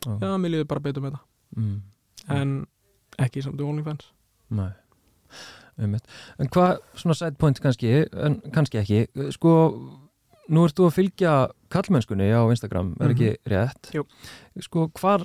Já. 0.07 0.11
já, 0.20 0.32
mér 0.42 0.53
líður 0.55 0.70
bara 0.74 0.86
betur 0.88 1.07
með 1.09 1.22
Mm. 1.57 1.76
það 2.26 2.40
en 2.42 2.55
ekki 3.22 3.40
samt 3.44 3.61
í 3.62 3.64
OnlyFans 3.64 4.09
Nei, 4.59 4.72
einmitt 5.78 6.09
En 6.42 6.51
hvað, 6.53 6.80
svona 6.99 7.14
side 7.16 7.38
point 7.40 7.61
kannski 7.62 7.92
en 8.11 8.40
kannski 8.53 8.80
ekki, 8.82 9.30
sko 9.32 9.53
nú 10.53 10.64
ert 10.66 10.76
þú 10.76 10.88
að 10.88 10.97
fylgja 10.99 11.34
kallmennskunni 11.72 12.26
á 12.34 12.42
Instagram, 12.51 12.92
er 13.01 13.14
ekki 13.14 13.30
rétt? 13.51 13.92
Jú. 13.94 14.05
Sko, 14.66 14.88
hvar, 14.99 15.24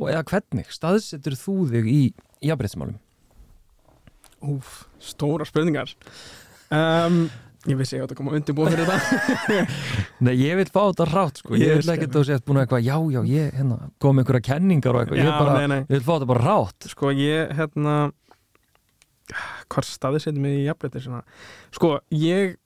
og 0.00 0.10
eða 0.10 0.24
hvernig 0.30 0.72
staðsetur 0.74 1.38
þú 1.38 1.56
þig 1.72 1.88
í 1.92 2.02
jafnbreytsmálum? 2.48 2.98
Úf, 4.42 4.82
stóra 5.02 5.46
spurningar. 5.46 5.92
Um, 6.72 7.26
Ég 7.70 7.78
vissi 7.78 7.94
ég 7.94 8.02
átt 8.02 8.10
að 8.10 8.18
koma 8.18 8.32
undirbúið 8.34 8.72
fyrir 8.74 8.88
þetta. 8.88 9.58
Nei, 10.26 10.32
ég 10.40 10.56
vil 10.58 10.64
fá 10.66 10.80
þetta 10.80 11.04
rátt, 11.12 11.36
sko. 11.38 11.54
Ég 11.54 11.68
ég 11.68 11.76
vil 11.78 11.92
ekki 11.94 12.08
að 12.08 12.16
þú 12.16 12.22
sést 12.26 12.46
búin 12.48 12.58
að 12.58 12.64
eitthvað, 12.64 12.88
já, 12.88 12.96
já, 13.14 13.20
ég 13.30 13.52
hérna, 13.54 13.76
kom 14.02 14.18
einhverja 14.18 14.46
kenningar 14.48 14.98
og 14.98 15.04
eitthvað, 15.04 15.20
ég, 15.20 15.28
Já, 15.28 15.34
bara, 15.38 15.52
nei, 15.60 15.68
nei. 15.70 15.84
ég 15.84 15.92
vil 15.94 16.02
fá 16.02 16.10
þetta 16.16 16.28
bara 16.32 16.42
rátt 16.48 16.88
Sko, 16.90 17.12
ég, 17.14 17.52
hérna 17.60 17.94
Hvar 19.70 19.86
staðið 19.86 20.24
setjum 20.26 20.48
við 20.48 20.58
í 20.58 21.04
svona 21.04 21.22
Sko, 21.78 21.92
ég 22.10 22.56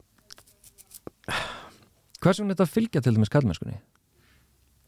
vegna 2.25 2.49
er 2.49 2.57
þetta 2.57 2.65
að 2.65 2.73
fylgja 2.73 3.05
til 3.05 3.15
dæmis 3.19 3.33
kallmennskunni? 3.37 3.77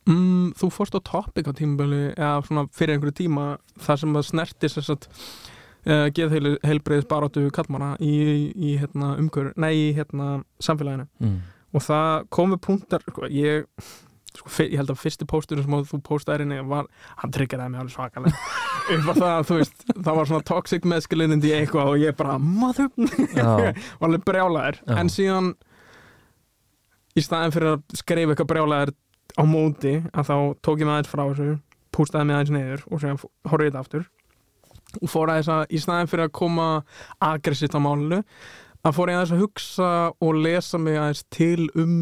Mm, 0.09 0.49
Þú 0.59 0.71
fórst 0.75 0.97
á 0.97 1.01
topic 1.05 1.47
á 1.47 1.53
tímabölu 1.59 2.01
eða 2.17 2.33
svona 2.49 2.67
fyrir 2.75 2.97
einhverju 2.97 3.17
tíma 3.23 3.47
þar 3.85 4.03
sem 4.03 4.19
að 4.19 4.27
snerti 4.33 4.73
sem 4.73 4.87
sagt 4.89 5.07
uh, 5.87 6.09
geð 6.17 6.35
heilbreiðis 6.67 7.07
barátu 7.11 7.47
kallmanna 7.55 7.95
í, 8.01 8.13
í 8.57 8.75
hérna, 8.81 9.15
umhver, 9.21 9.53
nei, 9.61 9.73
í 9.77 9.95
hérna, 9.97 10.41
samfélaginu 10.65 11.07
Mm. 11.21 11.39
og 11.77 11.83
það 11.85 12.29
komu 12.33 12.57
punktar 12.65 13.03
sko, 13.05 13.27
ég, 13.29 13.67
sko, 14.33 14.49
ég 14.65 14.77
held 14.81 14.91
að 14.95 15.01
fyrsti 15.03 15.27
pósturinn 15.29 15.65
sem 15.67 15.75
þú 15.91 15.99
postaðir 16.07 16.47
inni 16.47 16.59
var, 16.65 16.87
hann 17.21 17.33
tryggjaði 17.35 17.71
mig 17.75 17.81
alveg 17.83 17.95
svakalega 17.97 18.37
það 19.19 19.33
að 19.35 19.51
veist 19.59 19.83
það 19.93 20.15
var 20.17 20.29
svona 20.31 20.47
toxic 20.49 20.87
masculinity 20.89 21.51
eitthvað 21.53 21.91
og 21.93 21.99
ég 22.01 22.17
bara 22.17 22.39
mother, 22.41 22.89
Já, 23.37 23.49
var 24.01 24.09
alveg 24.09 24.25
brjálæður 24.25 24.79
Já. 24.87 24.95
en 25.03 25.13
síðan 25.13 25.51
í 27.19 27.25
staðin 27.25 27.53
fyrir 27.55 27.75
að 27.75 27.99
skrifa 27.99 28.33
eitthvað 28.35 28.51
brjálæður 28.55 28.95
á 29.39 29.43
móti 29.47 29.95
að 30.13 30.31
þá 30.31 30.37
tók 30.67 30.83
ég 30.83 30.91
aðeins 30.91 31.11
frá 31.11 31.25
þessu 31.25 31.51
pústaði 31.95 32.29
mig 32.29 32.39
aðeins 32.39 32.55
niður 32.55 32.87
og 32.89 33.05
horfði 33.49 33.69
ég 33.69 33.73
þetta 33.73 33.85
aftur. 33.85 34.09
Og 35.03 35.11
fór 35.13 35.33
aðeins 35.33 35.51
að 35.53 35.75
í 35.75 35.81
staðin 35.83 36.11
fyrir 36.11 36.27
að 36.27 36.37
koma 36.39 36.69
aggressivt 37.23 37.77
á 37.77 37.81
málinu 37.83 38.23
að 38.87 38.95
fór 38.97 39.13
ég 39.13 39.19
aðeins 39.19 39.35
að 39.37 39.43
hugsa 39.45 39.91
og 40.25 40.39
lesa 40.39 40.81
mig 40.83 40.99
aðeins 40.99 41.25
til 41.35 41.69
um 41.79 41.97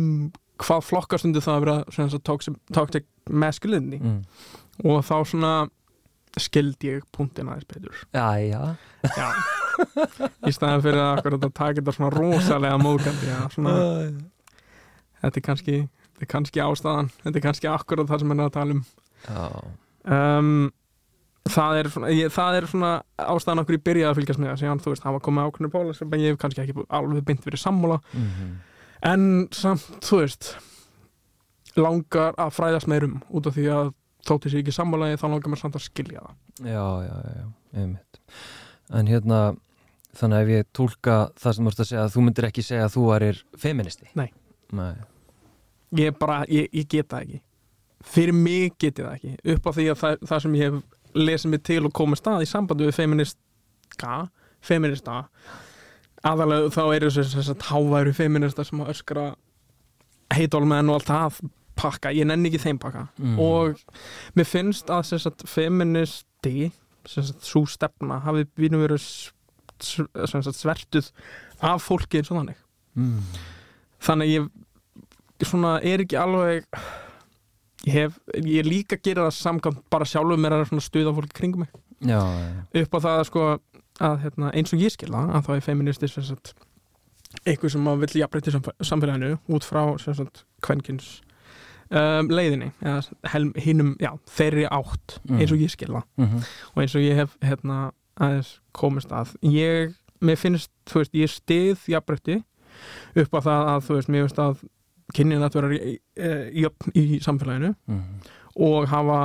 hvað 0.63 0.85
flokkastundi 0.89 1.43
það 1.45 1.57
að 1.57 1.67
vera 1.67 2.21
toxic 2.73 3.09
masculinity. 3.29 4.01
Mm. 4.01 4.23
og 4.85 5.03
þá 5.05 5.17
svona 5.29 5.53
skildi 6.41 6.91
ég 6.91 7.05
punktin 7.17 7.49
aðeins 7.49 7.69
betur. 7.69 8.03
Já, 8.13 8.37
já. 8.45 8.77
Já 9.17 9.29
Í 10.47 10.53
staðan 10.55 10.83
fyrir 10.85 11.03
að 11.03 11.27
að 11.35 11.47
taka 11.51 11.81
þetta 11.81 11.95
svona 11.97 12.13
rosalega 12.15 12.79
móðgandi 12.81 13.29
já, 13.29 13.39
svona, 13.53 13.75
þetta 15.21 15.41
er 15.41 15.45
kannski 15.45 15.77
þetta 16.17 16.27
er 16.27 16.33
kannski 16.33 16.65
ástæðan, 16.65 17.13
þetta 17.23 17.39
er 17.41 17.47
kannski 17.47 17.71
akkurat 17.71 18.11
það 18.11 18.25
sem 18.25 18.35
er 18.35 18.43
að 18.47 18.55
tala 18.57 18.77
um. 18.77 18.85
Já. 19.27 19.47
um, 20.17 20.55
það 21.47 21.81
er 21.81 21.91
svona, 21.95 22.13
ég, 22.15 22.33
það 22.35 22.61
er 22.61 22.71
svona 22.71 22.95
ástæðan 23.23 23.63
okkur 23.63 23.79
ég 23.79 23.85
byrjaði 23.87 24.11
að 24.11 24.21
fylgjast 24.21 24.43
með 24.43 24.53
það 24.53 24.63
síðan 24.63 24.83
þú 24.83 24.95
veist, 24.95 25.05
það 25.05 25.17
var 25.17 25.27
komið 25.29 25.51
ákveðinu 25.51 25.75
póla 25.75 25.99
sem 25.99 26.17
ég 26.19 26.33
hef 26.35 26.41
kannski 26.43 26.65
ekki 26.65 26.87
alveg 26.99 27.29
bynd 27.29 27.47
verið 27.47 27.63
sammála. 27.63 28.01
Mm 28.17 28.57
en 29.05 29.47
samt, 29.55 29.85
þú 30.05 30.23
veist 30.23 30.51
langar 31.77 32.37
að 32.41 32.55
fræðast 32.57 32.89
meirum 32.91 33.21
út 33.29 33.49
af 33.49 33.57
því 33.57 33.67
að 33.75 33.93
þótti 34.27 34.53
sér 34.53 34.63
ekki 34.63 34.75
sammálaði 34.75 35.21
þá 35.21 35.27
langar 35.29 35.53
mér 35.53 35.61
samt 35.61 35.77
að 35.79 35.85
skilja 35.87 36.23
það. 36.23 36.39
Já, 36.67 36.87
já, 37.05 37.17
já, 37.37 37.47
einmitt. 37.83 38.21
En 38.97 39.11
hérna, 39.11 39.41
þannig 40.17 40.39
að 40.39 40.47
ef 40.47 40.55
ég 40.55 40.71
tólka 40.77 41.19
það 41.37 41.59
sem 41.59 41.67
þú 41.69 41.73
ert 41.73 41.85
að 41.85 41.91
segja, 41.91 42.07
þú 42.15 42.25
myndir 42.27 42.49
ekki 42.49 42.65
segja 42.65 42.89
að 42.89 42.97
þú 42.97 43.05
erir 43.19 43.43
feministi? 43.61 44.09
Nei. 44.19 44.29
Nei. 44.75 44.95
Ég 46.01 46.17
bara, 46.21 46.43
ég, 46.49 46.69
ég 46.73 46.89
get 46.89 47.11
það 47.13 47.27
ekki. 47.27 47.43
Fyrir 48.07 48.37
mig 48.37 48.77
get 48.79 48.99
ég 48.99 49.05
það 49.07 49.15
ekki. 49.15 49.37
Upp 49.55 49.67
á 49.67 49.71
því 49.77 49.89
að 49.93 50.01
það, 50.03 50.19
það 50.31 50.43
sem 50.45 50.59
ég 50.59 50.71
hef 50.71 50.83
lesið 51.17 51.53
mig 51.53 51.63
til 51.67 51.83
og 51.89 51.95
komið 51.97 52.21
stað 52.21 52.45
í 52.45 52.51
sambandi 52.51 52.89
við 52.89 52.99
feministka 52.99 54.17
feminista 54.67 55.23
aðalega 56.27 56.73
þá 56.75 56.83
eru 56.97 57.13
þess 57.13 57.53
að 57.53 57.69
háværu 57.71 58.15
feminista 58.17 58.65
sem 58.67 58.83
að 58.83 58.93
öskra 58.95 59.27
heitólmenn 60.35 60.91
og 60.91 60.99
allt 60.99 61.11
það 61.11 61.41
pakka, 61.77 62.13
ég 62.17 62.27
nenni 62.29 62.51
ekki 62.51 62.63
þeim 62.65 62.81
pakka. 62.83 63.07
Mm. 63.21 63.39
og 63.39 63.81
mér 64.39 64.49
finnst 64.49 64.91
að 64.91 65.05
sem 65.11 65.23
sagt, 65.23 65.45
feministi 65.49 66.71
svo 67.07 67.67
stefna 67.71 68.19
hafi 68.25 68.47
vínu 68.59 68.81
verið 68.83 69.05
svertuð 70.57 71.11
af 71.65 71.85
fólki 71.85 72.21
eins 72.21 72.33
og 72.33 72.41
þannig. 72.41 72.63
Mm. 72.97 73.21
þannig 74.01 74.27
að 74.27 74.33
ég 74.33 74.49
svona 75.45 75.81
er 75.83 76.01
ekki 76.05 76.17
alveg 76.17 76.65
ég 77.87 77.93
hef, 77.93 78.17
ég 78.41 78.65
líka 78.67 78.97
að 78.97 79.03
gera 79.03 79.27
það 79.29 79.37
samkvæmt 79.37 79.83
bara 79.93 80.05
sjálfur 80.09 80.41
mér 80.41 80.57
að 80.57 80.81
stuða 80.81 81.13
fólki 81.15 81.37
kringum 81.37 81.61
mig. 81.67 81.69
Já, 82.01 82.21
já, 82.21 82.83
upp 82.83 82.95
á 82.97 82.99
það 83.01 83.19
að 83.21 83.27
sko 83.31 83.45
að 84.07 84.17
hérna, 84.25 84.51
eins 84.53 84.73
og 84.73 84.81
ég 84.81 84.93
skilða 84.93 85.23
að 85.37 85.47
þá 85.47 85.53
er 85.57 85.61
feministi 85.65 86.09
sem 86.09 86.23
sagt 86.25 86.55
eitthvað 87.47 87.73
sem 87.73 87.87
að 87.89 88.03
vill 88.05 88.21
jafnbreytti 88.21 88.53
samfélaginu 88.85 89.39
út 89.49 89.65
frá 89.65 89.83
sagt 90.01 90.45
kvenkins 90.65 91.21
um, 91.91 92.29
leiðinni 92.29 92.73
hinum, 93.65 93.95
já, 94.01 94.13
þeirri 94.29 94.67
átt 94.69 95.19
Mm. 95.27 95.41
eins 95.41 95.53
og 95.53 95.59
ég 95.59 95.71
skilða 95.73 96.03
Mm 96.17 96.43
og 96.75 96.83
eins 96.83 96.95
og 96.95 97.03
ég 97.03 97.17
hef 97.17 97.37
hérna 97.43 97.93
aðeins 98.21 98.61
komist 98.73 99.11
að. 99.13 99.35
Ég, 99.43 99.95
mér 100.21 100.37
finnst, 100.37 100.71
þú 100.89 101.01
veist, 101.03 101.15
ég 101.15 101.29
stið 101.33 101.87
jafnbreytti 101.89 102.43
upp 103.17 103.33
á 103.37 103.41
það 103.41 103.69
að 103.73 103.81
þú 103.87 103.95
veist, 103.97 104.09
mér 104.09 104.27
finnst 104.27 104.39
að 104.39 104.57
kynnin 105.17 105.43
að 105.47 105.59
vera 105.59 105.73
í- 105.81 105.99
eh, 106.17 106.47
jöfn 106.63 106.95
í 106.95 107.05
samfélaginu 107.25 107.75
mm. 107.89 108.03
og 108.69 108.89
hafa 108.93 109.21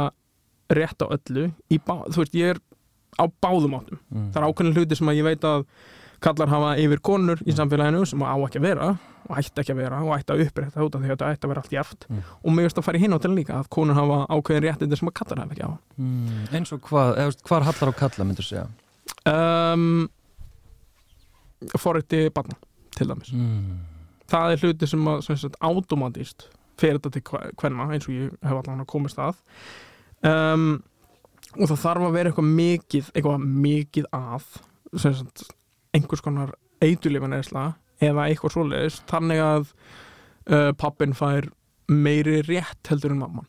rétt 0.71 1.03
á 1.03 1.07
öllu 1.11 1.49
í 1.71 1.79
bá, 1.83 1.97
þú 2.09 2.23
veist, 2.23 2.35
ég 2.39 2.53
er 2.55 2.59
á 3.19 3.27
báðum 3.43 3.75
áttum 3.79 3.99
Mm. 4.11 4.29
það 4.31 4.37
er 4.41 4.47
ákveðin 4.49 4.75
hluti 4.77 4.95
sem 4.97 5.07
að 5.11 5.17
ég 5.19 5.27
veit 5.27 5.43
að 5.47 5.65
kallar 6.21 6.47
hafa 6.53 6.75
yfir 6.77 6.99
konur 7.01 7.39
í 7.49 7.53
samfélaginu 7.57 8.05
sem 8.07 8.21
á 8.23 8.35
ekki 8.45 8.59
að 8.61 8.67
vera 8.69 8.87
og 9.29 9.37
ætti 9.37 9.61
ekki 9.61 9.73
að 9.73 9.79
vera 9.81 9.99
og 10.05 10.11
ætti 10.15 10.33
að 10.35 10.41
upprætta 10.45 10.83
út 10.85 10.95
af 10.95 11.01
því 11.01 11.07
að 11.09 11.13
þetta 11.15 11.29
ætti 11.33 11.45
að 11.47 11.51
vera 11.51 11.61
allt 11.63 11.75
jæft 11.75 12.05
Mm. 12.09 12.21
og 12.43 12.51
mér 12.55 12.67
veist 12.67 12.77
að 12.79 12.85
fara 12.87 12.97
í 12.97 13.01
hinn 13.01 13.13
áttinu 13.17 13.35
líka 13.39 13.57
að 13.59 13.69
konur 13.73 13.97
hafa 13.97 14.17
ákveðin 14.29 14.65
réttindi 14.67 14.97
sem 14.99 15.09
að 15.11 15.13
kallar 15.19 15.41
hafa 15.43 15.53
ekki 15.55 15.65
á 15.65 15.71
mm, 15.97 16.47
eins 16.55 16.71
og 16.75 16.81
hvað, 16.87 17.09
eða, 17.23 17.35
hvar 17.49 17.63
hallar 17.67 17.91
á 17.91 17.93
kalla 18.01 18.27
myndur 18.29 18.47
segja 18.47 18.67
um, 19.27 20.09
forrætti 21.77 22.29
barna 22.33 22.55
til 22.97 23.07
dæmis 23.11 23.31
mm. 23.33 23.77
Það 24.31 24.55
er 24.55 24.65
hluti 24.65 24.89
sem 24.89 25.11
að 25.11 25.23
sem 25.27 25.39
sagt, 25.43 25.59
automatist 25.63 26.47
fer 26.81 26.97
þetta 26.97 27.11
til 27.13 27.23
hvenna 27.59 27.89
eins 27.91 28.07
og 28.07 28.15
ég 28.15 28.33
hef 28.41 28.57
allan 28.57 28.83
að 28.83 28.89
komast 28.89 29.19
að. 29.21 29.39
Um, 30.25 30.81
og 31.57 31.67
það 31.67 31.81
þarf 31.83 32.07
að 32.07 32.17
vera 32.17 32.31
eitthvað 32.31 32.51
mikið 32.57 33.07
eitthvað 33.11 33.47
mikið 33.67 34.09
að 34.15 34.49
sem 35.01 35.15
sagt, 35.19 35.45
einhvers 35.95 36.23
konar 36.23 36.53
eitulífan 36.83 37.37
eða 38.01 38.27
eitthvað 38.27 38.55
svoleiðis 38.55 39.01
þannig 39.09 39.41
að 39.43 39.65
uh, 40.49 40.71
pappin 40.79 41.15
fær 41.17 41.49
meiri 41.91 42.39
rétt 42.47 42.91
heldur 42.91 43.15
en 43.15 43.23
mamman. 43.25 43.47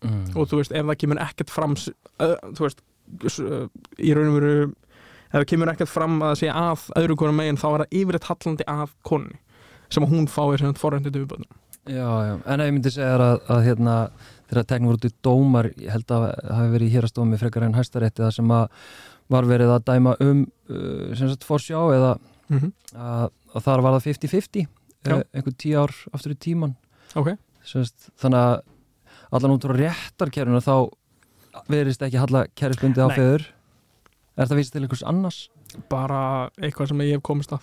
Mm. 0.00 0.30
og 0.32 0.46
þú 0.48 0.62
veist, 0.62 0.72
ef 0.72 0.86
það 0.88 0.96
kemur 1.02 1.18
ekkert 1.20 1.50
fram 1.52 1.74
uh, 1.76 2.36
þú 2.56 2.64
veist, 2.64 2.78
uh, 3.44 3.66
í 4.00 4.14
raun 4.16 4.30
og 4.30 4.36
veru 4.38 4.52
ef 5.30 5.34
það 5.34 5.48
kemur 5.52 5.72
ekkert 5.74 5.92
fram 5.92 6.14
að 6.24 6.38
sé 6.40 6.48
að 6.48 6.86
öðru 6.96 7.16
konar 7.20 7.36
megin 7.36 7.60
þá 7.60 7.66
er 7.68 7.82
það 7.82 7.98
yfirleitt 8.00 8.28
hallandi 8.30 8.66
að 8.72 8.94
konni 9.04 9.36
sem 9.90 10.06
hún 10.06 10.28
fái 10.30 10.58
sem 10.60 10.74
forræntið 10.78 11.20
viðböðnum 11.20 11.58
en 11.90 12.64
ég 12.64 12.74
myndi 12.74 12.92
segja 12.92 13.16
að, 13.16 13.38
að 13.50 13.62
hérna, 13.66 13.94
þegar 14.50 14.66
teknum 14.68 14.90
voru 14.90 15.00
út 15.00 15.06
í 15.08 15.12
dómar 15.26 15.70
ég 15.72 15.94
held 15.94 16.14
að 16.14 16.26
hafi 16.50 16.74
verið 16.74 16.88
í 16.90 16.94
hérastómi 16.94 17.40
frekar 17.40 17.66
en 17.66 17.78
hæstarétti 17.78 18.22
það 18.24 18.34
sem 18.36 18.52
að 18.54 18.66
var 19.30 19.46
verið 19.46 19.72
að 19.74 19.86
dæma 19.88 20.16
um 20.24 20.42
uh, 20.70 21.14
sem 21.14 21.30
sagt 21.30 21.46
forsjá 21.46 21.78
eða 21.94 22.16
mm 22.50 22.58
-hmm. 22.58 22.72
að, 22.96 23.30
að 23.54 23.66
þar 23.68 23.84
var 23.86 23.96
það 23.96 24.08
50-50 24.10 24.66
Já. 25.00 25.14
eh, 25.16 25.22
einhver 25.32 25.54
tíu 25.56 25.78
ár 25.80 25.94
aftur 26.12 26.34
í 26.34 26.38
tíman 26.38 26.74
ok, 27.14 27.36
sem 27.64 27.84
sagt, 27.84 28.10
þannig 28.20 28.40
að 28.40 28.60
allan 29.30 29.54
út 29.54 29.64
frá 29.64 29.76
réttarkerfuna 29.76 30.60
þá 30.60 30.90
verist 31.70 32.02
ekki 32.02 32.20
halla 32.20 32.46
kerfisbundi 32.54 33.00
á 33.00 33.08
feður 33.10 33.48
Er 34.38 34.46
það 34.46 34.56
vísið 34.56 34.72
til 34.72 34.82
einhvers 34.82 35.02
annars? 35.04 35.50
bara 35.90 36.50
eitthvað 36.60 36.90
sem 36.90 37.02
ég 37.04 37.18
hef 37.18 37.22
komist 37.22 37.52
Já. 37.52 37.60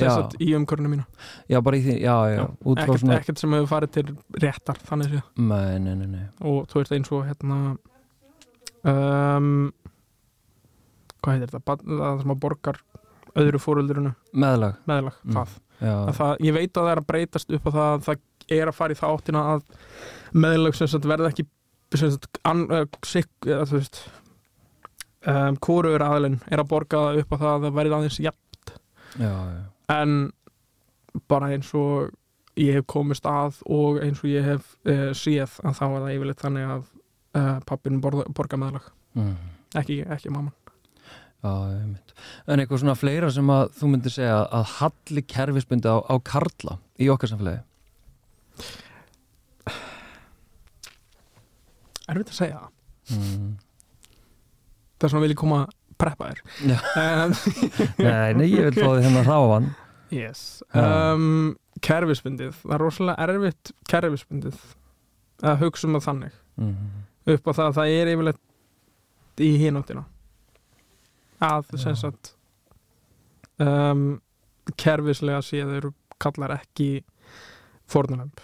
Sagt 0.00 0.36
í 0.42 0.48
umkörnum 0.58 0.90
mína 0.94 1.04
Já, 1.52 1.60
bara 1.64 1.76
í 1.78 1.82
því, 1.84 1.94
já, 2.02 2.14
já, 2.32 2.36
Já, 2.40 2.46
ekkert, 2.74 3.00
svona 3.04 3.18
ekkert 3.20 3.38
sem 3.42 3.52
hefur 3.56 3.70
farið 3.70 3.90
til 3.98 4.06
réttar 4.42 4.80
þannig 4.88 5.12
séð. 5.14 5.22
Nei, 5.36 5.78
nei, 5.78 5.94
nei, 6.00 6.06
nei. 6.14 6.24
Og 6.42 6.66
þú 6.70 6.80
veist 6.82 6.92
eins 6.98 7.12
og 7.14 7.24
hérna 7.28 7.58
um, 8.84 9.72
hvað 11.24 11.36
heitir 11.38 11.52
þetta? 11.54 11.76
Það 11.84 12.22
sem 12.24 12.34
að 12.34 12.40
borgar 12.44 12.80
öðru 13.34 13.60
fóruldurinu 13.62 14.12
Meðlag, 14.34 14.76
meðlag, 14.86 15.16
Mm. 15.24 15.34
það. 15.38 15.54
það 16.18 16.36
ég 16.46 16.54
veit 16.54 16.70
að 16.76 16.84
það 16.84 16.90
er 16.92 17.00
að 17.02 17.06
breytast 17.10 17.50
upp 17.56 17.64
á 17.66 17.70
það 17.74 17.88
að 17.94 18.04
það 18.08 18.18
er 18.58 18.68
að 18.70 18.76
fara 18.78 18.92
í 18.94 18.98
þá 19.00 19.06
áttina 19.08 19.40
að 19.54 19.62
meðlag 20.44 20.76
sagt 20.78 21.08
verða 21.08 21.30
ekki 21.32 21.46
sik, 23.06 23.28
eða, 23.46 23.64
þú 23.70 23.78
veist 23.80 23.98
um, 25.26 25.56
hvoruður 25.64 26.04
aðilinn 26.06 26.40
er 26.50 26.62
að 26.62 26.68
borga 26.70 27.00
það 27.08 27.20
upp 27.24 27.34
á 27.34 27.36
það 27.40 27.50
að 27.54 27.64
það 27.66 27.76
verði 27.80 27.96
aðeins 27.98 28.20
já 29.18 29.34
en 29.92 30.32
bara 31.30 31.52
eins 31.54 31.70
og 31.76 32.14
ég 32.60 32.78
hef 32.78 32.86
komist 32.90 33.26
að 33.28 33.60
og 33.70 34.00
eins 34.02 34.22
og 34.22 34.30
ég 34.30 34.46
hef 34.46 34.74
uh, 34.86 35.10
séð 35.16 35.58
að 35.64 35.78
þá 35.78 35.84
er 35.86 35.96
það 35.96 36.12
yfirleitt 36.16 36.44
þannig 36.44 36.74
að 36.74 36.84
uh, 37.38 37.56
pappin 37.68 38.00
borga, 38.02 38.60
meðlag 38.60 38.90
mm. 39.18 39.34
ekki, 39.80 40.02
ekki 40.08 40.34
mamma 40.34 40.54
Já, 41.44 41.50
einmitt. 41.76 42.14
En 42.48 42.60
eitthvað 42.62 42.80
svona 42.80 42.96
fleira 42.96 43.28
sem 43.34 43.50
að 43.52 43.66
þú 43.76 43.88
myndir 43.92 44.14
segja 44.14 44.38
að 44.48 44.70
halli 44.78 45.22
kerfisbundi 45.28 45.90
á, 45.92 46.00
á 46.00 46.16
karla 46.24 46.78
í 46.96 47.10
okkar 47.12 47.34
samfélagi 47.34 47.60
erfitt 52.08 52.32
að 52.32 52.38
segja 52.38 52.62
það 52.62 53.18
mm. 53.18 53.52
það 54.96 55.06
er 55.06 55.12
svona 55.12 55.24
vil 55.24 55.34
ég 55.34 55.40
koma 55.40 55.60
að 55.94 55.98
preppa 56.02 56.30
þér 56.30 56.42
Já. 56.70 56.78
um, 57.00 57.34
Nei, 58.02 58.30
nei, 58.38 58.46
ég 58.50 58.68
vil 58.68 58.78
fá 58.82 58.88
því 58.90 59.04
hérna 59.06 59.24
ráfan 59.26 59.68
yes. 60.14 60.62
Um, 60.74 61.54
kerfisbundið. 61.84 62.54
Það 62.62 62.74
er 62.76 62.82
rosalega 62.84 63.26
erfitt 63.28 63.72
kerfisbundið 63.90 64.58
að 65.44 65.60
hugsa 65.64 65.88
um 65.88 65.96
það 65.96 66.04
þannig. 66.08 66.36
Mm. 66.54 66.74
upp 67.34 67.48
á 67.50 67.52
það 67.52 67.66
að 67.66 67.76
það 67.78 67.94
er 67.98 68.10
yfirleitt 68.12 69.42
í 69.42 69.50
hináttina. 69.58 70.04
Að 71.42 71.74
sem 71.82 71.96
sagt 71.98 72.34
um, 73.58 74.04
kerfislega 74.80 75.42
séð 75.44 75.74
eru 75.80 75.92
kallar 76.22 76.54
ekki 76.60 76.88
fórnulömp 77.90 78.40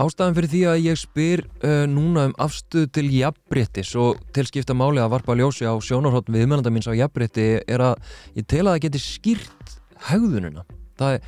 Ástæðan 0.00 0.36
fyrir 0.38 0.48
því 0.48 0.60
að 0.70 0.82
ég 0.86 0.96
spyr 0.96 1.40
uh, 1.44 1.82
núna 1.84 2.24
um 2.30 2.34
afstöðu 2.40 2.88
til 2.96 3.04
jafnbrettis 3.12 3.90
og 4.00 4.22
til 4.32 4.46
skipta 4.48 4.72
máli 4.72 5.02
að 5.02 5.10
varpa 5.12 5.36
ljósi 5.36 5.68
á 5.68 5.76
sjónarhótt 5.84 6.30
viðmennanda 6.32 6.72
míns 6.72 6.88
á 6.88 6.96
jafnbretti 6.96 7.48
er 7.60 7.84
að 7.90 8.00
ég 8.38 8.46
tel 8.48 8.64
að 8.64 8.70
það 8.72 8.84
geti 8.86 9.02
skýrt 9.04 9.74
hegðununa. 10.08 10.64
Það 10.96 11.18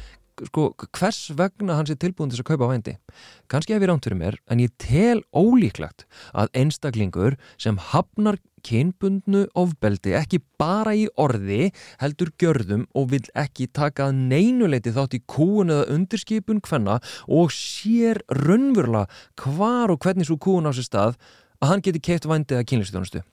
sko, 0.49 0.71
hvers 0.97 1.21
vegna 1.39 1.77
hann 1.79 1.89
sé 1.89 1.97
tilbúin 2.01 2.33
til 2.33 2.43
að 2.43 2.51
kaupa 2.53 2.71
vændi? 2.71 2.97
Kanski 3.51 3.75
hef 3.75 3.85
ég 3.85 3.91
rámt 3.91 4.07
fyrir 4.07 4.19
mér, 4.21 4.39
en 4.51 4.63
ég 4.63 4.73
tel 4.81 5.23
ólíklegt 5.35 6.07
að 6.35 6.51
einstaklingur 6.63 7.39
sem 7.61 7.79
hafnar 7.93 8.41
kynbundnu 8.65 9.45
ofbeldi 9.61 10.15
ekki 10.17 10.41
bara 10.61 10.95
í 10.97 11.05
orði 11.21 11.69
heldur 12.01 12.33
gjörðum 12.41 12.87
og 12.97 13.11
vill 13.13 13.27
ekki 13.37 13.69
taka 13.77 14.09
að 14.09 14.23
neinuleiti 14.33 14.95
þátt 14.95 15.19
í 15.19 15.23
kúun 15.29 15.73
eða 15.75 15.91
undirskipun 15.95 16.63
hvenna 16.65 16.99
og 17.29 17.53
sér 17.55 18.23
raunverulega 18.33 19.05
hvar 19.45 19.93
og 19.93 20.01
hvernig 20.05 20.31
svo 20.31 20.41
kúun 20.41 20.69
á 20.69 20.73
sér 20.73 20.89
stað 20.89 21.21
að 21.61 21.71
hann 21.71 21.85
geti 21.85 22.03
keift 22.09 22.29
vændi 22.29 22.57
eða 22.57 22.69
kynlistjónustu. 22.73 23.25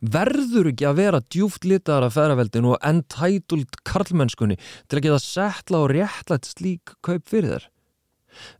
Verður 0.00 0.72
ekki 0.72 0.88
að 0.88 0.98
vera 1.00 1.22
djúft 1.32 1.66
litaðar 1.68 2.08
af 2.08 2.16
feðraveldinu 2.16 2.74
og 2.74 2.86
entitled 2.86 3.82
karlmennskunni 3.88 4.58
til 4.60 4.98
að 4.98 5.04
geta 5.06 5.20
settla 5.22 5.84
og 5.84 5.92
réttlætt 5.94 6.50
slík 6.50 6.96
kaup 7.04 7.28
fyrir 7.30 7.56
þér? 7.56 7.68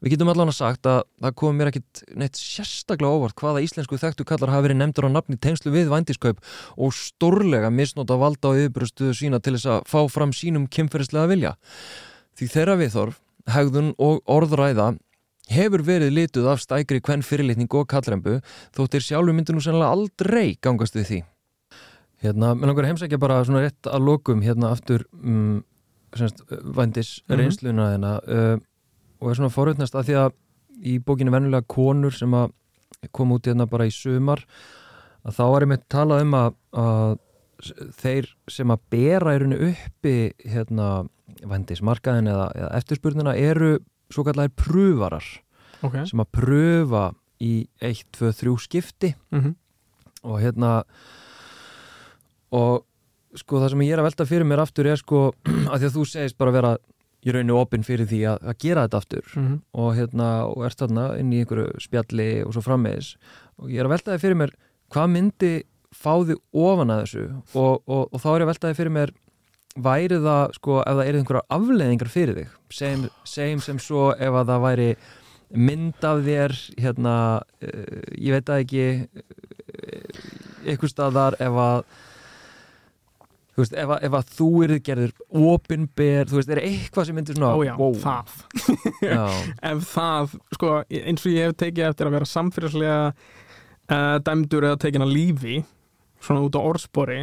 Við 0.03 0.15
getum 0.15 0.31
allan 0.33 0.51
að 0.53 0.59
sagt 0.59 0.89
að 0.89 1.03
það 1.23 1.37
kom 1.41 1.59
mér 1.59 1.71
ekkit 1.71 2.03
neitt 2.21 2.39
sérstaklega 2.39 3.17
óvart 3.17 3.37
hvaða 3.41 3.63
íslensku 3.65 3.99
þekktu 4.01 4.27
kallar 4.29 4.53
hafa 4.53 4.67
verið 4.67 4.81
nefndur 4.81 5.09
á 5.09 5.15
nafni 5.15 5.39
tengslu 5.41 5.73
við 5.75 5.93
vændiskaup 5.93 6.43
og 6.77 6.93
stórlega 6.97 7.73
misnóta 7.73 8.19
valda 8.21 8.53
á 8.53 8.57
yfirbrustuðu 8.59 9.17
sína 9.17 9.41
til 9.41 9.57
þess 9.57 9.71
að 9.77 9.87
fá 9.89 10.01
fram 10.13 10.35
sínum 10.37 10.69
kynferðislega 10.69 11.31
vilja. 11.33 11.55
Því 12.37 12.51
þeirra 12.53 12.79
viðþorf, 12.81 13.19
hegðun 13.53 13.95
og 14.03 14.21
orðræða 14.31 14.93
hefur 15.51 15.82
verið 15.86 16.12
lituð 16.14 16.47
af 16.53 16.61
stækri 16.62 17.01
kvenn 17.03 17.22
fyrirlitning 17.26 17.72
og 17.74 17.88
kallrembu 17.90 18.38
þóttir 18.76 19.03
sjálfu 19.05 19.34
myndir 19.34 19.57
nú 19.57 19.62
sennilega 19.64 19.90
aldrei 19.97 20.57
gangast 20.62 20.95
við 20.97 21.09
því. 21.11 21.20
Hérna, 22.22 22.53
mér 22.55 22.70
langar 22.70 22.86
heimsækja 22.86 23.18
bara 23.18 23.40
svona 23.45 23.64
rétt 23.64 23.88
að 23.90 24.05
lokum 24.07 24.43
hérna 24.47 24.70
aftur 24.70 25.03
um, 25.18 25.64
semst, 26.14 26.45
vændis 26.62 27.22
Mhm. 27.26 27.38
reynsluna 27.40 27.88
þeirna 27.90 28.12
uh, 28.22 28.59
og 29.20 29.30
er 29.30 29.34
svona 29.40 29.51
forutnast 29.55 29.95
að 29.99 30.07
því 30.07 30.14
að 30.20 30.32
í 30.82 30.99
bókinu 31.03 31.30
vennulega 31.34 31.66
konur 31.66 32.14
sem 32.14 32.30
að 32.34 32.53
kom 33.11 33.32
út 33.34 33.47
hérna 33.47 33.66
bara 33.66 33.86
í 33.86 33.90
sumar 33.90 34.45
að 35.26 35.34
þá 35.34 35.43
er 35.57 35.64
einmitt 35.66 35.88
talað 35.90 36.22
um 36.22 36.34
að, 36.38 36.55
að 36.78 37.18
þeir 37.99 38.28
sem 38.51 38.70
að 38.74 38.80
bera 38.90 39.34
í 39.34 39.38
rauninu 39.43 39.68
uppi 39.72 40.14
hérna 40.47 40.88
vendismarkaðin 41.47 42.30
eða, 42.30 42.49
eða 42.55 42.70
eftirspurnina 42.78 43.34
eru 43.38 43.78
svo 44.13 44.25
kallar 44.27 44.53
pröfarar 44.55 45.27
ok. 45.83 46.03
sem 46.11 46.23
að 46.23 46.33
pröfa 46.39 47.05
í 47.43 47.67
1, 47.83 48.05
2, 48.15 48.33
3 48.39 48.57
skipti. 48.63 49.15
Mm 49.35 49.57
og 50.23 50.41
hérna 50.43 50.73
og 52.55 52.85
sko 53.39 53.61
það 53.63 53.73
sem 53.73 53.85
ég 53.87 53.95
er 53.95 54.03
að 54.03 54.09
velta 54.11 54.27
fyrir 54.29 54.49
mér 54.49 54.63
aftur 54.65 54.89
er 54.91 55.01
sko 55.01 55.31
að 55.73 55.83
því 55.83 55.89
að 55.89 55.97
þú 55.97 56.05
segist 56.09 56.39
bara 56.41 56.55
vera 56.55 56.73
í 57.23 57.33
rauninu 57.35 57.57
opinn 57.61 57.87
fyrir 57.87 58.09
því 58.11 58.21
að, 58.33 58.39
að 58.51 58.59
gera 58.65 58.85
þetta 58.87 58.99
aftur. 58.99 59.27
-hmm. 59.35 59.59
og 59.79 59.91
hérna 59.95 60.29
og 60.51 60.65
ert 60.67 60.79
þarna 60.79 61.05
inn 61.19 61.33
í 61.33 61.43
einhverju 61.43 61.81
spjalli 61.81 62.31
og 62.43 62.55
svo 62.55 62.63
frammeðis 62.67 63.15
og 63.59 63.71
ég 63.71 63.81
er 63.81 63.87
að 63.87 63.95
velta 63.95 64.15
þið 64.15 64.25
fyrir 64.25 64.41
mér 64.43 64.55
hvað 64.93 65.13
myndi 65.15 65.53
fá 65.93 66.15
þið 66.25 66.39
ofan 66.53 66.91
að 66.91 67.03
þessu? 67.03 67.25
Og, 67.55 67.83
og, 67.87 68.09
og 68.13 68.21
þá 68.21 68.29
er 68.33 68.41
ég 68.41 68.47
að 68.47 68.53
velta 68.53 68.69
þið 68.69 68.81
fyrir 68.81 68.97
mér 68.97 69.15
væri 69.77 70.20
það 70.20 70.55
sko 70.59 70.79
ef 70.83 70.99
það 70.99 71.09
er 71.09 71.18
einhverjar 71.18 71.49
afleðingar 71.57 72.12
fyrir 72.12 72.39
þig 72.43 72.55
segjum, 72.77 73.09
segjum 73.29 73.64
sem 73.64 73.81
svo 73.83 74.12
ef 74.12 74.39
að 74.43 74.53
það 74.53 74.64
væri 74.66 74.89
mynd 75.53 76.07
af 76.09 76.23
þér 76.27 76.55
hérna 76.81 77.16
uh, 77.41 78.01
ég 78.16 78.37
veit 78.37 78.53
að 78.53 78.64
ekki 78.64 78.87
uh, 79.03 80.25
einhver 80.64 80.93
staðar 80.93 81.37
ef 81.41 81.61
að 81.64 81.85
veist, 83.59 83.77
ef 83.77 83.93
að, 83.93 84.07
ef 84.09 84.16
að 84.16 84.33
þú 84.39 84.49
eru 84.66 84.79
gerður 84.87 85.12
opinber, 85.53 86.29
þú 86.31 86.39
veist, 86.39 86.53
er 86.55 86.62
eitthvað 86.62 87.09
sem 87.09 87.18
myndir 87.18 87.37
svona 87.37 87.53
ó 87.53 87.61
já, 87.66 87.75
wow, 87.77 87.99
það. 88.01 88.33
Ef 89.73 89.87
það, 89.93 90.35
sko, 90.57 90.73
eins 90.89 91.27
og 91.27 91.35
ég 91.35 91.49
hef 91.49 91.59
tekið 91.61 91.89
eftir 91.91 92.09
að 92.09 92.16
vera 92.16 92.31
samfélagslega 92.33 92.99
uh, 93.12 94.18
dæmdur 94.25 94.68
eða 94.70 94.81
tekin 94.87 95.05
að 95.05 95.16
lífi 95.18 95.62
svona 96.23 96.45
út 96.47 96.57
á 96.57 96.61
orðspori 96.62 97.23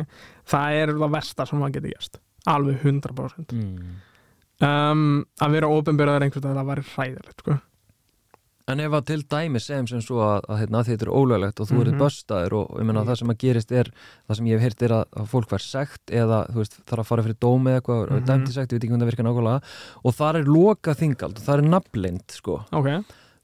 það 0.50 0.82
er 0.82 0.98
það 0.98 1.16
versta 1.18 1.48
sem 1.48 1.62
maður 1.62 1.80
getur 1.80 1.96
gæst 1.96 2.20
alveg 2.50 2.84
100% 2.84 3.56
mm. 3.56 3.96
um, 4.66 5.08
að 5.42 5.58
vera 5.58 5.72
ofinbyrðar 5.78 6.26
einhvern 6.26 6.46
veginn 6.46 6.62
það 6.62 6.72
væri 6.74 6.88
hræðilegt 6.94 7.44
sko. 7.44 7.60
En 8.70 8.82
ef 8.84 8.94
að 8.94 9.06
til 9.08 9.24
dæmi 9.26 9.60
segjum 9.64 9.88
sem 9.90 10.02
svo 10.06 10.20
að, 10.22 10.44
að, 10.46 10.60
hérna, 10.62 10.82
að 10.84 10.90
þetta 10.92 11.06
er 11.08 11.12
ólöglegt 11.18 11.62
og 11.64 11.70
þú 11.72 11.78
mm. 11.78 11.88
-hmm. 11.88 12.02
böstaður 12.04 12.56
og 12.60 12.68
ég 12.78 12.86
meina 12.86 13.02
Mhm. 13.02 13.08
það 13.10 13.20
sem 13.20 13.32
að 13.34 13.40
gerist 13.44 13.72
er 13.72 13.88
það 14.28 14.36
sem 14.38 14.46
ég 14.46 14.54
hef 14.54 14.62
heyrt 14.62 14.82
er 14.86 14.94
að, 14.94 15.06
að 15.20 15.26
fólk 15.32 15.50
verð 15.50 15.66
sekt 15.66 16.12
eða 16.12 16.40
þú 16.52 16.58
veist 16.62 16.76
þarf 16.86 17.00
að 17.00 17.10
fara 17.10 17.24
fyrir 17.24 17.40
dómi 17.42 17.72
eða 17.72 17.80
eitthvað 17.80 18.02
mm. 18.04 18.14
-hmm. 18.14 18.26
dæmt 18.30 18.50
í 18.50 18.54
sekt, 18.54 18.70
ég 18.70 18.78
veit 18.78 18.84
ekki 18.84 18.92
hvernig 18.94 19.06
það 19.06 19.12
virkar 19.12 19.26
nákvæmlega 19.26 19.62
og 20.04 20.14
þar 20.14 20.36
er 20.38 20.46
loka 20.46 20.94
þingald 20.94 21.36
og 21.38 21.44
þar 21.44 21.58
er 21.60 21.70
nafnlind 21.70 22.28
sko. 22.30 22.54
ok, 22.72 22.88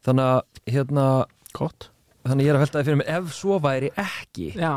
þannig 0.06 0.26
að 0.26 0.42
hérna 0.70 1.26
gott 1.54 1.90
þannig 2.26 2.48
ég 2.48 2.52
er 2.52 2.58
að 2.58 2.64
veltaði 2.66 2.86
fyrir 2.88 3.00
mig 3.00 3.10
ef 3.16 3.34
svo 3.38 3.58
væri 3.62 3.90
ekki 4.02 4.48
já, 4.58 4.72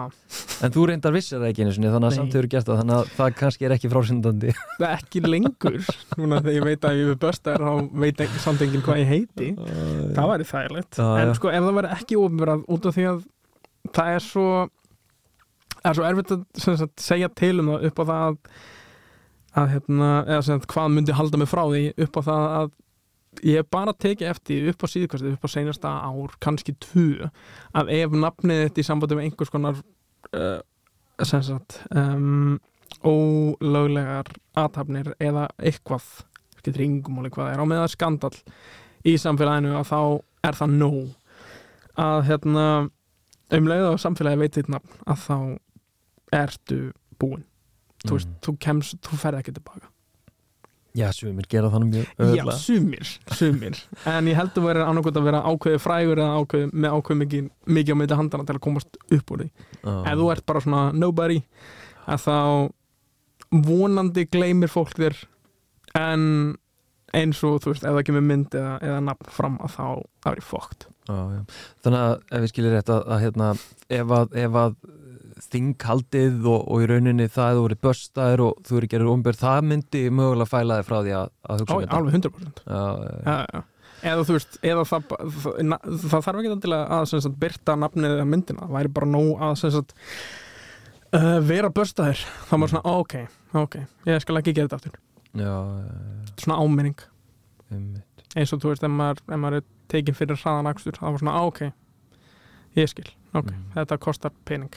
en 0.64 0.74
þú 0.74 0.84
reyndar 0.90 1.14
vissir 1.14 1.40
það 1.40 1.48
ekki 1.48 1.64
einu 1.64 1.74
sinni 1.76 1.92
þannig 1.92 2.08
að 2.08 2.14
Nei. 2.14 2.18
samt 2.18 2.36
hefur 2.36 2.48
gert 2.52 2.68
það 2.68 2.80
þannig 2.82 2.96
að 2.98 3.12
það 3.16 3.36
kannski 3.40 3.68
er 3.68 3.74
ekki 3.76 3.90
frásindandi 3.92 4.54
það 4.58 4.86
er 4.88 4.96
ekki 4.98 5.22
lengur. 5.24 5.78
Núna 6.20 6.40
þegar 6.42 6.56
ég 6.58 6.66
veit 6.68 6.88
að 6.88 6.98
ég 7.00 7.12
er 7.14 7.20
böstaður 7.24 7.64
þá 7.68 8.00
veit 8.04 8.24
ekki 8.26 8.42
samt 8.44 8.64
enginn 8.66 8.84
hvað 8.84 9.00
ég 9.00 9.12
heiti. 9.12 9.48
Það 10.18 10.32
væri 10.32 10.48
þægilegt. 10.52 11.00
En 11.08 11.32
sko 11.38 11.52
ef 11.52 11.68
það 11.68 11.78
væri 11.78 11.92
ekki 11.96 12.18
ofinbyrðar 12.20 12.66
út 12.76 12.88
af 12.90 12.98
því 12.98 13.06
að 13.12 13.22
það 13.96 14.12
er 14.18 14.26
svo 14.28 14.48
er 15.88 15.96
svo 15.96 16.08
erfitt 16.08 16.34
að 16.34 16.42
sagt, 16.58 16.98
segja 17.02 17.30
til 17.38 17.54
um 17.62 17.72
það 17.72 17.88
upp 17.88 18.02
á 18.02 18.04
það 18.10 18.26
að, 18.26 18.36
að 19.62 19.72
hérna, 19.76 20.10
eða 20.26 20.44
sagt, 20.48 20.68
hvað 20.72 20.92
myndi 20.94 21.16
halda 21.16 21.40
mig 21.40 21.50
frá 21.50 21.64
því 21.64 21.82
upp 22.06 22.18
á 22.18 22.22
það 22.28 22.46
að 22.58 22.70
ég 23.42 23.60
hef 23.60 23.68
bara 23.70 23.94
tekið 23.94 24.30
eftir 24.32 24.70
upp 24.72 24.82
á 24.82 24.86
síðkvæmstu 24.88 25.34
upp 25.34 25.46
á 25.46 25.48
seinasta 25.52 25.92
ár, 26.08 26.34
kannski 26.42 26.74
tvö 26.80 27.28
að 27.76 27.92
ef 27.98 28.16
nafnið 28.16 28.64
þetta 28.64 28.82
í 28.82 28.86
sambandi 28.88 29.18
með 29.18 29.28
einhvers 29.28 29.52
konar 29.52 29.78
uh, 29.78 30.58
sem 31.26 31.44
sagt 31.46 31.80
um, 31.94 32.58
ólöglegar 33.04 34.30
aðtapnir 34.58 35.12
eða 35.22 35.48
eitthvað 35.58 36.06
skiptir 36.58 36.86
yngumáli 36.86 37.30
hvað 37.32 37.50
það 37.50 37.54
er 37.54 37.62
á 37.62 37.66
með 37.70 37.82
það 37.82 37.92
skandal 37.94 38.34
í 39.06 39.14
samfélaginu 39.20 39.74
að 39.78 39.90
þá 39.92 40.00
er 40.48 40.58
það 40.58 40.78
nóg. 40.80 41.12
Að 41.98 42.24
hérna 42.28 42.64
um 43.58 43.68
leið 43.70 43.86
og 43.92 44.00
samfélagi 44.02 44.42
veit 44.42 44.58
þitt 44.58 44.72
nafn 44.72 44.98
að 45.06 45.22
þá 45.26 45.38
ertu 46.38 46.80
búinn. 47.18 47.46
Þú 48.04 48.14
veist, 48.14 48.34
þú 48.44 48.54
kemst, 48.62 48.98
þú 49.02 49.18
ferð 49.18 49.40
ekki 49.40 49.56
tilbaka 49.56 49.90
Já, 50.98 51.08
sumir 51.14 51.46
gera 51.50 51.70
þannig 51.72 51.92
mjög 51.92 52.06
Já, 52.08 52.12
öðvöldlega 52.24 52.56
sumir, 52.58 53.10
sumir. 53.38 53.80
En 54.10 54.30
ég 54.30 54.38
held 54.38 54.56
að 54.58 54.68
vera 54.70 54.86
annarkot 54.90 55.20
að 55.20 55.28
vera 55.28 55.42
ákveði 55.46 55.82
frægur 55.82 56.22
eða 56.24 56.40
ákveði, 56.42 56.70
með 56.74 56.96
ákveði 56.96 57.20
mikið, 57.22 57.50
mikið 57.78 57.94
á 57.94 57.98
milli 58.00 58.18
handana 58.22 58.48
til 58.48 58.56
að 58.56 58.64
komast 58.66 58.98
upp 59.18 59.34
úr 59.34 59.44
því. 59.44 59.50
Ef 59.84 60.18
þú 60.18 60.30
ert 60.34 60.46
bara 60.48 60.64
svona 60.64 60.82
nobody 60.96 61.38
þá 62.08 62.36
vonandi 63.68 64.26
gleymir 64.28 64.72
fólk 64.72 64.96
þér 64.98 65.16
en 65.98 66.24
eins 67.16 67.40
og 67.46 67.58
þú 67.64 67.72
veist, 67.72 67.86
ef 67.86 67.96
það 67.96 68.06
kemur 68.08 68.24
mynd 68.28 68.54
eða, 68.58 68.76
eða 68.84 69.00
nafn 69.08 69.32
fram 69.32 69.58
að 69.64 69.74
þá 69.78 69.84
er 70.28 70.40
ég 70.40 70.46
fókt. 70.46 70.88
Þannig 71.08 71.98
að 72.02 72.14
ef 72.20 72.44
við 72.44 72.50
skilir 72.52 72.74
rétt 72.76 72.92
að, 72.92 73.06
að 73.08 73.22
hérna, 73.24 73.50
ef 73.98 74.14
að, 74.18 74.34
ef 74.44 74.58
að 74.62 74.78
þinghaldið 75.48 76.46
og, 76.50 76.66
og 76.66 76.82
í 76.82 76.88
rauninni 76.90 77.28
það 77.30 77.48
að 77.48 77.58
þú 77.58 77.64
verið 77.66 77.80
börstaður 77.86 78.42
og 78.44 78.60
þú 78.66 78.76
verið 78.78 78.92
gerir 78.94 79.10
umbyrð, 79.12 79.40
það 79.42 79.68
myndi 79.70 80.02
mögulega 80.12 80.50
fæla 80.50 80.78
þig 80.78 80.88
frá 80.88 80.96
því 80.98 81.14
að, 81.18 81.32
að 81.46 81.62
hugsa 81.62 81.76
um 81.76 81.82
þetta. 81.84 82.00
alveg 82.00 82.18
100% 82.18 82.62
Já, 82.66 82.82
já, 83.28 83.38
já. 83.54 83.62
eða 84.12 84.26
þú 84.28 84.36
veist, 84.36 84.58
eða 84.72 84.84
það, 84.90 85.14
það, 85.38 85.88
það 86.04 86.26
þarf 86.26 86.42
ekki 86.42 86.58
til 86.64 86.74
að 86.78 87.08
sagt, 87.12 87.40
byrta 87.44 87.78
nafnið 87.84 88.16
eða 88.16 88.28
myndina, 88.34 88.66
það 88.66 88.78
væri 88.78 88.94
bara 88.98 89.10
nóg 89.14 89.44
að 89.48 89.56
sagt, 89.64 89.96
uh, 91.14 91.38
vera 91.48 91.72
börstaðir. 91.74 92.24
Þá 92.50 92.54
maður 92.56 92.74
svona, 92.74 92.96
ok, 92.98 93.16
ok 93.64 93.78
ég 94.10 94.24
skal 94.24 94.40
ekki 94.42 94.56
gera 94.56 94.68
þetta 94.68 94.80
aftur, 94.82 94.98
svona 96.38 96.56
áminning 96.62 96.98
eins 98.36 98.52
og 98.52 98.60
þú 98.62 98.70
veist, 98.72 98.84
ef 98.84 98.90
maður, 98.92 99.20
ef 99.28 99.38
maður 99.40 99.56
er 99.60 99.64
tekin 99.88 100.14
fyrir 100.16 100.36
hraðan 100.40 100.68
akstur, 100.70 100.92
það 100.96 101.12
var 101.14 101.18
svona, 101.22 101.36
á, 101.36 101.42
ok 101.48 101.60
ég 102.76 102.88
skil, 102.88 103.08
ok, 103.34 103.50
Mhm. 103.52 103.72
þetta 103.74 103.98
kostar 103.98 104.32
pening 104.44 104.70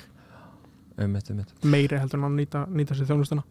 meiri 1.64 1.98
heldur 2.00 2.20
en 2.20 2.28
að 2.28 2.36
nýta, 2.40 2.66
nýta 2.70 2.96
sér 2.98 3.08
þjónustuna 3.10 3.44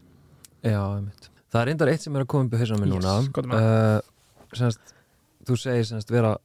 Já, 0.63 0.77
einmitt. 0.97 1.31
Það 1.51 1.61
er 1.63 1.67
reyndar 1.71 1.89
eitt 1.89 2.03
sem 2.05 2.17
er 2.17 2.23
að 2.23 2.29
koma 2.29 2.45
upp 2.45 2.53
í 2.53 2.59
hausana 2.61 2.85
mér 2.85 2.95
Yes, 2.95 3.29
núna. 3.33 3.55
uh, 3.57 4.01
semst, 4.53 4.93
þú 5.49 5.57
segir 5.57 5.87
semst 5.89 6.11
vera 6.13 6.37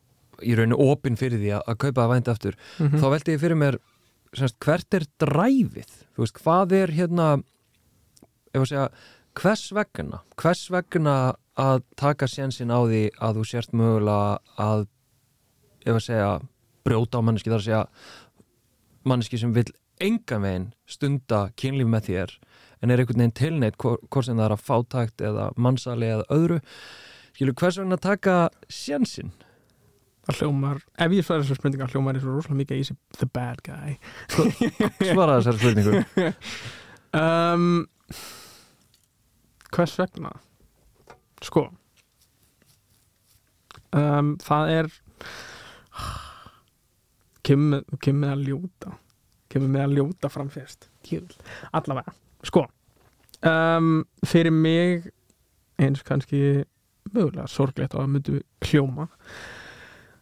í 0.41 0.55
rauninni 0.55 0.77
opinn 0.79 1.17
fyrir 1.19 1.37
því 1.41 1.51
að, 1.57 1.63
að 1.67 1.77
kaupa 1.83 2.01
það 2.05 2.13
vændi 2.13 2.31
aftur. 2.31 2.55
mm 2.79 2.95
Þá 3.01 3.05
veldi 3.11 3.35
ég 3.35 3.39
fyrir 3.43 3.57
mér 3.59 3.77
semst, 4.33 4.55
hvert 4.63 4.93
er 4.93 5.03
dræfið? 5.19 5.91
Þú 6.15 6.23
veist, 6.23 6.39
hvað 6.39 6.71
er 6.79 6.87
hérna 6.95 7.27
ef 8.55 8.61
að 8.61 8.67
segja, 8.71 8.89
hvers 9.35 9.69
vegna? 9.75 10.21
Hvers 10.39 10.65
vegna 10.71 11.15
að 11.59 11.83
taka 11.99 12.27
sénsinn 12.27 12.73
á 12.73 12.79
því 12.83 13.03
að 13.23 13.39
þú 13.39 13.47
sért 13.49 13.73
mögulega 13.75 14.37
að 14.59 14.85
ef 15.85 15.95
að 15.95 16.05
segja 16.07 16.29
brjóta 16.85 17.21
á 17.21 17.25
manneski 17.25 17.51
þar 17.51 17.61
að 17.61 17.67
segja 17.67 17.83
manneski 19.05 19.39
sem 19.41 19.53
vil 19.55 19.67
engan 20.03 20.43
veginn 20.43 20.67
stunda 20.89 21.41
kynlíf 21.59 21.89
með 21.89 22.09
þér 22.09 22.35
en 22.81 22.91
er 22.91 23.01
einhvern 23.01 23.23
veginn 23.23 23.39
tilneitt 23.39 23.79
hvort 23.79 24.27
sem 24.27 24.37
það 24.37 24.45
er 24.47 24.55
að 24.55 24.65
fátækt 24.67 25.25
eða 25.25 25.49
mannsali 25.57 26.11
eða 26.11 26.27
öðru. 26.35 26.61
Skilur 27.35 27.57
hvers 27.59 27.79
vegna 27.81 27.99
taka 27.99 28.37
sénsinn? 28.71 29.33
Það 30.25 30.39
hljómar, 30.41 30.79
ef 30.97 31.13
ég 31.13 31.25
sværi 31.25 31.43
þessu 31.43 31.57
spurninga 31.59 31.87
hljómar 31.91 32.17
er 32.17 32.23
svo 32.23 32.33
rosalega 32.33 32.59
mikið 32.63 32.79
easy, 32.81 32.95
the 33.19 33.27
bad 33.29 33.59
guy. 33.65 33.97
Svara 34.33 35.37
þessari 35.37 35.61
spurningu. 35.61 36.01
Um, 37.15 37.85
hvers 39.75 39.95
vegna? 39.99 40.31
Sko 41.43 41.65
um, 43.95 44.33
það 44.43 44.71
er 44.79 44.89
kemur 47.45 47.75
með- 47.75 47.99
að 48.33 48.45
ljóta. 48.49 48.95
Kemur 49.51 49.69
með 49.75 49.83
að 49.85 49.93
ljóta 49.99 50.31
fram 50.33 50.49
fyrst. 50.51 50.87
Allavega, 51.75 52.11
sko 52.43 52.65
um, 53.45 53.99
fyrir 54.25 54.51
mig 54.51 55.05
eins 55.77 56.01
kannski 56.07 56.39
mögulega 57.13 57.45
sorglegt 57.51 57.93
og 57.93 58.01
að 58.01 58.09
myndu 58.15 58.39
hljóma 58.65 59.05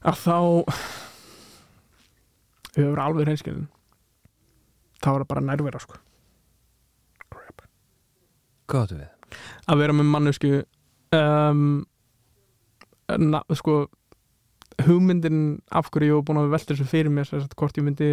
að 0.04 0.18
þá 0.26 0.38
við 2.74 2.84
höfum 2.90 3.00
alveg 3.06 3.30
reynskilin 3.30 3.70
þá 5.00 5.08
er 5.14 5.24
það 5.24 5.30
bara 5.32 5.46
nærvera 5.48 5.80
sko. 5.84 6.02
Áttu 8.74 8.98
við? 8.98 9.13
Að 9.68 9.82
vera 9.84 9.94
með 9.98 10.10
mannesku 10.14 10.52
um, 11.14 11.66
na, 13.20 13.42
sko 13.54 13.84
hugmyndin 14.88 15.42
af 15.72 15.90
hverju 15.94 16.10
ég 16.10 16.18
var 16.18 16.26
búin 16.30 16.42
að 16.42 16.54
velta 16.56 16.74
þessu 16.74 16.88
fyrir 16.90 17.12
mér 17.14 17.28
sem 17.30 17.42
sagt, 17.44 17.54
hvort 17.60 17.78
ég 17.78 17.86
myndi 17.86 18.08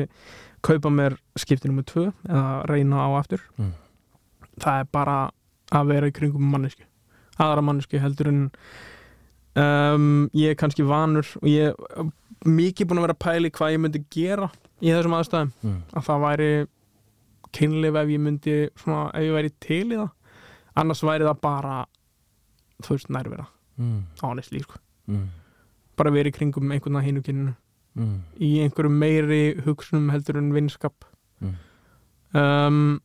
kaupa 0.66 0.90
mér 0.92 1.14
skipti 1.40 1.70
nummer 1.70 1.86
tvö 1.88 2.10
eða 2.28 2.66
reyna 2.68 3.06
á 3.06 3.08
aftur 3.20 3.40
Mm. 3.58 3.72
það 4.60 4.80
er 4.82 4.88
bara 4.92 5.18
að 5.72 5.86
vera 5.94 6.08
í 6.10 6.12
kringum 6.12 6.50
mannesku 6.52 6.84
aðra 7.40 7.62
mannesku 7.64 7.98
heldur 8.02 8.28
en 8.28 8.42
um, 9.56 10.28
ég 10.36 10.52
er 10.52 10.58
kannski 10.60 10.84
vanur 10.84 11.24
og 11.40 11.48
ég 11.48 11.70
er 11.72 12.10
mikið 12.44 12.88
búin 12.90 13.00
að 13.00 13.06
vera 13.08 13.16
að 13.16 13.24
pæli 13.24 13.50
hvað 13.56 13.72
ég 13.74 13.80
myndi 13.86 14.04
gera 14.12 14.50
í 14.80 14.92
þessum 14.92 15.16
aðstæðum 15.16 15.50
Mm. 15.64 15.80
að 15.96 16.04
það 16.10 16.22
væri 16.26 16.50
kynlif 17.56 17.96
ef 18.02 18.08
ég 18.14 18.20
myndi 18.20 18.56
svona, 18.78 19.10
ef 19.14 19.22
ég 19.26 19.34
væri 19.34 19.50
til 19.60 19.86
í 19.88 19.96
það 19.96 20.10
annars 20.76 21.02
væri 21.02 21.24
það 21.26 21.40
bara 21.40 21.86
þú 22.82 22.88
veist 22.96 23.08
nærvera, 23.10 23.46
Mm. 23.78 24.02
honestly 24.22 24.60
sko. 24.60 24.78
Mm. 25.08 25.28
bara 25.96 26.10
verið 26.10 26.32
kringum 26.36 26.70
einhvern 26.72 26.96
að 26.96 27.04
hinu 27.04 27.22
kyninu 27.22 27.56
Mm. 27.96 28.20
í 28.40 28.60
einhverjum 28.62 28.98
meiri 28.98 29.60
hugsunum 29.64 30.10
heldur 30.10 30.36
en 30.38 30.52
vinskap 30.52 31.04
Mm. 31.42 31.54
um, 32.34 33.00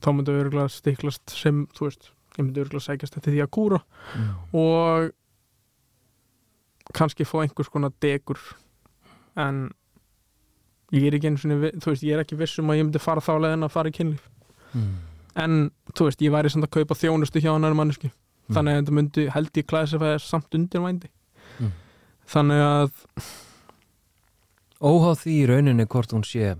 þá 0.00 0.12
myndi 0.12 0.32
örgulega 0.32 0.68
stiklast 0.70 1.30
sem, 1.30 1.66
þú 1.68 1.80
veist 1.86 2.10
ég 2.38 2.44
myndi 2.44 2.60
örgulega 2.64 2.86
sækjast 2.86 3.16
eftir 3.16 3.32
því 3.32 3.42
að 3.44 3.50
kúra 3.50 3.80
Mm. 4.16 4.34
og 4.54 5.12
kannski 6.94 7.24
fá 7.26 7.42
einhvers 7.42 7.68
konar 7.70 7.90
degur 8.00 8.38
en 9.36 9.70
ég 10.92 11.06
er 11.08 11.16
ekki 11.18 11.38
sinni, 11.38 11.56
vi- 11.60 11.72
þú 11.78 11.90
veist, 11.92 12.02
ég 12.02 12.14
er 12.16 12.24
ekki 12.24 12.36
viss 12.38 12.58
um 12.58 12.68
að 12.68 12.78
ég 12.78 12.84
myndi 12.86 13.00
fara 13.00 13.20
þá 13.20 13.38
leðin 13.40 13.64
að 13.66 13.70
fara 13.70 13.88
í 13.90 13.92
kynlíf 13.92 14.20
Mm. 14.74 14.94
En, 15.36 15.70
þú 15.92 16.08
veist, 16.08 16.22
ég 16.24 16.32
væri 16.32 16.50
samt 16.52 16.64
að 16.66 16.74
kaupa 16.78 16.94
þjónustu 16.98 17.40
hjá 17.44 17.52
hann 17.52 17.76
mannesku 17.76 18.10
þannig 18.52 18.72
að 18.76 18.80
þetta 18.82 18.94
myndi, 18.98 19.26
held 19.34 19.50
ég 19.60 19.66
klæðsefæði 19.72 20.20
samt 20.26 20.54
undir 20.58 20.80
vændi 20.84 21.08
Mm. 21.60 21.70
þannig 22.28 22.60
að 22.60 22.90
Óháð 24.82 25.20
því 25.22 25.34
í 25.40 25.44
rauninni 25.48 25.86
hvort 25.88 26.12
hún 26.12 26.24
sé 26.26 26.50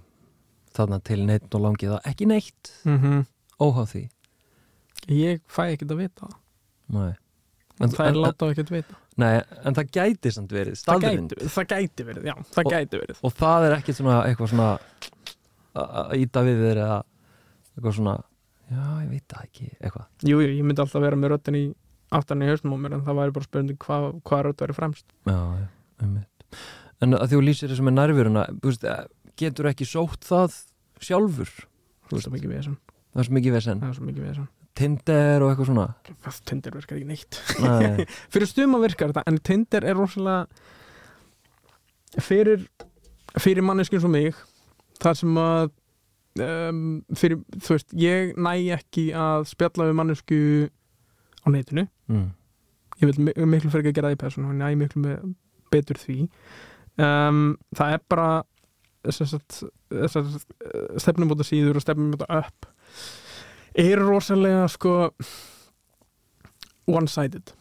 þarna 0.76 0.98
til 1.04 1.18
neitt 1.28 1.52
og 1.56 1.60
langið 1.66 1.90
það 1.96 2.06
ekki 2.12 2.28
neitt. 2.30 2.70
Mm 2.88 3.26
óháð 3.60 3.86
því. 3.92 4.02
Ég 5.08 5.40
fæ 5.48 5.62
ekkert 5.74 5.92
að 5.94 6.00
vita 6.02 6.26
Nei. 6.92 7.12
en 7.80 7.88
það 7.92 8.00
er 8.06 8.08
en- 8.08 8.22
láta 8.24 8.48
ekkert 8.52 8.70
vita. 8.70 8.94
Nei, 9.16 9.42
en 9.64 9.74
það 9.74 9.90
gæti 9.96 10.32
samt 10.32 10.50
verið 10.52 10.76
það 10.84 11.00
gæti, 11.06 11.48
það 11.48 11.66
gæti 11.72 12.04
verið, 12.04 12.24
já, 12.24 12.34
það 12.52 12.64
Og- 12.66 12.72
gæti 12.72 13.00
verið. 13.00 13.18
og 13.24 13.32
það 13.34 13.66
er 13.70 13.76
ekki 13.78 13.94
svona 13.96 14.16
eitthvað 14.26 14.50
svona 14.52 14.78
að 15.74 15.88
að 15.96 16.12
ýta 16.20 16.40
við 16.44 16.60
eða 16.76 17.02
eitthvað 17.76 17.94
svona 17.96 18.22
já, 18.70 18.84
ég 19.02 19.10
veit 19.10 19.26
það 19.32 19.44
ekki, 19.48 19.68
eitthvað. 19.80 20.06
Jú, 20.26 20.40
jú, 20.42 20.48
ég 20.56 20.66
myndi 20.66 20.82
alltaf 20.84 21.04
vera 21.04 21.18
með 21.18 21.34
röddin 21.34 21.58
í 21.58 21.64
aftan 22.16 22.42
í 22.44 22.50
haustum 22.50 22.74
á 22.74 22.78
mér 22.80 22.96
en 22.96 23.04
það 23.06 23.18
væri 23.20 23.36
bara 23.36 23.48
spurning 23.48 23.78
hvað 23.82 24.08
hva 24.26 24.42
rödd 24.46 24.62
væri 24.62 24.76
fremst. 24.76 25.06
Já, 25.26 25.38
já, 25.60 25.68
einmitt. 26.02 26.60
En 27.04 27.16
að 27.18 27.30
þú 27.34 27.40
lýsir 27.44 27.70
þessu 27.72 27.84
með 27.86 27.96
nærvöruna 27.98 28.42
eh, 28.48 29.02
getur 29.36 29.70
ekki 29.70 29.88
sótt 29.88 30.22
það 30.26 30.60
sjálfur? 31.04 31.50
Það 32.06 32.18
er 32.18 32.24
svo 32.24 32.34
mikið 32.36 32.54
vesen. 32.54 32.76
Það 33.12 33.22
er 33.22 33.28
svo 33.28 33.36
mikið 33.36 33.56
vesen. 33.58 33.82
Það 33.82 33.90
er 33.90 33.98
svo 33.98 34.06
mikið 34.08 34.24
vesen. 34.30 34.46
Tinder 34.76 35.42
og 35.42 35.50
eitthvað 35.50 35.70
svona? 35.70 35.86
Það 36.24 36.40
Tinder 36.50 36.72
virkar 36.76 36.98
ekki 36.98 37.08
neitt. 37.08 37.32
Nei, 37.64 38.06
fyrir 38.32 38.48
stuma 38.50 38.80
virkar 38.82 39.12
þetta 39.12 39.24
en 39.30 39.38
Tinder 39.44 39.82
er 39.88 39.96
rosalega 39.96 40.42
fyrir 42.22 42.68
fyrir 43.40 43.64
manneskjum 43.64 44.02
svo 44.04 44.10
mig 44.12 44.36
þar 45.02 45.18
sem 45.18 45.40
að 45.40 45.72
um, 46.42 46.80
fyrir, 47.16 47.38
þú 47.62 47.76
veist, 47.76 47.94
ég 47.98 48.34
næ 48.36 48.52
ekki 48.76 49.08
að 49.16 49.46
spjalla 49.50 49.86
við 49.88 49.96
mannesku 50.00 50.40
á 51.42 51.46
netinu. 51.54 51.86
Mm. 52.10 52.26
ég 53.00 53.10
vil 53.10 53.24
mi- 53.26 53.46
miklu 53.52 53.70
fyrir 53.70 53.90
að 53.90 53.96
gera 53.98 54.08
það 54.10 54.16
í 54.16 54.20
persónu 54.24 54.48
og 54.50 54.54
næ 54.60 54.70
miklu 54.80 55.16
betur 55.70 55.98
því. 56.00 56.28
Um, 56.98 57.56
það 57.76 57.92
er 57.98 58.00
bara 58.08 58.28
þessar 59.06 60.30
stefnumóta 60.98 61.44
síður 61.46 61.76
og 61.78 61.84
stefnumóta 61.84 62.26
upp 62.40 62.66
er 63.76 64.00
rosalega 64.00 64.64
sko 64.72 65.10
one-sided. 66.86 67.52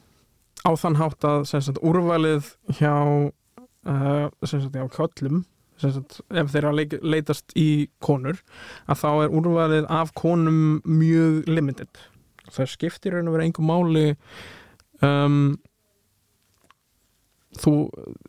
Á 0.66 0.70
þann 0.80 0.98
hátt 0.98 1.26
að 1.28 1.44
sagt, 1.50 1.78
úrvalið 1.86 2.48
hjá 2.80 2.94
uh, 2.96 4.30
sagt, 4.46 4.72
hjá 4.74 4.88
köllum 4.96 5.44
sagt, 5.82 6.20
ef 6.32 6.52
þeirra 6.54 6.72
leitast 7.04 7.52
í 7.60 7.88
konur 8.04 8.38
að 8.88 9.00
þá 9.02 9.08
er 9.26 9.34
úrvalið 9.36 9.88
af 9.92 10.14
konum 10.18 10.82
mjög 10.88 11.48
limited 11.52 12.00
það 12.52 12.70
skiptir 12.72 13.16
raun 13.18 13.28
og 13.28 13.36
vera 13.36 13.48
einhver 13.48 13.66
máli 13.68 14.06
um, 15.04 15.58
þú 17.60 17.74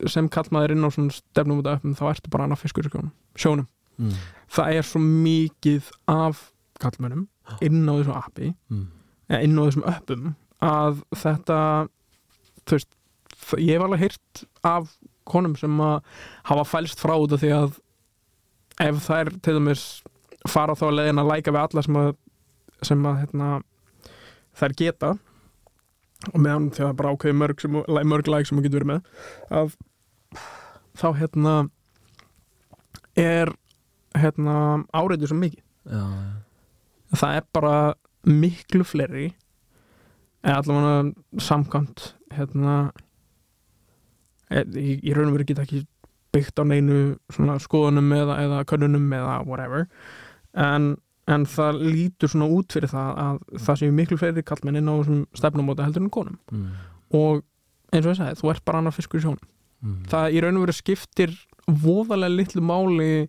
sem 0.09 0.27
kallmaður 0.31 0.73
inn 0.75 0.87
á 0.87 0.89
svona 0.93 1.15
stefnum 1.15 1.59
út 1.61 1.67
af 1.69 1.79
öppum 1.81 1.95
þá 1.99 2.05
ertu 2.13 2.31
bara 2.33 2.47
annað 2.47 2.63
fiskur 2.65 2.87
sjónum, 3.37 3.67
Mm. 3.97 4.11
það 4.53 4.75
er 4.77 4.83
svo 4.85 4.99
mikið 5.01 5.87
af 6.07 6.51
kallmönnum 6.79 7.23
inn 7.65 7.87
á 7.89 7.93
þessu 7.97 8.13
appi 8.13 8.51
Mm. 8.69 8.87
eða 9.29 9.43
inn 9.43 9.57
á 9.57 9.63
þessum 9.65 9.87
öppum 9.89 10.35
að 10.61 11.01
þetta 11.15 11.57
þú 12.67 12.71
veist, 12.77 12.91
ég 13.57 13.73
hef 13.73 13.81
alveg 13.87 13.99
heyrt 13.99 14.43
af 14.63 14.91
konum 15.29 15.55
sem 15.59 15.79
að 15.83 15.97
hafa 16.49 16.65
fælst 16.73 17.01
frá 17.03 17.13
af 17.17 17.37
því 17.41 17.51
að 17.57 17.77
ef 18.87 18.99
þær 19.07 19.31
til 19.45 19.55
dæmis 19.57 19.85
fara 20.47 20.75
þá 20.77 20.85
að 20.89 20.97
leiðin 20.99 21.21
að 21.23 21.31
læka 21.33 21.53
við 21.55 21.63
alla 21.63 21.83
sem 21.87 21.97
að, 22.01 22.11
sem 22.85 23.07
að 23.09 23.17
hérna, 23.23 23.47
þær 24.57 24.75
geta 24.81 25.13
og 26.33 26.39
meðan 26.41 26.69
því 26.73 26.81
að 26.81 26.85
það 26.85 26.91
er 26.93 26.99
bara 27.01 27.13
ákveði 27.13 27.37
mörg, 27.37 27.61
sem, 27.61 27.79
mörg 28.11 28.29
læk 28.31 28.47
sem 28.49 28.57
þú 28.57 28.65
getur 28.65 28.85
verið 28.85 28.91
með 28.93 29.57
að 29.61 29.75
þá 30.97 31.07
hérna 31.19 31.55
er 33.17 33.51
hérna 34.17 34.55
áreitur 34.97 35.29
svo 35.31 35.37
mikið 35.41 35.63
Já, 35.87 36.01
já. 36.03 36.31
það 37.21 37.35
er 37.39 37.45
bara 37.55 37.75
miklu 38.27 38.83
fleiri 38.87 39.27
eða 40.47 40.57
allavega 40.61 41.41
samkvæmt 41.43 42.07
hérna 42.35 42.73
e- 44.51 44.63
í, 44.79 44.99
í 45.03 45.13
raun 45.15 45.29
og 45.31 45.37
veru 45.37 45.45
geta 45.49 45.65
ekki 45.65 45.83
byggt 46.35 46.59
á 46.59 46.63
neinu 46.67 47.17
skoðunum 47.63 48.11
eða, 48.13 48.35
eða 48.43 48.63
könnunum 48.69 49.11
eða 49.15 49.37
whatever 49.47 49.87
en, 50.53 50.97
en 51.27 51.45
það 51.45 51.79
lítur 51.83 52.29
svona 52.31 52.49
út 52.51 52.71
fyrir 52.75 52.91
það 52.91 53.21
að 53.23 53.39
það 53.65 53.79
séu 53.81 53.91
miklu 53.95 54.17
fleiri 54.19 54.43
kallmenn 54.43 54.79
inn 54.81 54.89
á 54.91 54.95
þessum 54.99 55.21
stefnumóta 55.35 55.85
heldur 55.87 56.03
en 56.05 56.09
konum 56.13 56.37
Mm. 56.51 56.67
og 57.15 57.43
eins 57.93 58.05
og 58.05 58.11
ég 58.11 58.17
sagði, 58.19 58.39
þú 58.41 58.49
ert 58.51 58.65
bara 58.65 58.77
annar 58.83 58.91
fiskur 58.95 59.19
í 59.19 59.23
sjónum 59.23 59.47
Mm. 59.83 60.03
það 60.11 60.31
í 60.33 60.41
raun 60.43 60.57
og 60.57 60.63
veru 60.67 60.73
skiptir 60.73 61.33
voðalega 61.67 62.35
litlu 62.35 62.61
máli 62.65 63.27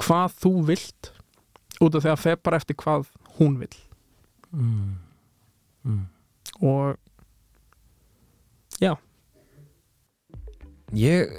hvað 0.00 0.32
þú 0.42 0.52
vilt 0.66 1.12
út 1.80 1.94
af 1.94 2.02
því 2.04 2.10
að 2.12 2.22
feð 2.24 2.42
bara 2.42 2.56
eftir 2.60 2.76
hvað 2.76 3.06
hún 3.38 3.58
vill 3.60 3.76
Mm. 4.52 4.96
Mm. 5.84 6.06
og 6.60 6.96
Ég, 10.90 11.30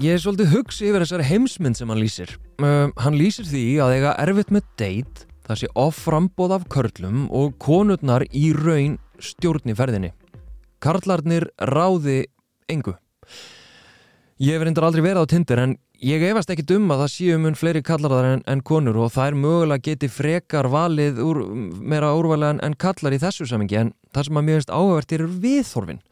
ég 0.00 0.14
er 0.16 0.20
svolítið 0.22 0.54
hugsi 0.54 0.86
yfir 0.88 1.02
þessari 1.04 1.26
heimsmynd 1.28 1.76
sem 1.76 1.90
hann 1.92 2.00
lýsir. 2.00 2.30
Uh, 2.56 2.88
hann 3.04 3.18
lýsir 3.20 3.44
því 3.44 3.64
að 3.84 3.96
eiga 3.98 4.12
erfitt 4.22 4.52
með 4.54 4.68
date, 4.80 5.26
það 5.44 5.58
sé 5.60 5.68
offrambóð 5.76 6.54
af 6.56 6.64
körlum 6.72 7.26
og 7.28 7.58
konurnar 7.60 8.24
í 8.32 8.46
raun 8.56 8.96
stjórn 9.20 9.68
í 9.68 9.76
ferðinni. 9.76 10.14
Karlarnir 10.80 11.50
ráði 11.60 12.22
engu. 12.72 12.94
Ég 14.40 14.64
reyndar 14.64 14.88
aldrei 14.88 15.04
verið 15.04 15.28
á 15.28 15.32
Tinder 15.34 15.62
en 15.66 15.76
ég 16.00 16.24
efast 16.24 16.48
ekki 16.50 16.64
um 16.78 16.88
að 16.96 17.04
það 17.04 17.12
séu 17.12 17.36
mun 17.44 17.60
fleiri 17.60 17.84
kallar 17.84 18.24
en, 18.32 18.42
en 18.48 18.64
konur 18.64 18.96
og 19.04 19.12
það 19.12 19.28
er 19.28 19.38
mögulega 19.44 19.84
geti 19.84 20.08
frekar 20.08 20.70
valið 20.72 21.20
úr, 21.22 21.44
meira 21.76 22.16
úrvalega 22.16 22.56
en, 22.56 22.64
en 22.64 22.80
kallar 22.80 23.12
í 23.12 23.20
þessu 23.20 23.46
samingi 23.52 23.78
en 23.82 23.92
það 24.16 24.30
sem 24.30 24.40
að 24.40 24.50
finnst 24.50 24.74
áhugavert 24.74 25.14
er 25.14 25.28
viðþorfin 25.44 26.02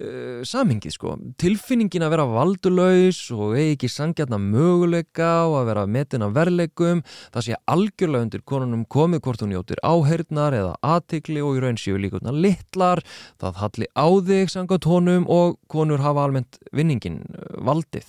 uh, 0.00 0.42
samhengið 0.46 0.94
sko. 0.94 1.14
Tilfinningin 1.40 2.04
að 2.06 2.12
vera 2.14 2.26
valdulaus 2.30 3.20
og 3.34 3.56
ekki 3.60 3.90
sangjarna 3.90 4.38
möguleika 4.42 5.46
og 5.48 5.60
að 5.60 5.70
vera 5.70 5.86
metin 5.90 6.26
af 6.26 6.34
verleikum 6.36 7.02
það 7.34 7.46
sé 7.46 7.60
algjörlega 7.72 8.28
undir 8.28 8.44
konunum 8.48 8.84
komið 8.92 9.24
hvort 9.26 9.44
hún 9.44 9.54
njótir 9.54 9.82
áheyrnar 9.86 10.56
eða 10.58 10.74
aðtikli 10.94 11.44
og 11.44 11.58
í 11.58 11.64
raun 11.64 11.80
séu 11.80 12.00
líkurnar 12.00 12.36
litlar. 12.36 13.02
Það 13.40 13.62
halli 13.62 13.90
á 13.96 14.08
þig 14.28 14.52
sangat 14.52 14.90
honum 14.90 15.26
og 15.32 15.58
konur 15.72 16.04
hafa 16.04 16.26
almennt 16.26 16.60
vinningin 16.72 17.22
uh, 17.32 17.56
valdið. 17.66 18.06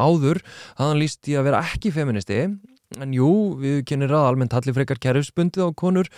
Áður 0.00 0.40
hafði 0.78 0.88
hann 0.88 1.00
líst 1.00 1.28
í 1.28 1.36
að 1.36 1.50
vera 1.50 1.64
ekki 1.66 1.92
feministi 1.92 2.46
en 2.98 3.12
jú, 3.14 3.28
við 3.60 3.84
kennir 3.86 4.10
að 4.10 4.32
almennt 4.32 4.54
halli 4.56 4.72
frekar 4.74 4.98
kerfspundið 5.02 5.68
á 5.68 5.78
konur 5.78 6.08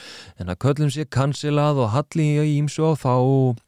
en 0.40 0.48
að 0.48 0.60
köllum 0.64 0.92
sé 0.92 1.04
kansilað 1.04 1.82
og 1.84 1.92
halli 1.92 2.28
í 2.40 2.54
ímsu 2.62 2.86
á 2.88 2.92
þá 2.96 3.12
og 3.18 3.60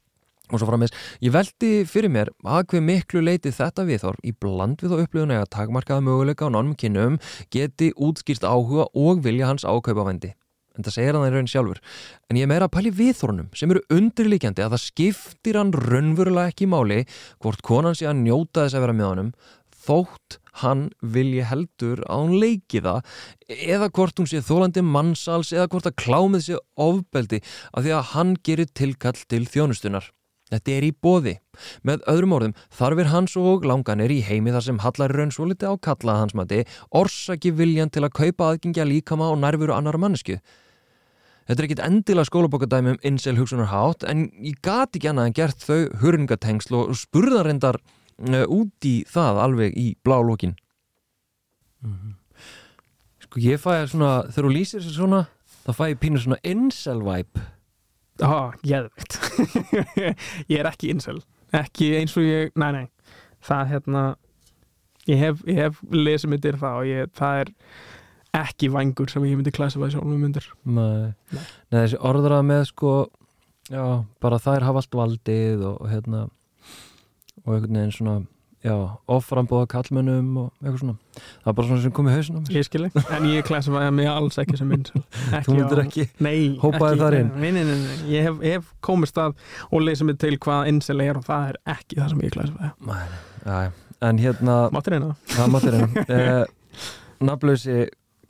svo 0.61 0.69
frammeins. 0.69 0.95
Ég 1.25 1.35
veldi 1.35 1.73
fyrir 1.89 2.13
mér 2.13 2.31
að 2.45 2.71
hver 2.73 2.85
miklu 2.85 3.25
leiti 3.25 3.53
þetta 3.55 3.87
viðhorf 3.89 4.23
í 4.23 4.35
bland 4.37 4.83
við 4.83 4.95
þá 4.95 5.03
upplifun 5.05 5.35
að 5.35 5.51
takmarkaða 5.57 6.07
möguleika 6.07 6.49
á 6.49 6.55
nánum 6.55 6.77
kynum 6.79 7.19
geti 7.55 7.93
útskýrt 7.95 8.47
áhuga 8.47 8.89
og 8.93 9.25
vilja 9.25 9.51
hans 9.51 9.67
ákaupa 9.67 10.07
vendi. 10.09 10.35
En 10.75 10.83
það 10.83 10.97
segir 10.97 11.15
hann 11.15 11.29
í 11.29 11.35
raun 11.35 11.51
sjálfur. 11.51 11.79
En 12.31 12.39
ég 12.39 12.49
meira 12.51 12.67
að 12.67 12.75
pæli 12.75 12.91
viðhornum 12.99 13.51
sem 13.55 13.71
eru 13.71 13.85
undirlíkjandi 13.95 14.65
að 14.65 14.75
það 14.75 14.83
skiptir 14.89 15.59
hann 15.61 15.71
raunverulega 15.75 16.51
ekki 16.51 16.67
máli 16.67 17.05
hvort 17.39 17.63
konan 17.63 17.95
sé 17.95 18.09
að 18.11 18.25
njóta 18.25 18.65
þess 18.65 18.79
að 18.81 18.87
vera 18.89 18.97
með 18.99 19.11
honum 19.13 19.31
þótt 19.85 20.41
hann 20.63 20.89
vilji 21.15 21.45
heldur 21.49 22.03
að 22.07 22.25
hún 22.25 22.37
leiki 22.43 22.83
það 22.85 23.15
eða 23.55 23.91
hvort 23.95 24.21
hún 24.21 24.31
sé 24.31 24.43
þólandi 24.45 24.85
mannsals 24.87 25.53
eða 25.55 25.69
hvort 25.73 25.89
að 25.91 25.99
klámið 26.05 26.45
sé 26.47 26.61
ofbeldi 26.81 27.41
af 27.73 27.85
því 27.85 27.97
að 27.97 28.13
hann 28.15 28.37
gerir 28.47 28.71
tilkall 28.71 29.19
til 29.19 29.45
þjónustunar. 29.51 30.11
Þetta 30.53 30.75
er 30.75 30.85
í 30.85 30.91
bóði. 30.93 31.39
Með 31.87 32.03
öðrum 32.11 32.35
orðum, 32.37 32.57
þarfir 32.75 33.09
hans 33.11 33.37
og 33.41 33.65
langanir 33.65 34.13
í 34.13 34.21
heimi 34.27 34.53
þar 34.53 34.67
sem 34.67 34.83
hallar 34.85 35.15
raun 35.17 35.33
svo 35.33 35.47
liti 35.49 35.65
á 35.65 35.73
kalla 35.81 36.19
hans 36.21 36.35
mati, 36.37 36.65
orsaki 36.93 37.55
viljan 37.57 37.93
til 37.95 38.05
að 38.05 38.13
kaupa 38.19 38.51
aðgengja 38.53 38.85
líkama 38.89 39.31
og 39.33 39.41
nærveru 39.41 39.75
annar 39.77 39.99
mannesku. 40.01 40.37
Þetta 41.45 41.61
er 41.61 41.67
ekkit 41.67 41.83
endilega 41.85 42.29
skólabokadæmi 42.29 42.95
um 42.95 43.01
insel 43.05 43.37
hugsunarhátt 43.37 44.07
en 44.09 44.29
ég 44.41 44.61
gat 44.65 44.97
ekki 44.97 45.11
annað 45.11 45.29
en 45.29 45.37
gert 45.37 45.65
þau 45.65 45.81
hurringatengsl 46.01 46.77
og 46.79 46.95
spurðarendar 46.97 47.81
uh, 47.81 48.45
út 48.49 48.89
í 48.89 48.95
það 49.09 49.41
alveg 49.43 49.77
í 49.77 49.91
blálókin. 50.05 50.57
Sko 53.27 53.43
ég 53.45 53.61
fæ 53.61 53.85
svona, 53.93 54.25
þegar 54.31 54.49
þú 54.49 54.55
lýsir 54.55 54.81
þessu 54.81 54.97
svona, 54.97 55.25
þá 55.67 55.71
fæ 55.77 55.85
ég 55.91 56.01
pínu 56.01 56.23
svona 56.23 56.41
incel 56.49 57.05
Á, 58.23 58.55
geðveikt 58.63 59.17
Ég 60.53 60.61
er 60.61 60.69
ekki 60.71 60.93
incel 60.95 61.19
ekki 61.55 61.93
eins 62.01 62.15
og 62.19 62.27
ég, 62.27 62.53
nei 62.59 62.71
nei 62.75 62.85
það 63.45 63.67
hérna 63.73 64.05
ég 65.11 65.21
hef, 65.21 65.43
ég 65.51 65.59
hef 65.61 65.83
lesið 65.93 66.33
myndir 66.33 66.59
það 66.61 66.79
og 66.81 66.89
ég, 66.89 67.11
það 67.19 67.43
er 67.43 67.53
ekki 68.41 68.71
vangur 68.75 69.11
sem 69.13 69.27
ég 69.29 69.37
myndi 69.39 69.53
klassifaði 69.55 69.95
sjálfum 69.95 70.23
myndir 70.23 70.49
Nei. 70.65 71.13
Nei. 71.31 71.43
Nei, 71.71 71.81
þessi 71.85 72.01
orðrað 72.03 72.47
með 72.49 72.65
sko 72.71 72.95
já, 73.71 73.85
bara 74.25 74.41
þær 74.43 74.67
hafa 74.69 74.83
allt 74.83 74.99
valdið 75.01 75.67
og, 75.69 75.77
og 75.85 75.93
hérna 75.93 76.25
og 77.45 77.53
einhvern 77.55 77.79
veginn 77.79 77.95
svona 77.95 78.17
já, 78.65 78.75
offrambóða 79.13 79.67
kallmönnum 79.75 80.31
og 80.41 80.47
eitthvað 80.63 80.79
svona 80.81 80.95
það 81.21 81.51
er 81.53 81.57
bara 81.59 81.69
svona 81.69 81.83
sem 81.85 81.95
kom 81.99 82.09
í 82.09 82.15
hausinn 82.15 82.39
á 82.39 82.41
mér 82.47 82.57
ég 82.59 82.67
skilji, 82.69 82.91
en 83.19 83.27
ég 83.29 83.45
klassifaði 83.49 83.91
mig 83.99 84.09
alls 84.11 84.39
ekki 84.41 84.59
sem 84.61 84.73
incel 84.79 85.03
ekki 85.37 85.45
Þú 85.51 85.57
myndir 85.59 85.83
ekki 85.85 86.07
Nei, 86.25 86.39
Hópaði 86.63 87.01
þar 87.03 87.17
inn? 87.21 87.31
Nei, 87.43 87.51
nei, 87.59 87.63
nei, 87.69 87.77
nei. 87.85 87.99
Ég 88.15 88.29
hef, 88.31 88.41
hef 88.55 88.71
komist 88.89 89.21
að 89.21 89.37
og 89.71 89.85
lesið 89.85 90.09
mig 90.11 90.19
til 90.25 90.35
hvað 90.41 90.71
incel 90.73 91.01
er 91.05 91.21
og 91.21 91.27
það 91.29 91.51
er 91.53 91.61
ekki 91.77 92.01
það 92.01 92.13
sem 92.15 92.25
ég 92.27 92.37
klassifaði 92.39 92.73
Nei, 92.89 93.03
já, 93.45 93.59
já. 93.69 93.71
en 94.11 94.23
hérna 94.25 94.57
Máttir 94.75 94.97
eina 94.99 95.13
það 95.37 95.53
mátir 95.59 95.79
einn 95.83 96.01
uh, 96.09 96.89
nafnlausi 97.31 97.79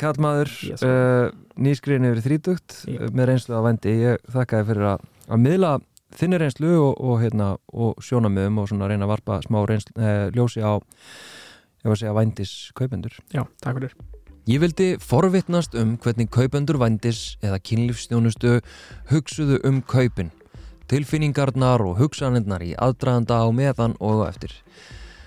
kallmaður 0.00 0.50
Yes. 0.66 0.82
uh, 0.82 1.30
nýskriðin 1.62 2.08
yfir 2.10 2.22
þrítugt 2.24 2.80
Já. 2.90 3.04
með 3.14 3.28
reynslu 3.30 3.54
að 3.54 3.66
vændi. 3.68 3.92
Ég 4.02 4.24
þakka 4.34 4.58
þér 4.58 4.66
fyrir 4.72 4.86
að, 4.90 5.04
að 5.30 5.42
miðla 5.44 5.68
þinni 6.18 6.40
reynslu 6.40 6.74
og, 6.78 6.92
og, 7.00 7.16
hérna, 7.22 7.54
og 7.72 8.02
sjónamiðum 8.04 8.62
og 8.62 8.68
svona 8.70 8.90
reyna 8.90 9.08
að 9.08 9.14
varpa 9.16 9.40
smá 9.46 9.62
reynslu, 9.68 9.96
eh, 9.98 10.28
ljósi 10.34 10.62
á 10.64 10.78
var 11.84 11.96
að 11.96 12.00
segja 12.00 12.16
vændis 12.16 12.52
kaupendur. 12.76 13.16
Já, 13.32 13.44
takk 13.62 13.78
fyrir 13.78 13.94
Ég 14.44 14.60
vildi 14.60 14.86
forvitnast 15.00 15.74
um 15.80 15.94
hvernig 15.96 16.28
kaupendur 16.32 16.76
vændis 16.80 17.38
eða 17.44 17.60
kynlífstjónustu 17.64 18.58
hugsuðu 19.08 19.60
um 19.64 19.80
kaupin, 19.80 20.30
tilfinningarnar 20.88 21.80
og 21.80 21.96
hugsanirnar 22.02 22.64
í 22.64 22.74
aðdraðanda 22.76 23.40
á 23.40 23.48
meðan 23.56 23.96
og 24.04 24.26
eftir. 24.28 24.52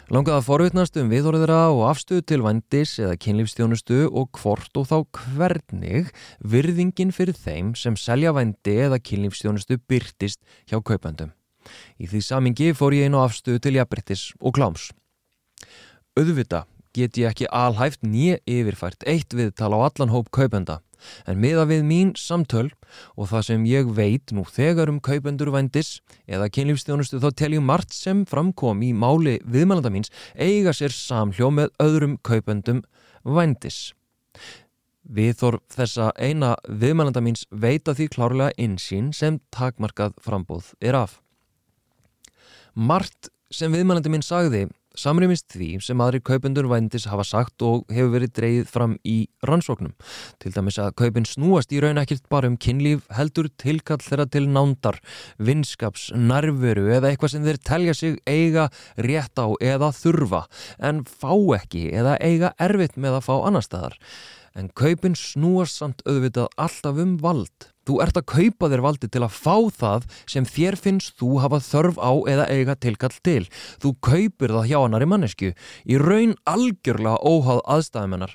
Langaði 0.07 0.39
að 0.39 0.45
forvitnast 0.45 0.97
um 1.01 1.09
viðorðira 1.11 1.55
og 1.67 1.81
afstöðu 1.89 2.23
til 2.31 2.37
vændis 2.45 2.93
eða 3.03 3.17
kynlífstjónustu 3.19 3.97
og 4.07 4.29
hvort 4.39 4.79
og 4.79 4.85
þá 4.87 4.95
hvernig 5.17 6.13
virðingin 6.39 7.11
fyrir 7.11 7.35
þeim 7.35 7.73
sem 7.75 7.97
selja 7.99 8.31
vændi 8.31 8.77
eða 8.85 9.01
kynlífstjónustu 9.03 9.75
byrtist 9.83 10.39
hjá 10.71 10.79
kaupendum. 10.79 11.33
Í 11.99 12.07
því 12.07 12.23
samingi 12.23 12.71
fór 12.71 12.95
ég 12.95 13.11
á 13.11 13.19
afstöðu 13.19 13.59
til 13.65 13.75
jafnbryttis 13.75 14.23
og 14.39 14.55
kláms. 14.55 14.87
Auðvita 16.15 16.63
get 16.95 17.19
ég 17.19 17.27
ekki 17.27 17.51
alhæft 17.51 18.07
nýja 18.07 18.39
yfirfært 18.47 19.03
eitt 19.03 19.35
viðtal 19.35 19.75
á 19.75 19.91
allan 19.91 20.15
hóp 20.15 20.31
kaupenda 20.31 20.79
en 21.27 21.41
miða 21.41 21.65
við 21.69 21.83
mín 21.87 22.13
samtöl 22.19 22.69
og 23.15 23.29
það 23.31 23.45
sem 23.49 23.65
ég 23.69 23.91
veit 23.97 24.33
nú 24.35 24.45
þegar 24.47 24.91
um 24.91 25.01
kaupendur 25.03 25.51
vændis 25.53 25.97
eða 26.27 26.49
kynlífstjónustu 26.53 27.21
þá 27.23 27.29
tel 27.37 27.53
ég 27.57 27.65
margt 27.65 27.95
sem 27.95 28.25
framkom 28.29 28.83
í 28.85 28.93
máli 28.93 29.37
viðmælanda 29.45 29.91
míns 29.93 30.13
eiga 30.35 30.73
sér 30.75 30.95
samhljó 30.95 31.51
með 31.53 31.73
öðrum 31.83 32.17
kaupendum 32.23 32.83
vændis. 33.27 33.91
Viðþorf 35.07 35.63
þessa 35.71 36.09
eina 36.19 36.55
viðmælanda 36.67 37.21
míns 37.23 37.45
veita 37.51 37.93
því 37.95 38.09
klárlega 38.11 38.55
insýn 38.59 39.13
sem 39.15 39.39
takmarkað 39.55 40.17
frambóð 40.23 40.73
er 40.83 40.97
af. 40.99 41.21
Margt 42.75 43.31
sem 43.51 43.71
viðmælandi 43.71 44.11
minn 44.11 44.25
sagði 44.25 44.67
samrýmist 44.97 45.47
því 45.53 45.69
sem 45.85 46.01
aðri 46.03 46.21
kaupendur 46.25 46.67
vændis 46.71 47.07
hafa 47.11 47.25
sagt 47.27 47.63
og 47.65 47.85
hefur 47.93 48.13
verið 48.15 48.33
dreyið 48.37 48.71
fram 48.71 48.95
í 49.07 49.17
rannsóknum. 49.47 49.93
Til 50.41 50.53
dæmis 50.55 50.79
að 50.81 50.95
kaupin 51.01 51.27
snúast 51.27 51.73
í 51.75 51.81
raun 51.83 52.01
ekkert 52.01 52.25
bara 52.33 52.49
um 52.49 52.57
kynlíf 52.57 53.05
heldur 53.17 53.49
tilkall 53.61 54.01
þeirra 54.03 54.27
til 54.33 54.45
nándar, 54.49 54.99
vinskaps, 55.37 56.09
nærveru 56.17 56.87
eða 56.97 57.11
eitthvað 57.11 57.35
sem 57.35 57.45
þeir 57.47 57.61
telja 57.71 57.97
sig 57.97 58.17
eiga 58.25 58.69
rétt 58.97 59.37
á 59.37 59.47
eða 59.61 59.93
þurfa 59.95 60.45
en 60.89 61.05
fá 61.05 61.33
ekki 61.59 61.87
eða 61.93 62.17
eiga 62.21 62.53
erfitt 62.57 62.97
með 62.97 63.19
að 63.21 63.29
fá 63.29 63.35
annar 63.39 63.65
staðar. 63.65 63.97
En 64.57 64.71
kaupin 64.73 65.13
snúast 65.13 65.77
samt 65.77 65.99
auðvitað 66.09 66.47
alltaf 66.57 66.97
um 67.03 67.17
vald. 67.21 67.67
Þú 67.85 67.99
ert 68.03 68.17
að 68.17 68.25
kaupa 68.31 68.69
þér 68.71 68.81
valdi 68.83 69.09
til 69.13 69.21
að 69.21 69.35
fá 69.37 69.55
það 69.77 70.07
sem 70.25 70.47
þér 70.49 70.77
finnst 70.81 71.13
þú 71.21 71.29
hafa 71.43 71.59
þörf 71.63 71.99
á 72.01 72.11
eða 72.33 72.47
eiga 72.49 72.75
tilkall 72.75 73.13
til. 73.23 73.43
Þú 73.77 73.93
kaupir 74.03 74.55
það 74.57 74.67
hjá 74.71 74.79
annari 74.81 75.07
mannesku 75.07 75.53
í 75.53 75.99
raun 76.01 76.33
algjörlega 76.49 77.21
óháð 77.21 77.61
aðstæðumennar. 77.77 78.33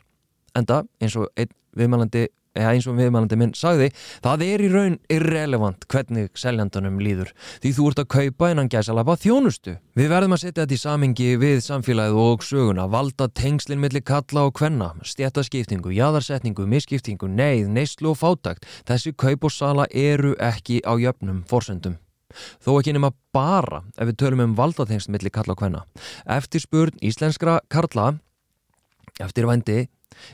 Enda, 0.57 0.85
eins 1.03 1.19
og 1.19 1.29
einn 1.35 1.53
viðmælandi, 1.77 2.29
eða 2.57 2.73
eins 2.75 2.87
og 2.91 2.99
viðmælandi 2.99 3.39
minn 3.41 3.55
sagði, 3.57 3.89
það 4.25 4.45
er 4.47 4.65
í 4.65 4.69
raun 4.73 4.99
irrelevant 5.13 5.87
hvernig 5.93 6.31
seljandunum 6.39 7.01
líður. 7.03 7.33
Því 7.63 7.73
þú 7.79 7.89
ert 7.91 8.03
að 8.03 8.11
kaupa 8.17 8.51
innan 8.53 8.71
gæsalapa 8.73 9.17
þjónustu. 9.23 9.77
Við 9.97 10.13
verðum 10.13 10.37
að 10.37 10.43
setja 10.45 10.65
þetta 10.67 10.77
í 10.77 10.83
samingi 10.83 11.31
við 11.41 11.59
samfélagið 11.65 12.21
og 12.23 12.47
söguna, 12.47 12.87
valda 12.93 13.29
tengslinn 13.33 13.83
millir 13.83 14.05
kalla 14.05 14.47
og 14.49 14.55
kvenna, 14.59 14.93
stjættaskiptingu, 15.07 15.93
jaðarsetningu, 15.97 16.69
misskiptingu, 16.69 17.31
neyð, 17.31 17.69
neyslu 17.73 18.13
og 18.13 18.21
fátakt. 18.21 18.69
Þessi 18.89 19.15
kaup 19.17 19.49
og 19.49 19.55
sala 19.55 19.89
eru 19.89 20.37
ekki 20.41 20.83
á 20.85 20.93
jöfnum 21.01 21.45
forsendum. 21.49 21.97
Þó 22.65 22.79
ekki 22.79 22.95
nema 22.97 23.13
bara 23.35 23.83
ef 23.97 24.09
við 24.09 24.19
tölum 24.23 24.45
um 24.47 24.55
valdatengsl 24.57 25.13
millir 25.13 25.33
kalla 25.35 25.53
og 25.53 25.61
kvenna. 25.61 25.83
Eftir 26.25 26.65
spurn 26.65 27.01
íslenskra 27.05 27.59
karla, 27.73 28.15
eftir 29.21 29.49
vændi, 29.49 29.87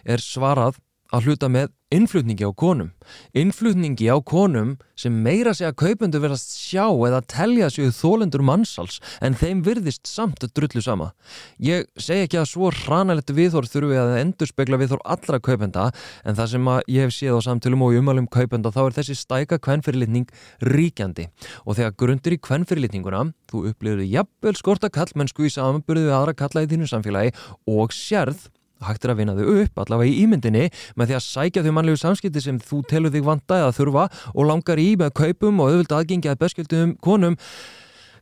er 0.06 0.22
svarað 0.22 0.78
að 1.14 1.28
hluta 1.28 1.48
með 1.52 1.70
innflutningi 1.94 2.44
á 2.44 2.52
konum. 2.52 2.90
Innflutningi 3.32 4.10
á 4.12 4.20
konum 4.20 4.74
sem 4.98 5.14
meira 5.24 5.54
segja 5.56 5.72
kaupendur 5.72 6.20
verðast 6.20 6.52
sjá 6.58 6.84
eða 6.84 7.22
telja 7.24 7.70
sig 7.72 7.88
þólendur 7.96 8.44
mannsals 8.44 8.98
en 9.24 9.36
þeim 9.38 9.62
virðist 9.64 10.04
samt 10.10 10.44
drullu 10.52 10.82
sama. 10.84 11.12
Ég 11.56 11.86
segi 11.96 12.26
ekki 12.26 12.40
að 12.42 12.50
svo 12.50 12.72
hranalegt 12.82 13.32
viðhorf 13.32 13.72
þurfi 13.72 13.96
að 14.02 14.16
endur 14.18 14.50
spekla 14.50 14.80
viðhorf 14.82 15.06
allra 15.08 15.40
kaupenda 15.40 15.86
en 16.28 16.36
það 16.36 16.52
sem 16.52 16.70
ég 16.92 17.08
hef 17.08 17.16
séð 17.16 17.40
á 17.40 17.46
samtölum 17.48 17.86
og 17.86 17.96
í 17.96 18.02
umalum 18.02 18.28
kaupenda 18.28 18.74
þá 18.74 18.82
er 18.84 18.98
þessi 19.00 19.16
stæka 19.16 19.60
kvennfyrirlitning 19.64 20.28
ríkjandi 20.68 21.30
og 21.64 21.78
þegar 21.78 21.96
grundir 22.04 22.36
í 22.36 22.42
kvennfyrirlitninguna 22.44 23.24
þú 23.48 23.64
upplifir 23.72 24.04
jafnvel 24.04 24.56
skorta 24.60 24.92
kallmennsku 24.92 25.48
í 25.48 25.54
samanburðu 25.56 26.10
við 26.10 26.16
aðra 26.20 26.36
kalla 26.36 26.66
í 26.66 26.68
þínu 26.68 26.90
samfélagi 26.90 27.32
og 27.70 27.96
sérð 27.96 28.50
hægt 28.86 29.04
er 29.04 29.12
að 29.12 29.20
vinna 29.20 29.34
þau 29.38 29.48
upp 29.62 29.82
allavega 29.82 30.12
í 30.12 30.22
ímyndinni 30.24 30.64
með 30.98 31.10
því 31.10 31.16
að 31.18 31.24
sækja 31.26 31.64
þau 31.64 31.72
mannlegu 31.76 32.00
samskipti 32.02 32.42
sem 32.44 32.60
þú 32.62 32.82
telur 32.90 33.14
þig 33.14 33.26
vanda 33.26 33.60
eða 33.62 33.74
þurfa 33.76 34.06
og 34.34 34.48
langar 34.48 34.82
í 34.82 34.88
með 35.00 35.14
kaupum 35.18 35.62
og 35.62 35.72
auðvitað 35.72 36.02
aðgengi 36.02 36.32
að 36.32 36.40
beskjöldum 36.44 36.94
konum 37.04 37.38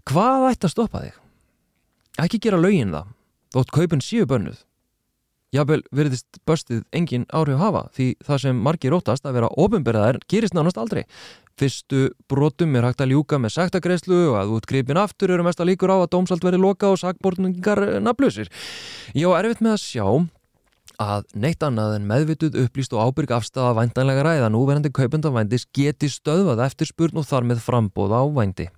hvað 0.09 0.49
ætti 0.53 0.69
að 0.69 0.75
stoppa 0.77 1.05
þig? 1.05 1.19
Ekki 2.27 2.43
gera 2.47 2.61
lögin 2.63 2.95
það 2.95 3.13
þótt 3.57 3.75
kaupin 3.77 4.05
séu 4.05 4.29
bönnuð 4.29 4.63
Jábel 5.55 5.81
verðist 5.95 6.41
böstið 6.49 6.83
engin 6.97 7.25
áhrif 7.33 7.61
hafa 7.61 7.87
því 7.95 8.13
það 8.27 8.41
sem 8.43 8.63
margir 8.67 8.97
óttast 8.97 9.29
að 9.29 9.37
vera 9.39 9.51
ofinberðaðar 9.63 10.19
gerist 10.29 10.57
nánast 10.57 10.81
aldrei 10.81 11.05
Fyrstu 11.57 12.11
brotum 12.29 12.75
er 12.77 12.85
hægt 12.85 13.01
að 13.01 13.15
ljúka 13.15 13.39
með 13.41 13.55
sektagreislu 13.55 14.19
og 14.29 14.35
að 14.37 14.51
útgripin 14.59 14.99
aftur 15.01 15.31
eru 15.33 15.47
mest 15.47 15.63
að 15.63 15.71
líkur 15.71 15.89
á 15.89 15.97
að 16.05 16.11
dómsalt 16.13 16.45
veri 16.45 16.59
loka 16.61 16.91
og 16.93 16.99
sagbortningar 17.01 17.81
nafnlausir. 18.05 18.51
Ég 19.17 19.25
á 19.25 19.41
erfitt 19.41 19.63
með 19.65 19.79
að 19.79 19.81
sjá 19.87 20.05
að 21.03 21.27
neitt 21.37 21.63
annað 21.67 21.99
en 21.99 22.09
meðvituð 22.09 22.57
upplýst 22.65 22.95
og 22.97 23.11
ábyrg 23.11 23.35
afstæða 23.37 23.75
væntanlega 23.81 24.25
ræða 24.27 24.49
núverandi 24.53 24.93
kaupendavændis 24.95 25.69
geti 25.77 26.09
stöðvað 26.13 26.65
eftir 26.67 26.91
spurn 26.91 27.21
og 27.21 27.29
þar 27.29 27.49
með 27.51 27.63
frambóða 27.65 28.23
á 28.23 28.25
vændi. 28.39 28.69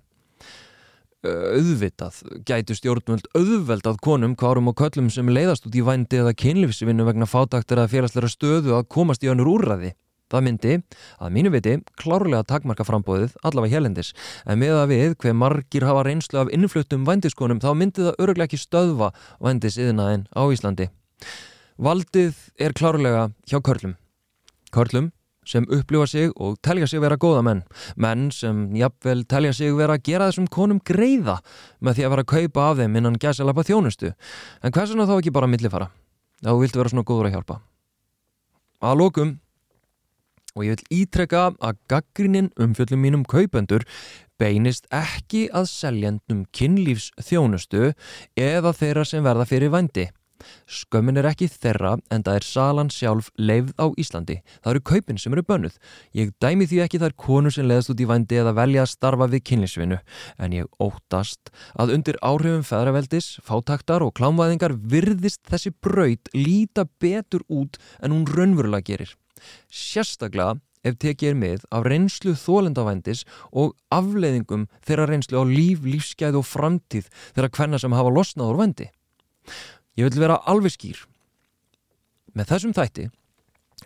Auðvitað 1.19 2.21
gætu 2.47 2.75
stjórnvöld 2.77 3.25
auðveldað 3.35 3.97
konum, 3.99 4.37
kvárum 4.39 4.71
og 4.71 4.77
köllum 4.79 5.09
sem 5.11 5.27
leiðast 5.27 5.67
út 5.67 5.75
í 5.75 5.83
vændi 5.83 6.21
eða 6.21 6.31
kynlífsvinnu 6.31 7.03
vegna 7.07 7.27
fátaktir 7.27 7.81
að 7.81 7.91
félagsleira 7.95 8.31
stöðu 8.31 8.77
að 8.77 8.87
komast 8.87 9.25
í 9.25 9.31
önnur 9.31 9.51
úrræði. 9.57 9.91
Það 10.29 10.45
myndi, 10.45 10.73
að 11.17 11.31
mínu 11.35 11.51
viti, 11.51 11.75
klárlega 11.97 12.45
takmarka 12.47 12.85
frambóðið, 12.85 13.33
allavega 13.41 13.79
helendis, 13.79 14.13
en 14.45 14.61
með 14.61 14.75
að 14.77 14.91
við 14.93 15.15
hver 15.23 15.33
margir 15.33 15.87
hafa 15.89 16.03
reynslu 16.05 16.43
af 16.43 16.51
innfluttum 16.53 17.07
vændiskonum 17.07 17.59
þá 17.63 17.71
myndi 17.73 18.05
það 18.05 18.19
öruglega 18.21 18.45
ekki 18.45 18.61
stöðva 18.61 19.09
vændisiðnaðin 19.41 20.27
á 20.29 20.41
Íslandi. 20.53 20.91
Valdið 21.79 22.35
er 22.59 22.73
klárlega 22.75 23.29
hjá 23.47 23.61
körlum. 23.63 23.93
Körlum 24.75 25.13
sem 25.47 25.63
upplifa 25.71 26.07
sig 26.11 26.33
og 26.35 26.57
telja 26.61 26.87
sig 26.87 26.99
vera 26.99 27.15
góða 27.17 27.41
menn. 27.47 27.61
Menn 27.95 28.27
sem 28.35 28.67
jafnvel 28.75 29.23
telja 29.23 29.53
sig 29.55 29.71
vera 29.77 29.95
að 29.95 30.03
gera 30.09 30.27
þessum 30.27 30.49
konum 30.51 30.81
greiða 30.83 31.37
með 31.79 31.95
því 31.95 32.05
að 32.05 32.13
vera 32.13 32.25
að 32.25 32.33
kaupa 32.33 32.65
af 32.65 32.81
þeim 32.81 32.99
innan 32.99 33.15
gæsalapa 33.15 33.63
þjónustu. 33.63 34.11
En 34.61 34.75
hversuna 34.75 35.07
þá 35.07 35.15
ekki 35.21 35.33
bara 35.39 35.47
millifara? 35.47 35.87
Þá 36.43 36.51
viltu 36.59 36.81
vera 36.81 36.91
svona 36.91 37.07
góður 37.07 37.29
að 37.29 37.37
hjálpa. 37.37 37.59
Að 38.83 38.99
lókum 38.99 39.33
og 40.59 40.67
ég 40.67 40.75
vil 40.75 41.01
ítrekka 41.01 41.47
að 41.63 41.79
gaggrinin 41.87 42.51
umfjöllum 42.59 43.03
mínum 43.07 43.23
kaupendur 43.23 43.87
beinist 44.39 44.87
ekki 44.91 45.47
að 45.55 45.71
seljendum 45.71 46.43
kynlífs 46.51 47.13
þjónustu 47.23 47.93
eða 48.35 48.75
þeirra 48.75 49.07
sem 49.07 49.23
verða 49.23 49.47
fyrir 49.47 49.71
vændi. 49.71 50.09
Skömmin 50.69 51.19
er 51.19 51.27
ekki 51.29 51.49
þeirra 51.51 51.95
en 52.13 52.23
það 52.25 52.39
er 52.39 52.47
salan 52.47 52.91
sjálf 52.93 53.29
leifð 53.37 53.73
á 53.79 53.85
Íslandi. 53.99 54.39
Það 54.63 54.71
eru 54.73 54.83
kaupin 54.91 55.19
sem 55.21 55.35
eru 55.35 55.45
bönnuð. 55.47 55.75
Ég 56.15 56.31
dæmi 56.41 56.67
því 56.69 56.81
ekki 56.85 57.01
þær 57.01 57.15
konur 57.19 57.55
sem 57.55 57.67
leðast 57.69 57.93
út 57.93 58.03
í 58.03 58.07
vændi 58.09 58.39
eða 58.41 58.55
velja 58.57 58.85
að 58.85 58.93
starfa 58.93 59.29
við 59.31 59.45
kynlífsvinu 59.49 59.99
en 60.37 60.55
ég 60.55 60.69
óttast 60.83 61.51
að 61.79 61.95
undir 61.97 62.19
áhrifum 62.25 62.65
feðraveldis, 62.67 63.35
fátaktar 63.45 64.05
og 64.05 64.15
klámvæðingar 64.19 64.77
virðist 64.79 65.43
þessi 65.49 65.73
braut 65.83 66.31
líta 66.35 66.87
betur 67.01 67.45
út 67.47 67.79
en 67.99 68.15
hún 68.15 68.27
raunverulega 68.29 68.91
gerir. 68.93 69.15
Sérstaklega 69.71 70.57
ef 70.83 70.95
tekið 70.99 71.31
er 71.31 71.39
með 71.39 71.65
af 71.75 71.87
reynslu 71.87 72.35
þólendavændis 72.39 73.25
og 73.51 73.75
afleiðingum 73.93 74.67
þeirra 74.85 75.09
reynslu 75.09 75.41
á 75.41 75.43
líf, 75.47 75.83
lífsgæð 75.83 76.39
og 76.39 76.47
framtíð 76.47 77.09
þeirra 77.35 77.51
hvenna 77.57 77.81
sem 77.81 77.95
hafa 77.95 78.13
losnað 78.15 78.53
úr 78.53 78.61
vændi. 78.63 78.87
Ég 79.97 80.09
vil 80.09 80.21
vera 80.21 80.41
alveg 80.49 80.75
skýr. 80.75 80.99
Með 82.35 82.53
þessum 82.53 82.75
þætti 82.77 83.09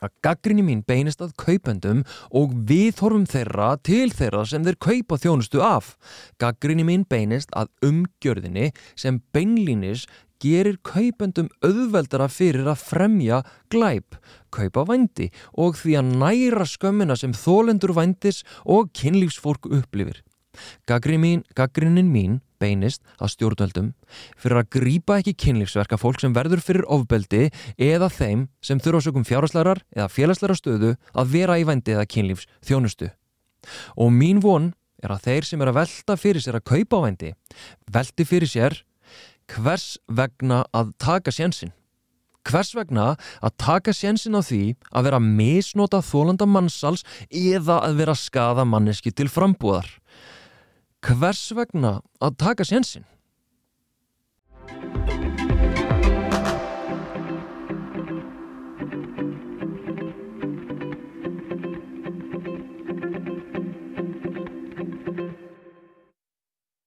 að 0.03 0.11
gaggrinni 0.25 0.63
mín 0.65 0.81
beinist 0.87 1.21
að 1.23 1.35
kaupendum 1.39 2.01
og 2.35 2.53
viðhorfum 2.67 3.27
þeirra 3.29 3.73
til 3.85 4.09
þeirra 4.11 4.43
sem 4.49 4.65
þeir 4.65 4.79
kaupa 4.81 5.19
þjónustu 5.21 5.63
af. 5.63 5.93
Gaggrinni 6.41 6.85
mín 6.87 7.05
beinist 7.09 7.53
að 7.55 7.71
umgjörðinni 7.85 8.71
sem 8.99 9.21
beinlínis 9.35 10.07
gerir 10.43 10.79
kaupendum 10.83 11.47
auðveldara 11.63 12.27
fyrir 12.27 12.67
að 12.67 12.81
fremja 12.83 13.39
glæp, 13.71 14.17
kaupa 14.51 14.83
vændi 14.89 15.29
og 15.55 15.77
því 15.79 15.95
að 16.01 16.11
næra 16.19 16.67
skömmina 16.67 17.15
sem 17.19 17.35
þólendur 17.37 17.95
vændis 17.95 18.43
og 18.65 18.91
kynlífsfólk 18.97 19.69
upplifir. 19.71 20.19
Gaggrinin 20.85 22.11
mín 22.11 22.41
beinist 22.63 23.03
að 23.19 23.33
stjórnveldum 23.35 23.89
fyrir 24.39 24.61
að 24.61 24.69
grýpa 24.77 25.19
ekki 25.21 25.35
kynlífsverka 25.45 25.99
fólk 25.99 26.23
sem 26.23 26.35
verður 26.35 26.63
fyrir 26.63 26.87
ofbeldi 26.87 27.49
eða 27.77 28.09
þeim 28.13 28.47
sem 28.63 28.79
þurfa 28.79 29.07
sögum 29.07 29.27
fjárháslærar 29.27 29.83
eða 29.95 30.11
félagslæra 30.11 30.57
stöðu 30.57 30.95
að 31.11 31.35
vera 31.35 31.59
í 31.59 31.67
vændi 31.67 31.97
eða 31.97 32.07
kynlífs 32.09 32.47
þjónustu. 32.65 33.11
Og 33.99 34.11
mín 34.11 34.41
von 34.43 34.71
er 35.03 35.13
að 35.13 35.27
þeir 35.27 35.47
sem 35.47 35.61
er 35.61 35.71
að 35.71 35.79
velta 35.81 36.17
fyrir 36.19 36.43
sér 36.43 36.59
að 36.59 36.67
kaupa 36.71 37.03
vændi 37.05 37.31
velti 37.91 38.27
fyrir 38.27 38.49
sér 38.49 38.81
hvers 39.51 39.97
vegna 40.07 40.63
að 40.73 40.93
taka 41.01 41.33
sjensin. 41.33 41.73
Hvers 42.43 42.73
vegna 42.75 43.13
að 43.39 43.55
taka 43.61 43.93
sjensin 43.95 44.35
á 44.35 44.41
því 44.43 44.75
að 44.91 45.05
vera 45.07 45.19
misnota 45.23 46.01
þólanda 46.03 46.47
mannsals 46.47 47.05
eða 47.29 47.79
að 47.87 48.01
vera 48.01 48.15
skada 48.19 48.65
manneski 48.67 49.13
til 49.15 49.29
frambúðar 49.31 49.87
hvers 51.03 51.51
vegna 51.55 51.97
að 52.23 52.37
taka 52.39 52.65
sjensin? 52.67 53.03